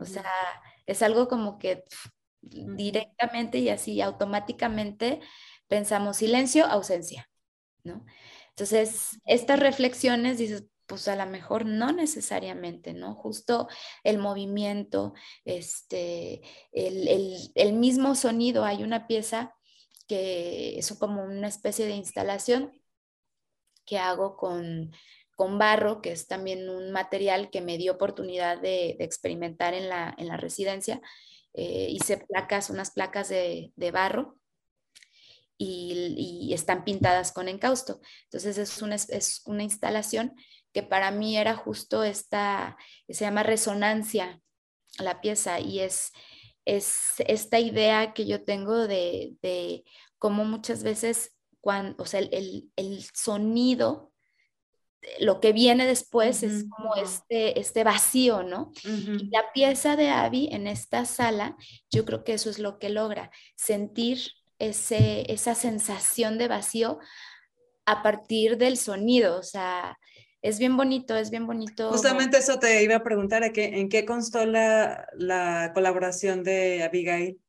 O 0.00 0.04
sea, 0.04 0.24
es 0.86 1.02
algo 1.02 1.26
como 1.26 1.58
que 1.58 1.84
directamente 2.42 3.58
y 3.58 3.70
así 3.70 4.00
automáticamente 4.00 5.20
pensamos 5.66 6.18
silencio, 6.18 6.64
ausencia, 6.66 7.28
¿no? 7.82 8.04
Entonces, 8.50 9.18
estas 9.24 9.58
reflexiones, 9.58 10.38
dices, 10.38 10.64
pues 10.90 11.06
a 11.06 11.14
lo 11.14 11.24
mejor 11.24 11.66
no 11.66 11.92
necesariamente, 11.92 12.94
¿no? 12.94 13.14
Justo 13.14 13.68
el 14.02 14.18
movimiento, 14.18 15.14
este, 15.44 16.42
el, 16.72 17.72
mismo 17.74 18.16
sonido. 18.16 18.64
Hay 18.64 18.82
una 18.82 19.06
pieza 19.06 19.54
que 20.08 20.76
es 20.80 20.92
como 20.98 21.22
una 21.22 21.46
especie 21.46 21.86
de 21.86 21.94
instalación 21.94 22.72
que 23.86 23.98
hago 23.98 24.36
con, 24.36 24.90
barro, 25.38 26.02
que 26.02 26.10
es 26.10 26.26
también 26.26 26.68
un 26.68 26.90
material 26.90 27.50
que 27.50 27.60
me 27.60 27.78
dio 27.78 27.92
oportunidad 27.92 28.60
de, 28.60 28.96
experimentar 28.98 29.74
en 29.74 29.88
la, 29.88 30.12
en 30.18 30.26
la 30.26 30.36
residencia. 30.36 31.00
Eh, 31.54 31.86
hice 31.90 32.16
placas, 32.18 32.68
unas 32.68 32.90
placas 32.90 33.28
de, 33.28 33.72
barro 33.92 34.40
y, 35.56 36.52
están 36.52 36.82
pintadas 36.82 37.30
con 37.30 37.46
encausto. 37.46 38.00
Entonces 38.24 38.58
es 38.58 38.82
una, 38.82 38.96
es 38.96 39.42
una 39.46 39.62
instalación 39.62 40.34
que 40.72 40.82
para 40.82 41.10
mí 41.10 41.36
era 41.36 41.56
justo 41.56 42.04
esta, 42.04 42.76
se 43.08 43.24
llama 43.24 43.42
resonancia 43.42 44.40
la 44.98 45.20
pieza 45.20 45.60
y 45.60 45.80
es, 45.80 46.12
es 46.64 47.14
esta 47.18 47.58
idea 47.58 48.12
que 48.12 48.26
yo 48.26 48.44
tengo 48.44 48.86
de, 48.86 49.34
de 49.42 49.84
cómo 50.18 50.44
muchas 50.44 50.82
veces, 50.82 51.34
cuando, 51.60 52.02
o 52.02 52.06
sea, 52.06 52.20
el, 52.20 52.70
el, 52.76 53.04
sonido, 53.14 54.12
lo 55.18 55.40
que 55.40 55.52
viene 55.52 55.86
después 55.86 56.42
es 56.42 56.66
como 56.68 56.94
este, 56.96 57.58
este 57.58 57.84
vacío, 57.84 58.42
¿no? 58.42 58.70
y 58.84 59.30
la 59.30 59.50
pieza 59.54 59.96
de 59.96 60.10
Abby 60.10 60.48
en 60.52 60.66
esta 60.66 61.06
sala, 61.06 61.56
yo 61.90 62.04
creo 62.04 62.22
que 62.22 62.34
eso 62.34 62.50
es 62.50 62.58
lo 62.58 62.78
que 62.78 62.90
logra, 62.90 63.30
sentir 63.56 64.20
ese, 64.58 65.32
esa 65.32 65.54
sensación 65.54 66.36
de 66.36 66.48
vacío 66.48 66.98
a 67.86 68.02
partir 68.02 68.58
del 68.58 68.76
sonido, 68.76 69.38
o 69.38 69.42
sea, 69.42 69.98
es 70.42 70.58
bien 70.58 70.76
bonito, 70.76 71.16
es 71.16 71.30
bien 71.30 71.46
bonito. 71.46 71.90
Justamente 71.90 72.38
eso 72.38 72.58
te 72.58 72.82
iba 72.82 72.96
a 72.96 73.02
preguntar, 73.02 73.42
¿en 73.44 73.88
qué 73.88 74.04
constó 74.04 74.46
la, 74.46 75.06
la 75.14 75.72
colaboración 75.74 76.42
de 76.42 76.82
Abigail? 76.82 77.40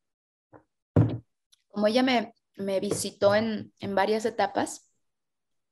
Como 1.70 1.88
ella 1.88 2.04
me, 2.04 2.34
me 2.58 2.80
visitó 2.80 3.34
en, 3.34 3.74
en, 3.80 3.96
varias 3.96 4.26
etapas, 4.26 4.89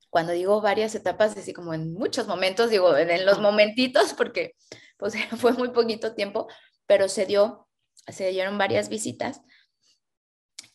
cuando 0.09 0.31
digo 0.31 0.61
varias 0.61 0.95
etapas, 0.95 1.37
así 1.37 1.53
como 1.53 1.73
en 1.73 1.93
muchos 1.93 2.27
momentos, 2.27 2.69
digo 2.69 2.95
en, 2.95 3.25
los 3.25 3.39
momentitos, 3.39 4.13
porque 4.13 4.55
pues 4.97 5.13
fue 5.37 5.53
muy 5.53 5.69
poquito 5.69 6.15
tiempo, 6.15 6.47
pero 6.85 7.09
se 7.09 7.25
dio, 7.25 7.67
se 8.07 8.29
dieron 8.29 8.57
varias 8.57 8.89
visitas 8.89 9.41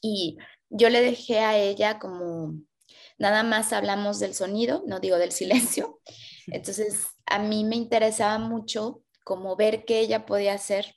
y 0.01 0.37
yo 0.69 0.91
le 0.91 1.01
dejé 1.01 1.41
a 1.41 1.57
ella 1.57 1.99
como 1.99 2.55
nada 3.17 3.43
más 3.43 3.73
hablamos 3.73 4.19
del 4.19 4.35
sonido, 4.35 4.83
no 4.87 5.01
digo 5.01 5.17
del 5.17 5.33
silencio, 5.33 6.01
entonces, 6.49 7.07
a 7.27 7.39
mí 7.39 7.65
me 7.65 7.77
interesaba 7.77 8.39
mucho 8.39 9.03
como 9.25 9.57
ver 9.57 9.85
qué 9.85 10.01
ella 10.01 10.27
podía 10.27 10.55
hacer 10.55 10.97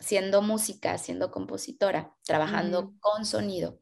siendo 0.00 0.42
música, 0.42 0.98
siendo 0.98 1.30
compositora, 1.30 2.14
trabajando 2.24 2.94
con 3.00 3.24
sonido. 3.24 3.78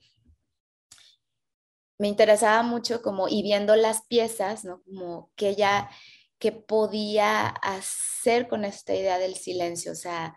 me 1.98 2.08
interesaba 2.08 2.62
mucho 2.62 3.00
como, 3.02 3.28
y 3.28 3.42
viendo 3.42 3.76
las 3.76 4.06
piezas, 4.06 4.64
¿no? 4.64 4.82
Como 4.82 5.30
que 5.36 5.50
ella, 5.50 5.88
que 6.38 6.50
podía 6.52 7.46
hacer 7.48 8.48
con 8.48 8.64
esta 8.64 8.94
idea 8.94 9.18
del 9.18 9.36
silencio, 9.36 9.92
o 9.92 9.94
sea, 9.94 10.34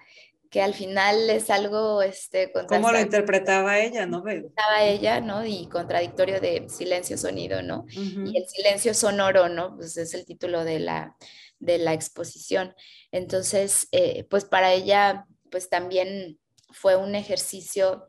que 0.55 0.61
al 0.61 0.73
final 0.73 1.29
es 1.29 1.49
algo, 1.49 2.01
este, 2.01 2.49
¿Cómo 2.69 2.89
lo 2.89 2.97
interpretaba 2.97 3.77
ella, 3.77 4.05
no? 4.05 4.19
Interpretaba 4.19 4.85
ella, 4.85 5.19
¿no? 5.19 5.45
Y 5.45 5.67
contradictorio 5.67 6.39
de 6.39 6.69
silencio-sonido, 6.69 7.61
¿no? 7.61 7.85
Y 7.89 8.37
el 8.37 8.47
silencio 8.47 8.93
sonoro, 8.93 9.49
¿no? 9.49 9.75
Pues 9.75 9.97
es 9.97 10.13
el 10.13 10.25
título 10.25 10.63
de 10.63 10.79
la, 10.79 11.17
de 11.59 11.77
la 11.77 11.91
exposición. 11.91 12.73
Entonces, 13.11 13.89
eh, 13.91 14.23
pues 14.29 14.45
para 14.45 14.71
ella, 14.71 15.25
pues 15.51 15.67
también 15.67 16.39
fue 16.71 16.95
un 16.95 17.15
ejercicio 17.15 18.07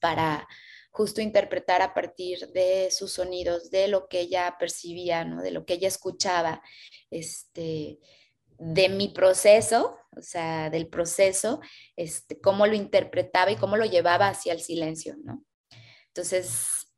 para 0.00 0.48
justo 0.90 1.20
interpretar 1.20 1.82
a 1.82 1.94
partir 1.94 2.48
de 2.48 2.90
sus 2.90 3.12
sonidos, 3.12 3.70
de 3.70 3.86
lo 3.86 4.08
que 4.08 4.22
ella 4.22 4.56
percibía, 4.58 5.24
¿no? 5.24 5.40
De 5.40 5.52
lo 5.52 5.64
que 5.64 5.74
ella 5.74 5.86
escuchaba, 5.86 6.62
este, 7.12 8.00
de 8.58 8.88
mi 8.88 9.06
proceso, 9.10 9.99
o 10.16 10.22
sea, 10.22 10.70
del 10.70 10.88
proceso, 10.88 11.60
este, 11.96 12.40
cómo 12.40 12.66
lo 12.66 12.74
interpretaba 12.74 13.50
y 13.50 13.56
cómo 13.56 13.76
lo 13.76 13.84
llevaba 13.84 14.28
hacia 14.28 14.52
el 14.52 14.60
silencio, 14.60 15.16
¿no? 15.22 15.44
Entonces, 16.08 16.88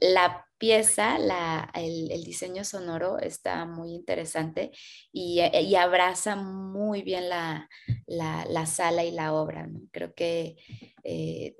la 0.00 0.46
pieza, 0.58 1.18
la, 1.18 1.70
el, 1.74 2.24
diseño 2.24 2.64
sonoro 2.64 3.18
está 3.18 3.64
muy 3.66 3.94
interesante 3.94 4.70
y, 5.12 5.40
y 5.40 5.74
abraza 5.74 6.36
muy 6.36 7.02
bien 7.02 7.28
la, 7.28 7.68
la, 8.06 8.44
la, 8.48 8.66
sala 8.66 9.04
y 9.04 9.10
la 9.10 9.32
obra. 9.32 9.66
¿no? 9.66 9.80
Creo 9.92 10.14
que 10.14 10.56
eh, 11.04 11.56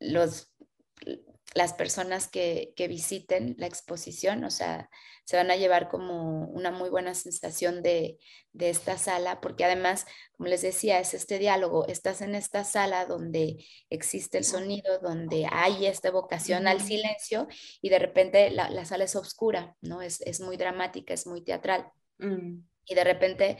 los, 0.00 0.52
las 1.54 1.72
personas 1.72 2.28
que, 2.28 2.72
que, 2.76 2.88
visiten 2.88 3.54
la 3.58 3.66
exposición, 3.66 4.44
o 4.44 4.50
sea, 4.50 4.90
se 5.24 5.36
van 5.36 5.50
a 5.50 5.56
llevar 5.56 5.88
como 5.88 6.46
una 6.48 6.70
muy 6.70 6.90
buena 6.90 7.14
sensación 7.14 7.82
de, 7.82 8.18
de, 8.52 8.70
esta 8.70 8.98
sala, 8.98 9.40
porque 9.40 9.64
además, 9.64 10.06
como 10.32 10.48
les 10.48 10.62
decía, 10.62 11.00
es 11.00 11.14
este 11.14 11.38
diálogo, 11.38 11.86
estás 11.86 12.20
en 12.20 12.34
esta 12.34 12.64
sala 12.64 13.06
donde 13.06 13.64
existe 13.88 14.38
el 14.38 14.44
sonido, 14.44 14.98
donde 15.00 15.46
hay 15.50 15.86
esta 15.86 16.10
vocación 16.10 16.66
al 16.66 16.80
silencio 16.80 17.48
y 17.80 17.88
de 17.88 17.98
repente 17.98 18.50
la, 18.50 18.70
la 18.70 18.84
sala 18.84 19.04
es 19.04 19.16
oscura, 19.16 19.74
¿no? 19.80 20.02
Es, 20.02 20.20
es, 20.22 20.40
muy 20.40 20.56
dramática, 20.56 21.14
es 21.14 21.26
muy 21.26 21.42
teatral. 21.42 21.90
Mm. 22.18 22.60
Y 22.84 22.94
de 22.94 23.04
repente 23.04 23.58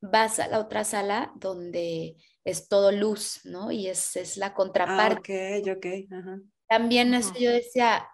vas 0.00 0.38
a 0.38 0.48
la 0.48 0.58
otra 0.58 0.84
sala 0.84 1.32
donde 1.36 2.16
es 2.44 2.68
todo 2.68 2.92
luz, 2.92 3.40
¿no? 3.44 3.70
Y 3.70 3.88
es, 3.88 4.16
es 4.16 4.36
la 4.36 4.46
ah, 4.46 4.54
contraparte. 4.54 5.62
Ah, 5.66 5.70
ok, 5.70 5.76
ok. 5.76 5.86
Ajá. 6.12 6.40
También 6.70 7.14
eso 7.14 7.34
yo 7.36 7.50
decía, 7.50 8.08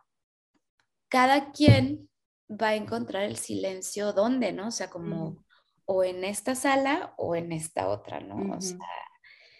cada 1.08 1.52
quien 1.52 2.08
va 2.50 2.68
a 2.68 2.74
encontrar 2.74 3.24
el 3.24 3.36
silencio 3.36 4.14
donde, 4.14 4.52
¿no? 4.52 4.68
O 4.68 4.70
sea, 4.70 4.88
como 4.88 5.44
o 5.84 6.02
en 6.02 6.24
esta 6.24 6.54
sala 6.54 7.12
o 7.18 7.36
en 7.36 7.52
esta 7.52 7.88
otra, 7.88 8.20
¿no? 8.20 8.56
O 8.56 8.60
sea, 8.62 8.78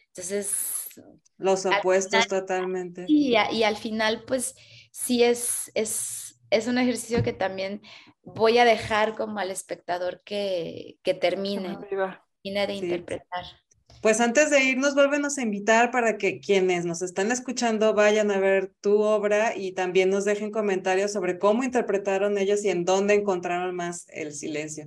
entonces... 0.08 0.88
Los 1.36 1.66
opuestos 1.66 2.26
totalmente. 2.26 3.04
Y, 3.06 3.36
y, 3.52 3.62
al 3.64 3.76
final, 3.76 4.24
pues, 4.26 4.54
sí 4.90 5.22
es, 5.22 5.70
es, 5.74 6.40
es 6.48 6.66
un 6.66 6.78
ejercicio 6.78 7.22
que 7.22 7.34
también 7.34 7.82
voy 8.22 8.56
a 8.56 8.64
dejar 8.64 9.14
como 9.14 9.38
al 9.40 9.50
espectador 9.50 10.22
que, 10.24 10.98
que 11.02 11.12
termine, 11.12 11.76
termine 11.76 12.66
de 12.66 12.72
interpretar. 12.72 13.44
Pues 14.06 14.20
antes 14.20 14.50
de 14.50 14.62
irnos, 14.62 14.94
vuélvenos 14.94 15.36
a 15.36 15.42
invitar 15.42 15.90
para 15.90 16.16
que 16.16 16.38
quienes 16.38 16.84
nos 16.84 17.02
están 17.02 17.32
escuchando 17.32 17.92
vayan 17.92 18.30
a 18.30 18.38
ver 18.38 18.72
tu 18.80 19.02
obra 19.02 19.56
y 19.56 19.72
también 19.72 20.10
nos 20.10 20.24
dejen 20.24 20.52
comentarios 20.52 21.12
sobre 21.12 21.40
cómo 21.40 21.64
interpretaron 21.64 22.38
ellos 22.38 22.64
y 22.64 22.70
en 22.70 22.84
dónde 22.84 23.14
encontraron 23.14 23.74
más 23.74 24.06
el 24.10 24.32
silencio. 24.32 24.86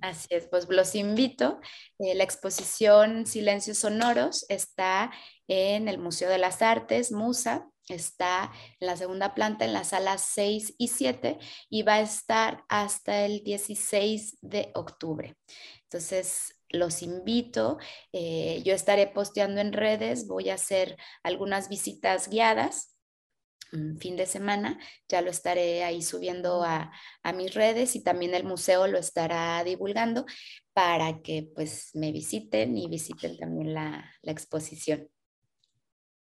Así 0.00 0.26
es, 0.30 0.48
pues 0.48 0.66
los 0.68 0.96
invito. 0.96 1.60
Eh, 2.00 2.16
la 2.16 2.24
exposición 2.24 3.24
Silencios 3.26 3.78
Sonoros 3.78 4.44
está 4.48 5.12
en 5.46 5.86
el 5.86 5.98
Museo 5.98 6.28
de 6.28 6.38
las 6.38 6.60
Artes, 6.60 7.12
MUSA, 7.12 7.70
está 7.88 8.50
en 8.80 8.88
la 8.88 8.96
segunda 8.96 9.32
planta, 9.32 9.64
en 9.64 9.74
las 9.74 9.90
salas 9.90 10.28
6 10.34 10.74
y 10.76 10.88
7, 10.88 11.38
y 11.70 11.82
va 11.84 11.94
a 11.94 12.00
estar 12.00 12.64
hasta 12.68 13.26
el 13.26 13.44
16 13.44 14.38
de 14.40 14.72
octubre. 14.74 15.36
Entonces, 15.84 16.55
los 16.68 17.02
invito. 17.02 17.78
Eh, 18.12 18.62
yo 18.64 18.74
estaré 18.74 19.06
posteando 19.06 19.60
en 19.60 19.72
redes, 19.72 20.26
voy 20.26 20.50
a 20.50 20.54
hacer 20.54 20.96
algunas 21.22 21.68
visitas 21.68 22.28
guiadas 22.28 22.96
fin 23.98 24.16
de 24.16 24.26
semana, 24.26 24.78
ya 25.08 25.22
lo 25.22 25.30
estaré 25.30 25.84
ahí 25.84 26.02
subiendo 26.02 26.62
a, 26.62 26.92
mis 27.34 27.54
redes 27.54 27.96
y 27.96 28.02
también 28.02 28.34
el 28.34 28.44
museo 28.44 28.86
lo 28.86 28.98
estará 28.98 29.62
divulgando 29.64 30.24
para 30.72 31.20
que 31.22 31.50
pues 31.54 31.90
me 31.94 32.12
visiten 32.12 32.76
y 32.76 32.88
visiten 32.88 33.36
también 33.36 33.74
la, 33.74 34.12
exposición. 34.22 35.08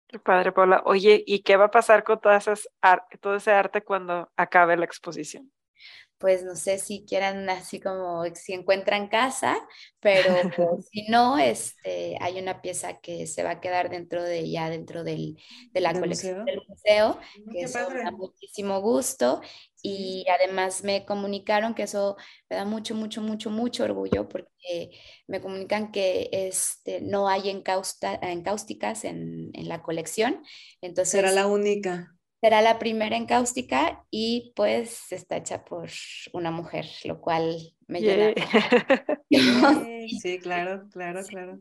Qué 0.08 0.18
padre, 0.18 0.52
Paula. 0.52 0.82
Oye, 0.86 1.22
¿y 1.26 1.42
qué 1.42 1.56
va 1.56 1.66
a 1.66 1.70
pasar 1.70 2.04
con 2.04 2.20
todas 2.20 2.46
esas 2.46 2.68
todo 3.20 3.36
ese 3.36 3.50
arte 3.50 3.82
cuando 3.82 4.30
acabe 4.36 4.76
la 4.76 4.84
exposición? 4.84 5.50
Pues 6.18 6.44
no 6.44 6.56
sé 6.56 6.78
si 6.78 7.04
quieran 7.06 7.48
así 7.50 7.80
como 7.80 8.24
si 8.34 8.52
encuentran 8.52 9.08
casa, 9.08 9.56
pero 10.00 10.30
si 10.90 11.06
no, 11.08 11.38
este, 11.38 12.16
hay 12.20 12.38
una 12.38 12.62
pieza 12.62 13.00
que 13.00 13.26
se 13.26 13.42
va 13.42 13.52
a 13.52 13.60
quedar 13.60 13.90
dentro 13.90 14.22
de 14.22 14.50
ya 14.50 14.70
dentro 14.70 15.04
del, 15.04 15.36
de 15.72 15.80
la 15.80 15.98
colección 15.98 16.44
del 16.44 16.60
museo, 16.68 17.18
mm, 17.36 17.52
que 17.52 17.62
es 17.62 17.72
da 17.72 18.10
muchísimo 18.12 18.80
gusto 18.80 19.40
y 19.82 20.24
además 20.30 20.82
me 20.82 21.04
comunicaron 21.04 21.74
que 21.74 21.82
eso 21.82 22.16
me 22.48 22.56
da 22.56 22.64
mucho, 22.64 22.94
mucho, 22.94 23.20
mucho, 23.20 23.50
mucho 23.50 23.84
orgullo 23.84 24.28
porque 24.28 24.90
me 25.26 25.40
comunican 25.42 25.92
que 25.92 26.30
este, 26.32 27.02
no 27.02 27.28
hay 27.28 27.50
encáusticas 27.50 29.04
en, 29.04 29.50
en 29.52 29.68
la 29.68 29.82
colección. 29.82 30.42
Entonces, 30.80 31.12
Será 31.12 31.32
la 31.32 31.46
única 31.46 32.16
será 32.44 32.60
la 32.60 32.78
primera 32.78 33.16
en 33.16 33.24
cáustica 33.24 34.04
y 34.10 34.52
pues 34.54 35.10
está 35.12 35.38
hecha 35.38 35.64
por 35.64 35.88
una 36.34 36.50
mujer, 36.50 36.84
lo 37.04 37.18
cual 37.18 37.56
me 37.86 38.02
llena. 38.02 38.34
sí, 40.20 40.38
claro, 40.40 40.86
claro, 40.92 41.22
claro. 41.26 41.58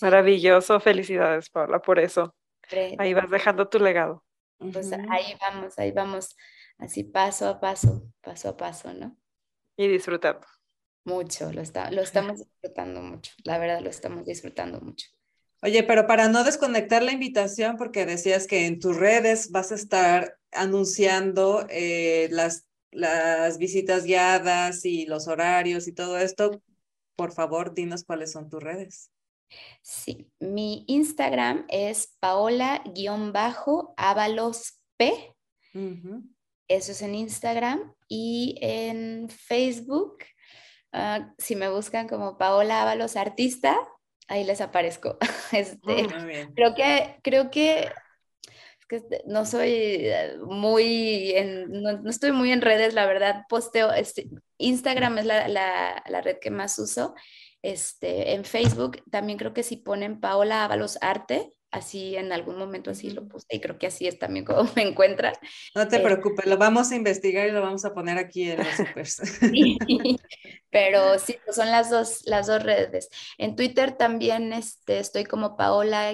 Maravilloso, 0.00 0.80
felicidades 0.80 1.48
Paula 1.48 1.80
por 1.80 2.00
eso. 2.00 2.34
Ahí 2.98 3.14
vas 3.14 3.30
dejando 3.30 3.68
tu 3.68 3.78
legado. 3.78 4.24
Pues 4.58 4.92
ahí 4.92 5.36
vamos, 5.40 5.78
ahí 5.78 5.92
vamos, 5.92 6.36
así 6.78 7.04
paso 7.04 7.46
a 7.46 7.60
paso, 7.60 8.10
paso 8.20 8.48
a 8.48 8.56
paso, 8.56 8.92
¿no? 8.92 9.16
Y 9.76 9.86
disfrutando. 9.86 10.44
Mucho, 11.04 11.52
lo, 11.52 11.62
lo 11.92 12.02
estamos 12.02 12.38
disfrutando 12.38 13.00
mucho, 13.00 13.32
la 13.44 13.58
verdad 13.58 13.80
lo 13.80 13.90
estamos 13.90 14.24
disfrutando 14.24 14.80
mucho. 14.80 15.06
Oye, 15.62 15.82
pero 15.82 16.06
para 16.06 16.28
no 16.28 16.44
desconectar 16.44 17.02
la 17.02 17.12
invitación, 17.12 17.76
porque 17.76 18.06
decías 18.06 18.46
que 18.46 18.66
en 18.66 18.78
tus 18.78 18.96
redes 18.96 19.50
vas 19.50 19.72
a 19.72 19.76
estar 19.76 20.38
anunciando 20.52 21.66
eh, 21.70 22.28
las, 22.30 22.66
las 22.90 23.58
visitas 23.58 24.04
guiadas 24.04 24.84
y 24.84 25.06
los 25.06 25.28
horarios 25.28 25.88
y 25.88 25.92
todo 25.92 26.18
esto, 26.18 26.62
por 27.16 27.32
favor, 27.32 27.74
dinos 27.74 28.04
cuáles 28.04 28.32
son 28.32 28.48
tus 28.48 28.62
redes. 28.62 29.10
Sí, 29.82 30.30
mi 30.40 30.84
Instagram 30.88 31.64
es 31.68 32.16
paola-avalos 32.20 32.82
P. 34.96 35.34
Eso 36.68 36.92
es 36.92 37.02
en 37.02 37.14
Instagram 37.14 37.94
y 38.08 38.58
en 38.60 39.28
Facebook. 39.28 40.18
Ah, 40.92 41.32
si 41.38 41.54
me 41.56 41.68
buscan 41.68 42.08
como 42.08 42.38
Paola 42.38 42.82
Ábalos 42.82 43.16
Artista, 43.16 43.76
ahí 44.28 44.44
les 44.44 44.60
aparezco. 44.60 45.18
Este, 45.52 46.08
creo 46.56 46.74
que, 46.74 47.20
creo 47.22 47.50
que, 47.52 47.88
este, 48.90 49.22
no 49.26 49.46
soy 49.46 49.70
eh, 49.70 50.38
muy, 50.44 51.30
en, 51.36 51.70
no, 51.70 52.10
estoy 52.10 52.32
muy 52.32 52.50
en 52.50 52.62
redes, 52.62 52.94
la 52.94 53.06
verdad, 53.06 53.42
posteo, 53.48 53.92
este, 53.92 54.28
Instagram 54.58 55.18
es 55.18 55.24
la, 55.24 55.46
la, 55.46 56.02
la, 56.08 56.20
red 56.20 56.38
que 56.40 56.50
más 56.50 56.80
uso. 56.80 57.14
Este, 57.62 58.34
en 58.34 58.44
Facebook 58.44 59.02
también 59.10 59.38
creo 59.38 59.54
que 59.54 59.62
si 59.62 59.76
ponen 59.76 60.20
Paola 60.20 60.64
Ábalos 60.64 60.98
Arte, 61.00 61.52
así 61.70 62.16
en 62.16 62.32
algún 62.32 62.58
momento 62.58 62.90
así 62.90 63.10
lo 63.10 63.26
puse 63.28 63.46
y 63.50 63.60
creo 63.60 63.78
que 63.78 63.88
así 63.88 64.06
es 64.06 64.18
también 64.18 64.44
como 64.44 64.62
me 64.76 64.82
encuentran. 64.82 65.34
No 65.74 65.88
te 65.88 65.96
eh, 65.96 66.00
preocupes, 66.00 66.46
lo 66.46 66.56
vamos 66.56 66.90
a 66.90 66.96
investigar 66.96 67.48
y 67.48 67.52
lo 67.52 67.62
vamos 67.62 67.84
a 67.84 67.94
poner 67.94 68.18
aquí 68.18 68.50
en 68.50 68.58
los 68.58 68.68
supers. 68.68 69.22
pero 70.70 71.18
sí, 71.18 71.36
pues 71.44 71.56
son 71.56 71.70
las 71.70 71.90
dos, 71.90 72.22
las 72.26 72.46
dos 72.46 72.62
redes. 72.62 73.08
En 73.38 73.56
Twitter 73.56 73.92
también 73.92 74.52
este, 74.52 74.98
estoy 74.98 75.24
como 75.24 75.56
Paola 75.56 76.12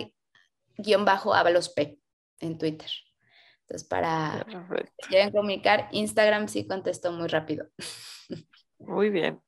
guion 0.79 1.05
bajo 1.05 1.35
Avalos 1.35 1.69
P 1.69 1.99
en 2.41 2.59
Twitter. 2.59 2.91
Entonces, 3.63 3.89
para 3.89 4.45
que 4.49 5.09
quieran 5.09 5.31
comunicar, 5.31 5.89
Instagram 5.93 6.49
sí 6.49 6.67
contesto 6.67 7.13
muy 7.13 7.29
rápido. 7.29 7.69
Muy 8.79 9.11
bien. 9.11 9.41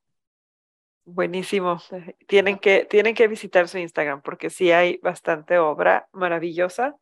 Buenísimo. 1.05 1.83
Tienen 2.27 2.59
que, 2.59 2.87
tienen 2.87 3.15
que 3.15 3.29
visitar 3.29 3.69
su 3.69 3.79
Instagram 3.79 4.23
porque 4.23 4.51
sí 4.51 4.73
hay 4.73 4.99
bastante 4.99 5.59
obra 5.59 6.09
maravillosa. 6.13 6.97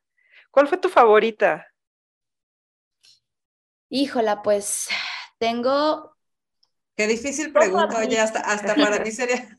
¿Cuál 0.51 0.69
fue 0.69 0.79
tu 0.79 0.89
favorita? 0.89 1.67
Híjola, 3.89 4.43
pues 4.43 4.89
tengo... 5.39 6.17
Qué 6.97 7.07
difícil 7.07 7.53
pregunta, 7.53 7.99
oye, 7.99 8.19
hasta, 8.19 8.41
hasta 8.41 8.75
para 8.75 8.99
mí 8.99 9.11
sería... 9.13 9.59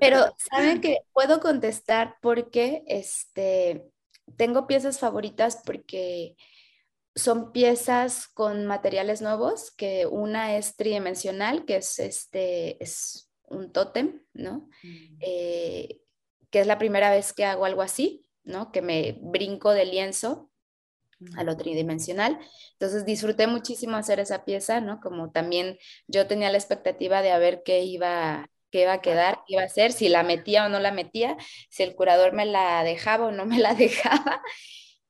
Pero 0.00 0.34
saben 0.50 0.80
que 0.82 0.98
puedo 1.12 1.40
contestar 1.40 2.16
porque 2.20 2.82
este, 2.86 3.90
tengo 4.36 4.66
piezas 4.66 4.98
favoritas 4.98 5.62
porque 5.64 6.36
son 7.14 7.52
piezas 7.52 8.28
con 8.28 8.66
materiales 8.66 9.20
nuevos, 9.20 9.70
que 9.70 10.06
una 10.06 10.56
es 10.56 10.76
tridimensional, 10.76 11.64
que 11.64 11.76
es, 11.76 11.98
este, 11.98 12.82
es 12.82 13.30
un 13.44 13.72
tótem, 13.72 14.22
¿no? 14.32 14.68
Mm. 14.82 15.18
Eh, 15.20 16.00
que 16.50 16.60
es 16.60 16.66
la 16.66 16.78
primera 16.78 17.10
vez 17.10 17.32
que 17.32 17.44
hago 17.44 17.64
algo 17.64 17.82
así, 17.82 18.28
¿no? 18.44 18.72
Que 18.72 18.82
me 18.82 19.18
brinco 19.20 19.72
de 19.72 19.86
lienzo 19.86 20.50
a 21.36 21.44
lo 21.44 21.56
tridimensional. 21.56 22.38
Entonces 22.72 23.04
disfruté 23.04 23.46
muchísimo 23.46 23.96
hacer 23.96 24.20
esa 24.20 24.44
pieza, 24.44 24.80
¿no? 24.80 25.00
Como 25.00 25.30
también 25.30 25.78
yo 26.06 26.26
tenía 26.26 26.50
la 26.50 26.58
expectativa 26.58 27.22
de 27.22 27.30
a 27.30 27.38
ver 27.38 27.62
qué 27.64 27.84
iba, 27.84 28.48
qué 28.70 28.82
iba 28.82 28.94
a 28.94 29.00
quedar, 29.00 29.40
qué 29.46 29.54
iba 29.54 29.62
a 29.62 29.66
hacer, 29.66 29.92
si 29.92 30.08
la 30.08 30.22
metía 30.22 30.66
o 30.66 30.68
no 30.68 30.80
la 30.80 30.92
metía, 30.92 31.36
si 31.70 31.82
el 31.82 31.94
curador 31.94 32.32
me 32.32 32.46
la 32.46 32.82
dejaba 32.84 33.26
o 33.26 33.30
no 33.32 33.46
me 33.46 33.58
la 33.58 33.74
dejaba. 33.74 34.42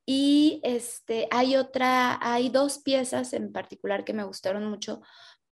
Y 0.04 0.60
este, 0.64 1.28
hay 1.30 1.56
otra, 1.56 2.18
hay 2.20 2.48
dos 2.48 2.78
piezas 2.78 3.32
en 3.32 3.52
particular 3.52 4.04
que 4.04 4.12
me 4.12 4.24
gustaron 4.24 4.68
mucho 4.68 5.02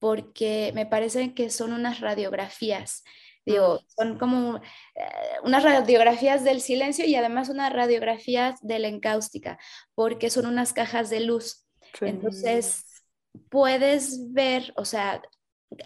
porque 0.01 0.73
me 0.75 0.87
parece 0.87 1.35
que 1.35 1.51
son 1.51 1.73
unas 1.73 2.01
radiografías. 2.01 3.05
Digo, 3.47 3.81
son 3.97 4.19
como 4.19 4.57
eh, 4.57 5.03
unas 5.45 5.63
radiografías 5.63 6.45
del 6.45 6.61
silencio 6.61 7.05
y 7.05 7.15
además 7.15 7.49
unas 7.49 7.73
radiografías 7.73 8.59
de 8.61 8.79
la 8.79 8.89
encáustica, 8.89 9.59
porque 9.95 10.31
son 10.31 10.47
unas 10.47 10.73
cajas 10.73 11.11
de 11.11 11.21
luz. 11.21 11.67
Entonces, 12.01 12.85
puedes 13.49 14.33
ver, 14.33 14.73
o 14.77 14.85
sea, 14.85 15.23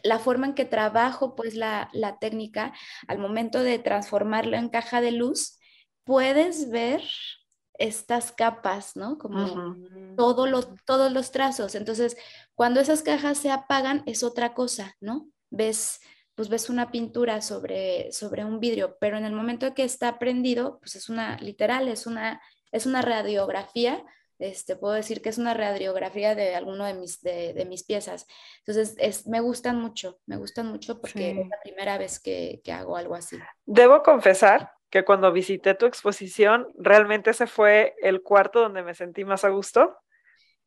la 0.03 0.19
forma 0.19 0.47
en 0.47 0.55
que 0.55 0.65
trabajo, 0.65 1.35
pues 1.37 1.55
la, 1.55 1.91
la 1.93 2.19
técnica, 2.19 2.73
al 3.07 3.19
momento 3.19 3.63
de 3.63 3.79
transformarlo 3.79 4.57
en 4.57 4.69
caja 4.69 5.01
de 5.01 5.13
luz, 5.13 5.59
puedes 6.05 6.71
ver 6.71 7.03
estas 7.79 8.33
capas, 8.33 8.97
¿no? 8.97 9.19
Como 9.19 9.77
los, 10.47 10.69
todos 10.85 11.13
los 11.13 11.31
trazos. 11.33 11.75
Entonces, 11.75 12.17
cuando 12.55 12.81
esas 12.81 13.03
cajas 13.03 13.39
se 13.39 13.51
apagan, 13.51 14.03
es 14.07 14.23
otra 14.23 14.55
cosa, 14.55 14.97
¿no? 15.01 15.29
Ves, 15.51 16.01
pues 16.35 16.49
ves 16.49 16.71
una 16.71 16.91
pintura 16.91 17.41
sobre, 17.41 18.13
sobre 18.13 18.45
un 18.45 18.61
vidrio, 18.61 18.97
pero 19.01 19.17
en 19.19 19.25
el 19.25 19.33
momento 19.33 19.75
que 19.75 19.85
está 19.85 20.19
prendido, 20.19 20.79
pues 20.81 20.97
es 20.97 21.09
una, 21.09 21.37
literal, 21.39 21.89
es 21.89 22.07
una, 22.07 22.41
es 22.71 22.87
una 22.87 23.03
radiografía. 23.03 24.05
Este, 24.39 24.75
puedo 24.77 24.95
decir 24.95 25.23
que 25.23 25.29
es 25.29 25.39
una 25.39 25.55
radiografía 25.55 26.35
de 26.35 26.57
alguno 26.57 26.85
de 26.85 26.95
mis, 26.95 27.21
de, 27.23 27.65
mis 27.69 27.85
piezas. 27.85 28.27
Entonces, 28.59 28.97
es, 28.99 29.27
me 29.27 29.41
gustan 29.41 29.81
mucho, 29.81 30.19
me 30.27 30.37
gustan 30.37 30.67
mucho 30.67 31.01
porque 31.01 31.31
es 31.31 31.49
la 31.49 31.61
primera 31.63 31.99
vez 31.99 32.21
que, 32.21 32.61
que 32.65 32.73
hago 32.73 32.97
algo 32.97 33.15
así. 33.15 33.39
Debo 33.65 34.03
confesar 34.03 34.73
que 34.95 35.05
cuando 35.05 35.33
visité 35.33 35.75
tu 35.75 35.87
exposición, 35.87 36.69
realmente 36.79 37.31
ese 37.31 37.49
fue 37.49 37.97
el 38.01 38.23
cuarto 38.23 38.61
donde 38.61 38.85
me 38.85 38.95
sentí 38.95 39.25
más 39.25 39.45
a 39.45 39.49
gusto. 39.49 39.97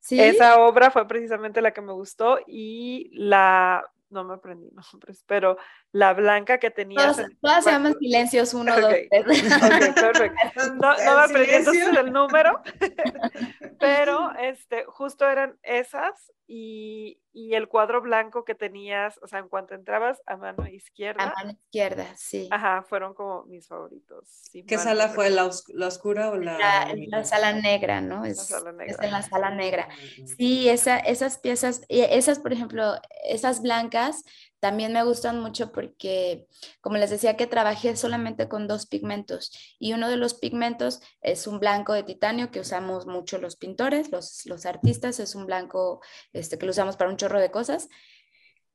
¿Sí? 0.01 0.19
Esa 0.19 0.59
obra 0.59 0.91
fue 0.91 1.07
precisamente 1.07 1.61
la 1.61 1.71
que 1.71 1.79
me 1.79 1.93
gustó 1.93 2.37
y 2.45 3.09
la, 3.13 3.89
no 4.09 4.25
me 4.25 4.33
aprendí 4.33 4.69
nombres, 4.91 5.23
pero 5.27 5.57
la 5.93 6.13
blanca 6.13 6.57
que 6.57 6.71
tenía. 6.71 7.13
Todas, 7.39 7.63
se 7.63 7.71
llaman 7.71 7.97
silencios, 7.97 8.53
uno, 8.53 8.77
dos, 8.77 8.91
tres. 9.09 9.09
Ok, 9.09 9.95
perfecto. 9.95 10.41
No, 10.75 10.93
no 10.93 11.15
me 11.15 11.23
aprendí 11.23 11.53
entonces 11.53 11.87
el 11.95 12.11
número, 12.11 12.61
pero 13.79 14.33
este, 14.41 14.83
justo 14.87 15.25
eran 15.25 15.57
esas 15.63 16.33
y, 16.47 17.19
y, 17.33 17.55
el 17.55 17.67
cuadro 17.67 18.01
blanco 18.01 18.45
que 18.45 18.55
tenías, 18.55 19.19
o 19.21 19.27
sea, 19.27 19.39
en 19.39 19.49
cuanto 19.49 19.75
entrabas 19.75 20.21
a 20.25 20.37
mano 20.37 20.65
izquierda. 20.65 21.23
A 21.23 21.33
mano 21.35 21.51
izquierda, 21.51 22.07
sí. 22.15 22.47
Ajá, 22.51 22.83
fueron 22.87 23.13
como 23.13 23.43
mis 23.43 23.67
favoritos. 23.67 24.49
¿Qué 24.65 24.77
sala 24.77 25.09
fue? 25.09 25.29
¿La, 25.29 25.49
¿La, 25.73 25.87
oscura 25.87 26.29
o 26.29 26.37
la...? 26.37 26.57
La, 26.57 26.93
la 26.95 27.23
sala 27.25 27.51
negra, 27.51 27.99
¿no? 27.99 28.23
Es, 28.23 28.37
la 28.37 28.43
sala 28.43 28.71
negra. 28.71 28.93
es 28.93 28.99
en 29.01 29.11
la 29.11 29.21
sala 29.21 29.49
negra. 29.51 29.89
Sí, 30.37 30.69
esa, 30.69 30.97
esas 30.99 31.37
piezas, 31.37 31.81
esas, 31.89 32.39
por 32.39 32.53
ejemplo, 32.53 32.93
esas 33.25 33.61
blancas 33.61 34.23
también 34.59 34.93
me 34.93 35.03
gustan 35.03 35.39
mucho 35.39 35.71
porque, 35.71 36.47
como 36.81 36.97
les 36.97 37.09
decía, 37.09 37.37
que 37.37 37.47
trabajé 37.47 37.95
solamente 37.95 38.47
con 38.47 38.67
dos 38.67 38.87
pigmentos 38.87 39.51
y 39.79 39.93
uno 39.93 40.09
de 40.09 40.17
los 40.17 40.33
pigmentos 40.33 41.01
es 41.21 41.47
un 41.47 41.59
blanco 41.59 41.93
de 41.93 42.03
titanio 42.03 42.49
que 42.49 42.59
usamos 42.59 43.05
mucho 43.05 43.37
los 43.37 43.55
pintores, 43.55 44.11
los, 44.11 44.45
los 44.45 44.65
artistas, 44.65 45.19
es 45.19 45.35
un 45.35 45.45
blanco 45.45 46.01
este, 46.33 46.57
que 46.57 46.65
lo 46.65 46.71
usamos 46.71 46.97
para 46.97 47.11
un 47.11 47.17
chorro 47.17 47.39
de 47.39 47.51
cosas, 47.51 47.87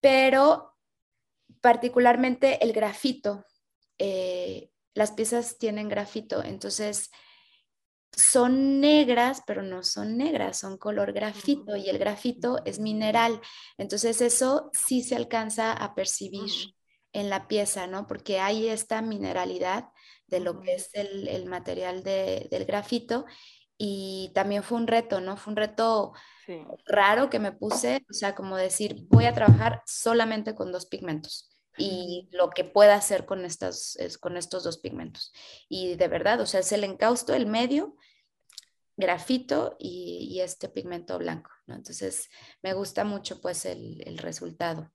pero 0.01 0.77
particularmente 1.61 2.63
el 2.65 2.73
grafito. 2.73 3.45
Eh, 3.99 4.71
las 4.95 5.13
piezas 5.13 5.59
tienen 5.59 5.89
grafito, 5.89 6.43
entonces 6.43 7.11
son 8.17 8.81
negras, 8.81 9.43
pero 9.47 9.63
no 9.63 9.83
son 9.83 10.17
negras, 10.17 10.59
son 10.59 10.77
color 10.77 11.13
grafito 11.13 11.77
y 11.77 11.89
el 11.89 11.99
grafito 11.99 12.61
es 12.65 12.79
mineral. 12.79 13.41
Entonces 13.79 14.21
eso 14.21 14.71
sí 14.73 15.03
se 15.03 15.17
alcanza 15.17 15.73
a 15.73 15.95
percibir 15.95 16.51
en 17.13 17.31
la 17.31 17.49
pieza, 17.49 17.87
¿no? 17.87 18.07
Porque 18.07 18.39
hay 18.41 18.69
esta 18.69 19.03
mineralidad 19.03 19.89
de 20.27 20.41
lo 20.41 20.61
que 20.61 20.75
es 20.75 20.91
el, 20.95 21.47
material 21.47 22.03
del 22.03 22.65
grafito 22.65 23.27
y 23.77 24.31
también 24.35 24.63
fue 24.63 24.79
un 24.79 24.87
reto, 24.87 25.21
¿no? 25.21 25.37
Fue 25.37 25.53
un 25.53 25.57
reto 25.57 26.13
raro 26.87 27.31
que 27.31 27.39
me 27.39 27.53
puse, 27.53 28.05
o 28.11 28.15
sea, 28.15 28.35
como 28.35 28.57
decir, 28.57 29.07
voy 29.09 29.27
a 29.27 29.35
trabajar 29.35 29.83
solamente 29.87 30.55
con 30.55 30.73
dos 30.73 30.87
pigmentos 30.87 31.52
y 31.79 32.29
lo 32.33 32.51
que 32.51 32.65
pueda 32.65 32.95
hacer 32.95 33.25
con, 33.25 33.45
estas, 33.45 33.97
con 34.21 34.37
estos 34.37 34.65
dos 34.65 34.79
pigmentos. 34.79 35.33
Y 35.69 35.97
de 35.97 36.09
verdad, 36.09 36.41
o 36.41 36.47
sea, 36.47 36.61
es 36.61 36.73
el 36.73 36.85
encausto, 36.85 37.35
el 37.35 37.47
medio, 37.47 37.97
grafito 38.97 39.77
y, 39.79 40.41
este 40.41 40.69
pigmento 40.69 41.19
blanco, 41.19 41.51
¿no? 41.67 41.75
Entonces, 41.75 42.29
me 42.63 42.75
gusta 42.75 43.05
mucho 43.05 43.41
pues 43.41 43.65
el, 43.65 44.19
resultado. 44.19 44.93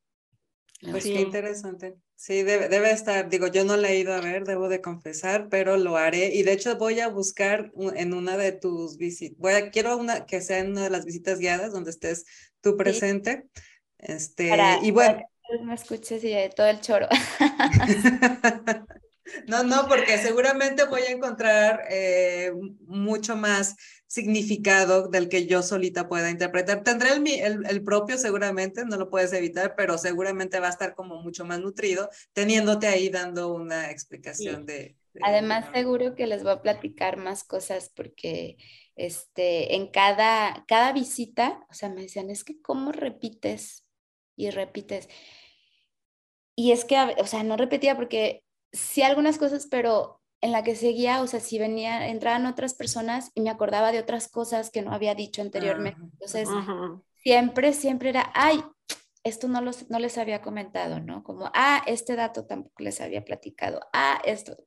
Pues 0.91 1.05
qué 1.05 1.21
interesante. 1.21 1.97
Sí, 2.15 2.43
debe, 2.43 2.67
debe, 2.69 2.91
estar, 2.91 3.29
digo, 3.29 3.47
yo 3.47 3.63
no 3.63 3.77
le 3.77 3.89
he 3.89 3.99
ido 3.99 4.13
a 4.13 4.21
ver, 4.21 4.43
debo 4.43 4.69
de 4.69 4.81
confesar, 4.81 5.49
pero 5.49 5.77
lo 5.77 5.97
haré. 5.97 6.33
Y 6.35 6.43
de 6.43 6.53
hecho 6.53 6.75
voy 6.77 6.99
a 6.99 7.09
buscar 7.09 7.71
en 7.95 8.13
una 8.13 8.37
de 8.37 8.51
tus 8.51 8.97
visitas, 8.97 9.37
voy 9.39 9.53
a, 9.53 9.69
quiero 9.71 9.97
una 9.97 10.25
que 10.25 10.41
sea 10.41 10.59
en 10.59 10.71
una 10.71 10.83
de 10.83 10.89
las 10.89 11.05
visitas 11.05 11.39
guiadas 11.39 11.71
donde 11.71 11.91
estés 11.91 12.25
tú 12.61 12.75
presente. 12.77 13.47
Este, 13.99 14.51
y 14.83 14.91
bueno, 14.91 15.27
me 15.63 15.73
escuches 15.73 16.23
y 16.23 16.33
todo 16.55 16.67
el 16.67 16.81
choro. 16.81 17.07
no, 19.47 19.63
no, 19.63 19.87
porque 19.87 20.17
seguramente 20.17 20.85
voy 20.85 21.01
a 21.01 21.11
encontrar 21.11 21.83
eh, 21.89 22.51
mucho 22.85 23.35
más 23.35 23.75
significado 24.07 25.09
del 25.09 25.29
que 25.29 25.45
yo 25.45 25.61
solita 25.61 26.07
pueda 26.07 26.29
interpretar. 26.29 26.83
Tendré 26.83 27.09
el, 27.15 27.65
el, 27.65 27.83
propio 27.83 28.17
seguramente, 28.17 28.85
no 28.85 28.97
lo 28.97 29.09
puedes 29.09 29.33
evitar, 29.33 29.75
pero 29.75 29.97
seguramente 29.97 30.59
va 30.59 30.67
a 30.67 30.71
estar 30.71 30.95
como 30.95 31.21
mucho 31.21 31.45
más 31.45 31.59
nutrido 31.59 32.09
teniéndote 32.33 32.87
ahí 32.87 33.09
dando 33.09 33.53
una 33.53 33.91
explicación 33.91 34.65
de, 34.65 34.95
Además, 35.21 35.65
seguro 35.73 36.15
que 36.15 36.27
les 36.27 36.43
voy 36.43 36.53
a 36.53 36.61
platicar 36.61 37.17
más 37.17 37.43
cosas 37.43 37.91
porque 37.95 38.57
este, 38.95 39.75
en 39.75 39.87
cada, 39.87 40.65
cada 40.67 40.93
visita, 40.93 41.65
o 41.69 41.73
sea, 41.73 41.89
me 41.89 42.01
decían, 42.01 42.29
es 42.29 42.43
que 42.43 42.61
cómo 42.61 42.91
repites 42.91 43.85
y 44.35 44.49
repites. 44.49 45.09
Y 46.59 46.71
es 46.71 46.85
que, 46.85 46.97
o 47.19 47.27
sea, 47.27 47.43
no 47.43 47.55
repetía 47.55 47.95
porque 47.95 48.43
sí 48.73 49.03
algunas 49.03 49.37
cosas, 49.37 49.67
pero 49.69 50.19
en 50.41 50.51
la 50.51 50.63
que 50.63 50.75
seguía, 50.75 51.21
o 51.21 51.27
sea, 51.27 51.39
si 51.39 51.59
venía, 51.59 52.07
entraban 52.07 52.47
otras 52.47 52.73
personas 52.73 53.31
y 53.35 53.41
me 53.41 53.51
acordaba 53.51 53.91
de 53.91 53.99
otras 53.99 54.27
cosas 54.27 54.71
que 54.71 54.81
no 54.81 54.91
había 54.91 55.13
dicho 55.13 55.41
anteriormente. 55.41 56.01
Entonces, 56.01 56.49
siempre, 57.15 57.73
siempre 57.73 58.09
era, 58.09 58.31
ay, 58.33 58.63
esto 59.23 59.47
no, 59.47 59.61
los, 59.61 59.89
no 59.89 59.99
les 59.99 60.17
había 60.17 60.41
comentado, 60.41 60.99
¿no? 60.99 61.23
Como, 61.23 61.51
ah, 61.53 61.83
este 61.85 62.15
dato 62.15 62.45
tampoco 62.45 62.83
les 62.83 63.01
había 63.01 63.23
platicado, 63.23 63.81
ah, 63.93 64.19
esto. 64.25 64.57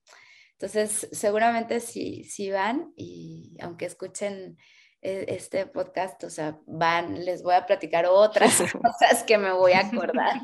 Entonces, 0.53 1.09
seguramente 1.11 1.81
si, 1.81 2.23
si 2.25 2.51
van 2.51 2.93
y 2.95 3.57
aunque 3.61 3.87
escuchen 3.87 4.59
este 5.03 5.67
podcast, 5.67 6.23
o 6.25 6.31
sea, 6.31 6.59
van, 6.67 7.25
les 7.25 7.43
voy 7.43 7.55
a 7.55 7.67
platicar 7.67 8.07
otras 8.07 8.59
cosas 8.73 9.25
que 9.25 9.39
me 9.39 9.53
voy 9.53 9.73
a 9.73 9.81
acordar. 9.81 10.41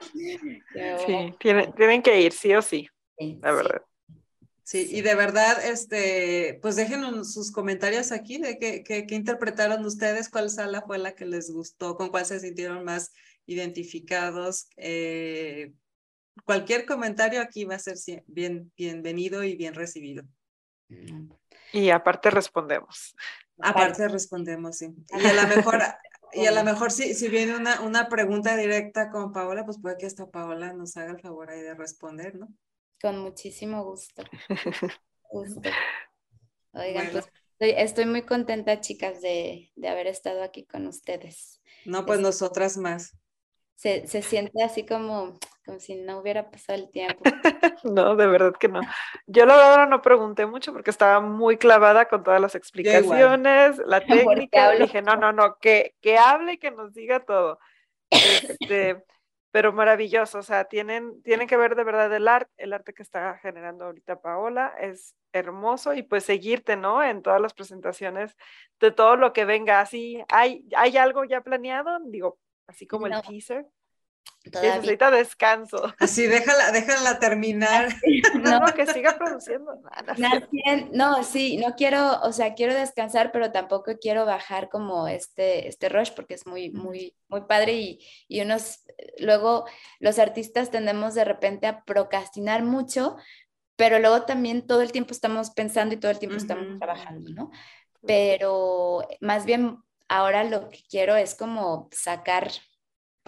sí, 0.14 1.34
tienen, 1.38 1.72
tienen, 1.74 2.02
que 2.02 2.20
ir, 2.20 2.32
sí 2.32 2.54
o 2.54 2.62
sí, 2.62 2.88
la 3.18 3.52
verdad. 3.52 3.82
Sí, 4.62 4.86
y 4.90 5.00
de 5.00 5.14
verdad, 5.14 5.64
este, 5.64 6.58
pues 6.60 6.76
déjenos 6.76 7.32
sus 7.32 7.50
comentarios 7.50 8.12
aquí 8.12 8.36
de 8.36 8.58
qué, 8.58 8.82
qué, 8.84 9.06
interpretaron 9.14 9.82
ustedes, 9.86 10.28
cuál 10.28 10.50
sala 10.50 10.82
fue 10.82 10.98
la 10.98 11.14
que 11.14 11.24
les 11.24 11.50
gustó, 11.50 11.96
con 11.96 12.10
cuál 12.10 12.26
se 12.26 12.38
sintieron 12.38 12.84
más 12.84 13.12
identificados. 13.46 14.68
Eh, 14.76 15.72
cualquier 16.44 16.84
comentario 16.84 17.40
aquí 17.40 17.64
va 17.64 17.76
a 17.76 17.78
ser 17.78 17.96
bien, 18.26 18.70
bienvenido 18.76 19.42
y 19.42 19.56
bien 19.56 19.72
recibido. 19.72 20.24
Y 21.72 21.88
aparte 21.88 22.30
respondemos. 22.30 23.14
Aparte 23.60 24.08
respondemos, 24.08 24.78
sí. 24.78 24.94
Y 25.10 25.26
a 25.26 25.32
lo 25.34 25.48
mejor 25.56 25.82
Y 26.32 26.46
a 26.46 26.52
lo 26.52 26.64
mejor 26.64 26.90
si, 26.92 27.14
si 27.14 27.28
viene 27.28 27.56
una, 27.56 27.80
una 27.80 28.08
pregunta 28.08 28.56
directa 28.56 29.10
con 29.10 29.32
Paola, 29.32 29.64
pues 29.64 29.78
puede 29.80 29.96
que 29.96 30.06
hasta 30.06 30.30
Paola 30.30 30.72
nos 30.72 30.96
haga 30.96 31.12
el 31.12 31.20
favor 31.20 31.50
ahí 31.50 31.60
de 31.62 31.74
responder, 31.74 32.36
¿no? 32.36 32.48
Con 33.00 33.18
muchísimo 33.18 33.84
gusto. 33.84 34.22
Oigan, 36.72 37.08
pues 37.12 37.30
estoy, 37.58 38.06
muy 38.06 38.22
contenta, 38.22 38.80
chicas, 38.80 39.20
de, 39.20 39.72
de, 39.74 39.88
haber 39.88 40.06
estado 40.06 40.42
aquí 40.42 40.64
con 40.64 40.86
ustedes. 40.86 41.60
No, 41.84 42.06
pues 42.06 42.20
nosotras 42.20 42.76
más. 42.76 43.16
Se, 43.78 44.08
se, 44.08 44.22
siente 44.22 44.60
así 44.64 44.84
como, 44.84 45.38
como 45.64 45.78
si 45.78 45.94
no 45.94 46.18
hubiera 46.18 46.50
pasado 46.50 46.80
el 46.80 46.90
tiempo. 46.90 47.22
no, 47.84 48.16
de 48.16 48.26
verdad 48.26 48.54
que 48.58 48.66
no. 48.66 48.80
Yo 49.28 49.46
la 49.46 49.54
verdad 49.54 49.88
no 49.88 50.02
pregunté 50.02 50.46
mucho 50.46 50.72
porque 50.72 50.90
estaba 50.90 51.20
muy 51.20 51.58
clavada 51.58 52.06
con 52.08 52.24
todas 52.24 52.40
las 52.40 52.56
explicaciones, 52.56 53.78
la 53.86 54.00
técnica. 54.04 54.72
Dije, 54.72 55.00
no, 55.00 55.14
no, 55.14 55.30
no, 55.30 55.58
que, 55.60 55.94
que 56.00 56.18
hable 56.18 56.54
y 56.54 56.58
que 56.58 56.72
nos 56.72 56.92
diga 56.92 57.20
todo. 57.20 57.60
Este, 58.10 59.00
pero 59.52 59.72
maravilloso, 59.72 60.40
o 60.40 60.42
sea, 60.42 60.64
tienen, 60.64 61.22
tienen 61.22 61.46
que 61.46 61.56
ver 61.56 61.76
de 61.76 61.84
verdad 61.84 62.12
el 62.12 62.26
arte, 62.26 62.50
el 62.56 62.72
arte 62.72 62.94
que 62.94 63.04
está 63.04 63.38
generando 63.38 63.84
ahorita 63.84 64.20
Paola, 64.20 64.74
es 64.80 65.14
hermoso 65.32 65.94
y 65.94 66.02
pues 66.02 66.24
seguirte, 66.24 66.76
¿no? 66.76 67.00
En 67.00 67.22
todas 67.22 67.40
las 67.40 67.54
presentaciones 67.54 68.36
de 68.80 68.90
todo 68.90 69.14
lo 69.14 69.32
que 69.32 69.44
venga, 69.44 69.78
así, 69.78 70.20
¿hay, 70.30 70.68
hay 70.76 70.96
algo 70.96 71.22
ya 71.22 71.42
planeado? 71.42 72.00
Digo, 72.06 72.40
así 72.68 72.86
como 72.86 73.06
el 73.06 73.20
teaser. 73.22 73.66
Necesita 74.44 75.10
descanso. 75.10 75.94
Así, 75.98 76.26
déjala, 76.26 76.70
déjala 76.72 77.18
terminar. 77.18 77.88
No, 78.42 78.60
que 78.74 78.86
siga 78.86 79.18
produciendo. 79.18 79.80
No, 80.92 81.24
sí, 81.24 81.56
no 81.56 81.74
quiero, 81.74 82.20
o 82.22 82.32
sea, 82.32 82.54
quiero 82.54 82.74
descansar, 82.74 83.32
pero 83.32 83.50
tampoco 83.50 83.98
quiero 84.00 84.24
bajar 84.24 84.68
como 84.68 85.08
este, 85.08 85.66
este 85.68 85.88
rush 85.88 86.12
porque 86.14 86.34
es 86.34 86.46
muy, 86.46 86.70
muy, 86.70 87.16
muy 87.28 87.42
padre 87.42 87.74
y, 87.74 87.98
y 88.28 88.40
unos, 88.40 88.84
luego 89.18 89.66
los 89.98 90.18
artistas 90.18 90.70
tendemos 90.70 91.14
de 91.14 91.24
repente 91.24 91.66
a 91.66 91.84
procrastinar 91.84 92.62
mucho, 92.62 93.16
pero 93.76 93.98
luego 93.98 94.22
también 94.22 94.66
todo 94.66 94.82
el 94.82 94.92
tiempo 94.92 95.12
estamos 95.12 95.50
pensando 95.50 95.94
y 95.94 95.98
todo 95.98 96.10
el 96.10 96.18
tiempo 96.18 96.36
estamos 96.36 96.78
trabajando, 96.78 97.30
¿no? 97.30 97.50
Pero 98.06 99.06
más 99.20 99.44
bien 99.44 99.78
ahora 100.08 100.44
lo 100.44 100.68
que 100.68 100.80
quiero 100.88 101.16
es 101.16 101.34
como 101.34 101.88
sacar 101.92 102.50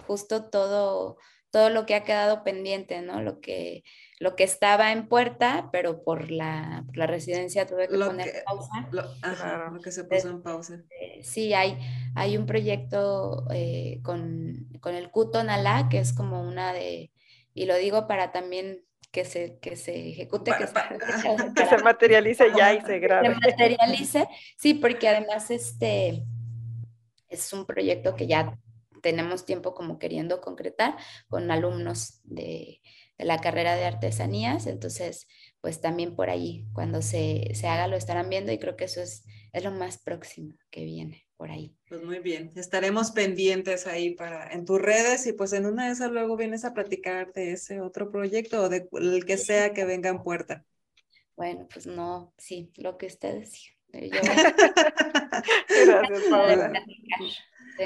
justo 0.05 0.49
todo, 0.49 1.17
todo 1.51 1.69
lo 1.69 1.85
que 1.85 1.95
ha 1.95 2.03
quedado 2.03 2.43
pendiente, 2.43 3.01
¿no? 3.01 3.21
Lo 3.21 3.39
que, 3.39 3.83
lo 4.19 4.35
que 4.35 4.43
estaba 4.43 4.91
en 4.91 5.07
puerta, 5.07 5.69
pero 5.71 6.03
por 6.03 6.31
la, 6.31 6.85
la 6.93 7.07
residencia 7.07 7.65
tuve 7.67 7.87
que 7.87 7.97
poner 7.97 8.43
pausa. 8.45 8.87
Lo, 8.91 9.03
ajá, 9.21 9.69
lo 9.71 9.81
que 9.81 9.91
se 9.91 10.03
puso 10.03 10.29
en 10.29 10.41
pausa. 10.41 10.81
Eh, 10.99 11.23
sí, 11.23 11.53
hay, 11.53 11.77
hay 12.15 12.37
un 12.37 12.45
proyecto 12.45 13.45
eh, 13.53 13.99
con, 14.03 14.67
con, 14.79 14.95
el 14.95 15.11
Kuto 15.11 15.43
Nala, 15.43 15.87
que 15.89 15.99
es 15.99 16.13
como 16.13 16.41
una 16.41 16.73
de, 16.73 17.11
y 17.53 17.65
lo 17.65 17.75
digo 17.75 18.07
para 18.07 18.31
también 18.31 18.83
que 19.11 19.25
se, 19.25 19.59
que 19.59 19.75
se 19.75 20.09
ejecute, 20.09 20.51
que, 21.55 21.65
se, 21.65 21.77
materialice 21.83 22.45
ya 22.55 22.73
y 22.73 22.81
se 22.81 22.99
grabe. 22.99 23.27
Se 23.27 23.35
materialice, 23.35 24.27
sí, 24.57 24.73
porque 24.73 25.09
además 25.09 25.51
este 25.51 26.23
es 27.31 27.51
un 27.53 27.65
proyecto 27.65 28.15
que 28.15 28.27
ya 28.27 28.57
tenemos 29.01 29.45
tiempo 29.45 29.73
como 29.73 29.99
queriendo 29.99 30.41
concretar 30.41 30.95
con 31.27 31.49
alumnos 31.51 32.21
de, 32.23 32.81
la 33.17 33.39
carrera 33.39 33.75
de 33.75 33.85
artesanías, 33.85 34.67
entonces 34.67 35.27
pues 35.59 35.79
también 35.79 36.15
por 36.15 36.29
ahí 36.29 36.65
cuando 36.73 37.01
se, 37.01 37.51
haga 37.63 37.87
lo 37.87 37.95
estarán 37.95 38.29
viendo 38.29 38.51
y 38.51 38.57
creo 38.57 38.75
que 38.75 38.85
eso 38.85 39.01
es, 39.01 39.25
es 39.53 39.63
lo 39.63 39.71
más 39.71 39.99
próximo 39.99 40.55
que 40.69 40.83
viene 40.85 41.27
por 41.37 41.51
ahí. 41.51 41.75
Pues 41.87 42.03
muy 42.03 42.19
bien, 42.19 42.51
estaremos 42.55 43.11
pendientes 43.11 43.85
ahí 43.87 44.15
para 44.15 44.51
en 44.51 44.65
tus 44.65 44.81
redes 44.81 45.25
y 45.27 45.33
pues 45.33 45.53
en 45.53 45.65
una 45.65 45.87
de 45.87 45.93
esas 45.93 46.11
luego 46.11 46.35
vienes 46.35 46.65
a 46.65 46.73
platicar 46.73 47.31
de 47.33 47.53
ese 47.53 47.81
otro 47.81 48.11
proyecto 48.11 48.63
o 48.63 48.69
de 48.69 48.87
el 48.93 49.25
que 49.25 49.37
sea 49.37 49.73
que 49.73 49.85
venga 49.85 50.09
en 50.09 50.23
puerta. 50.23 50.65
Bueno, 51.35 51.67
pues 51.71 51.87
no, 51.87 52.33
sí, 52.37 52.71
lo 52.75 52.97
que 52.97 53.07
ustedes 53.07 53.53
Gracias, 55.85 56.21
Paola. 56.29 56.73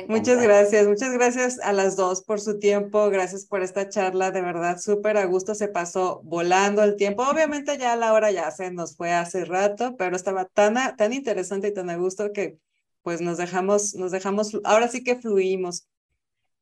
Muchas 0.07 0.41
gracias, 0.41 0.88
muchas 0.88 1.14
gracias 1.14 1.60
a 1.60 1.72
las 1.72 1.95
dos 1.95 2.22
por 2.22 2.41
su 2.41 2.60
tiempo, 2.60 3.10
gracias 3.10 3.45
por 3.45 3.61
esta 3.61 3.88
charla, 3.88 4.32
de 4.32 4.41
verdad 4.41 4.77
súper 4.77 5.15
a 5.15 5.26
gusto, 5.26 5.56
se 5.56 5.69
pasó 5.69 6.22
volando 6.23 6.84
el 6.84 6.98
tiempo, 6.98 7.23
obviamente 7.23 7.77
ya 7.77 7.95
la 7.95 8.11
hora 8.11 8.30
ya 8.32 8.52
se 8.52 8.72
nos 8.72 8.98
fue 8.98 9.14
hace 9.14 9.45
rato, 9.45 9.95
pero 9.95 10.18
estaba 10.18 10.45
tan, 10.45 10.76
tan 10.98 11.14
interesante 11.14 11.69
y 11.69 11.73
tan 11.73 11.90
a 11.90 11.95
gusto 11.95 12.34
que 12.34 12.57
pues 13.03 13.22
nos 13.22 13.38
dejamos, 13.38 13.95
nos 13.95 14.11
dejamos, 14.11 14.60
ahora 14.65 14.90
sí 14.90 15.03
que 15.03 15.15
fluimos 15.15 15.88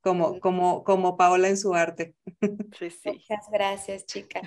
como, 0.01 0.39
como, 0.39 0.83
como 0.83 1.17
Paola 1.17 1.47
en 1.47 1.57
su 1.57 1.73
arte. 1.73 2.13
Sí, 2.77 2.89
sí. 2.89 3.09
Muchas 3.09 3.49
gracias, 3.51 4.05
chicas. 4.05 4.43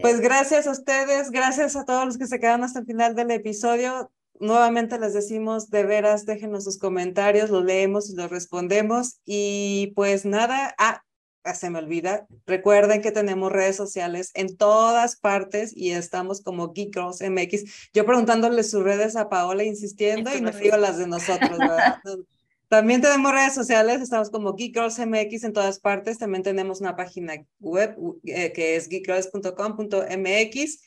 Pues 0.00 0.20
gracias 0.20 0.66
a 0.66 0.70
ustedes, 0.70 1.30
gracias 1.30 1.76
a 1.76 1.84
todos 1.84 2.06
los 2.06 2.18
que 2.18 2.26
se 2.26 2.38
quedan 2.38 2.64
hasta 2.64 2.80
el 2.80 2.86
final 2.86 3.14
del 3.14 3.30
episodio 3.30 4.10
nuevamente 4.40 4.98
les 4.98 5.14
decimos, 5.14 5.70
de 5.70 5.84
veras, 5.84 6.26
déjenos 6.26 6.64
sus 6.64 6.78
comentarios, 6.78 7.50
los 7.50 7.64
leemos 7.64 8.10
y 8.10 8.16
los 8.16 8.30
respondemos. 8.30 9.20
Y 9.24 9.92
pues 9.94 10.24
nada, 10.24 10.74
ah, 10.78 11.02
ah 11.44 11.54
se 11.54 11.70
me 11.70 11.78
olvida, 11.78 12.26
recuerden 12.46 13.02
que 13.02 13.12
tenemos 13.12 13.52
redes 13.52 13.76
sociales 13.76 14.30
en 14.34 14.56
todas 14.56 15.16
partes 15.16 15.76
y 15.76 15.90
estamos 15.90 16.42
como 16.42 16.72
Geek 16.72 16.94
Girls 16.94 17.20
MX. 17.22 17.90
Yo 17.92 18.04
preguntándole 18.04 18.62
sus 18.62 18.82
redes 18.82 19.16
a 19.16 19.28
Paola, 19.28 19.64
insistiendo, 19.64 20.34
y 20.34 20.40
no 20.40 20.50
digo 20.50 20.76
las 20.76 20.98
de 20.98 21.06
nosotros, 21.06 21.58
También 22.68 23.00
tenemos 23.00 23.32
redes 23.32 23.54
sociales, 23.54 24.02
estamos 24.02 24.30
como 24.30 24.54
Geek 24.54 24.74
Girls 24.74 24.98
MX 24.98 25.44
en 25.44 25.52
todas 25.54 25.80
partes. 25.80 26.18
También 26.18 26.42
tenemos 26.42 26.80
una 26.80 26.96
página 26.96 27.34
web 27.60 27.96
eh, 28.24 28.52
que 28.52 28.76
es 28.76 28.88
geekgirls.com.mx. 28.88 30.82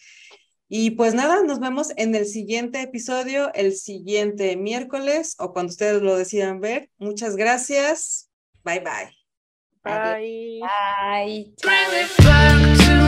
Y 0.73 0.91
pues 0.91 1.13
nada, 1.13 1.43
nos 1.43 1.59
vemos 1.59 1.91
en 1.97 2.15
el 2.15 2.25
siguiente 2.25 2.81
episodio, 2.81 3.53
el 3.53 3.75
siguiente 3.75 4.55
miércoles 4.55 5.35
o 5.37 5.51
cuando 5.51 5.71
ustedes 5.71 6.01
lo 6.01 6.15
decidan 6.15 6.61
ver. 6.61 6.89
Muchas 6.97 7.35
gracias. 7.35 8.29
Bye 8.63 8.79
bye. 8.79 9.11
Bye. 9.83 10.61
Bye. 11.61 13.00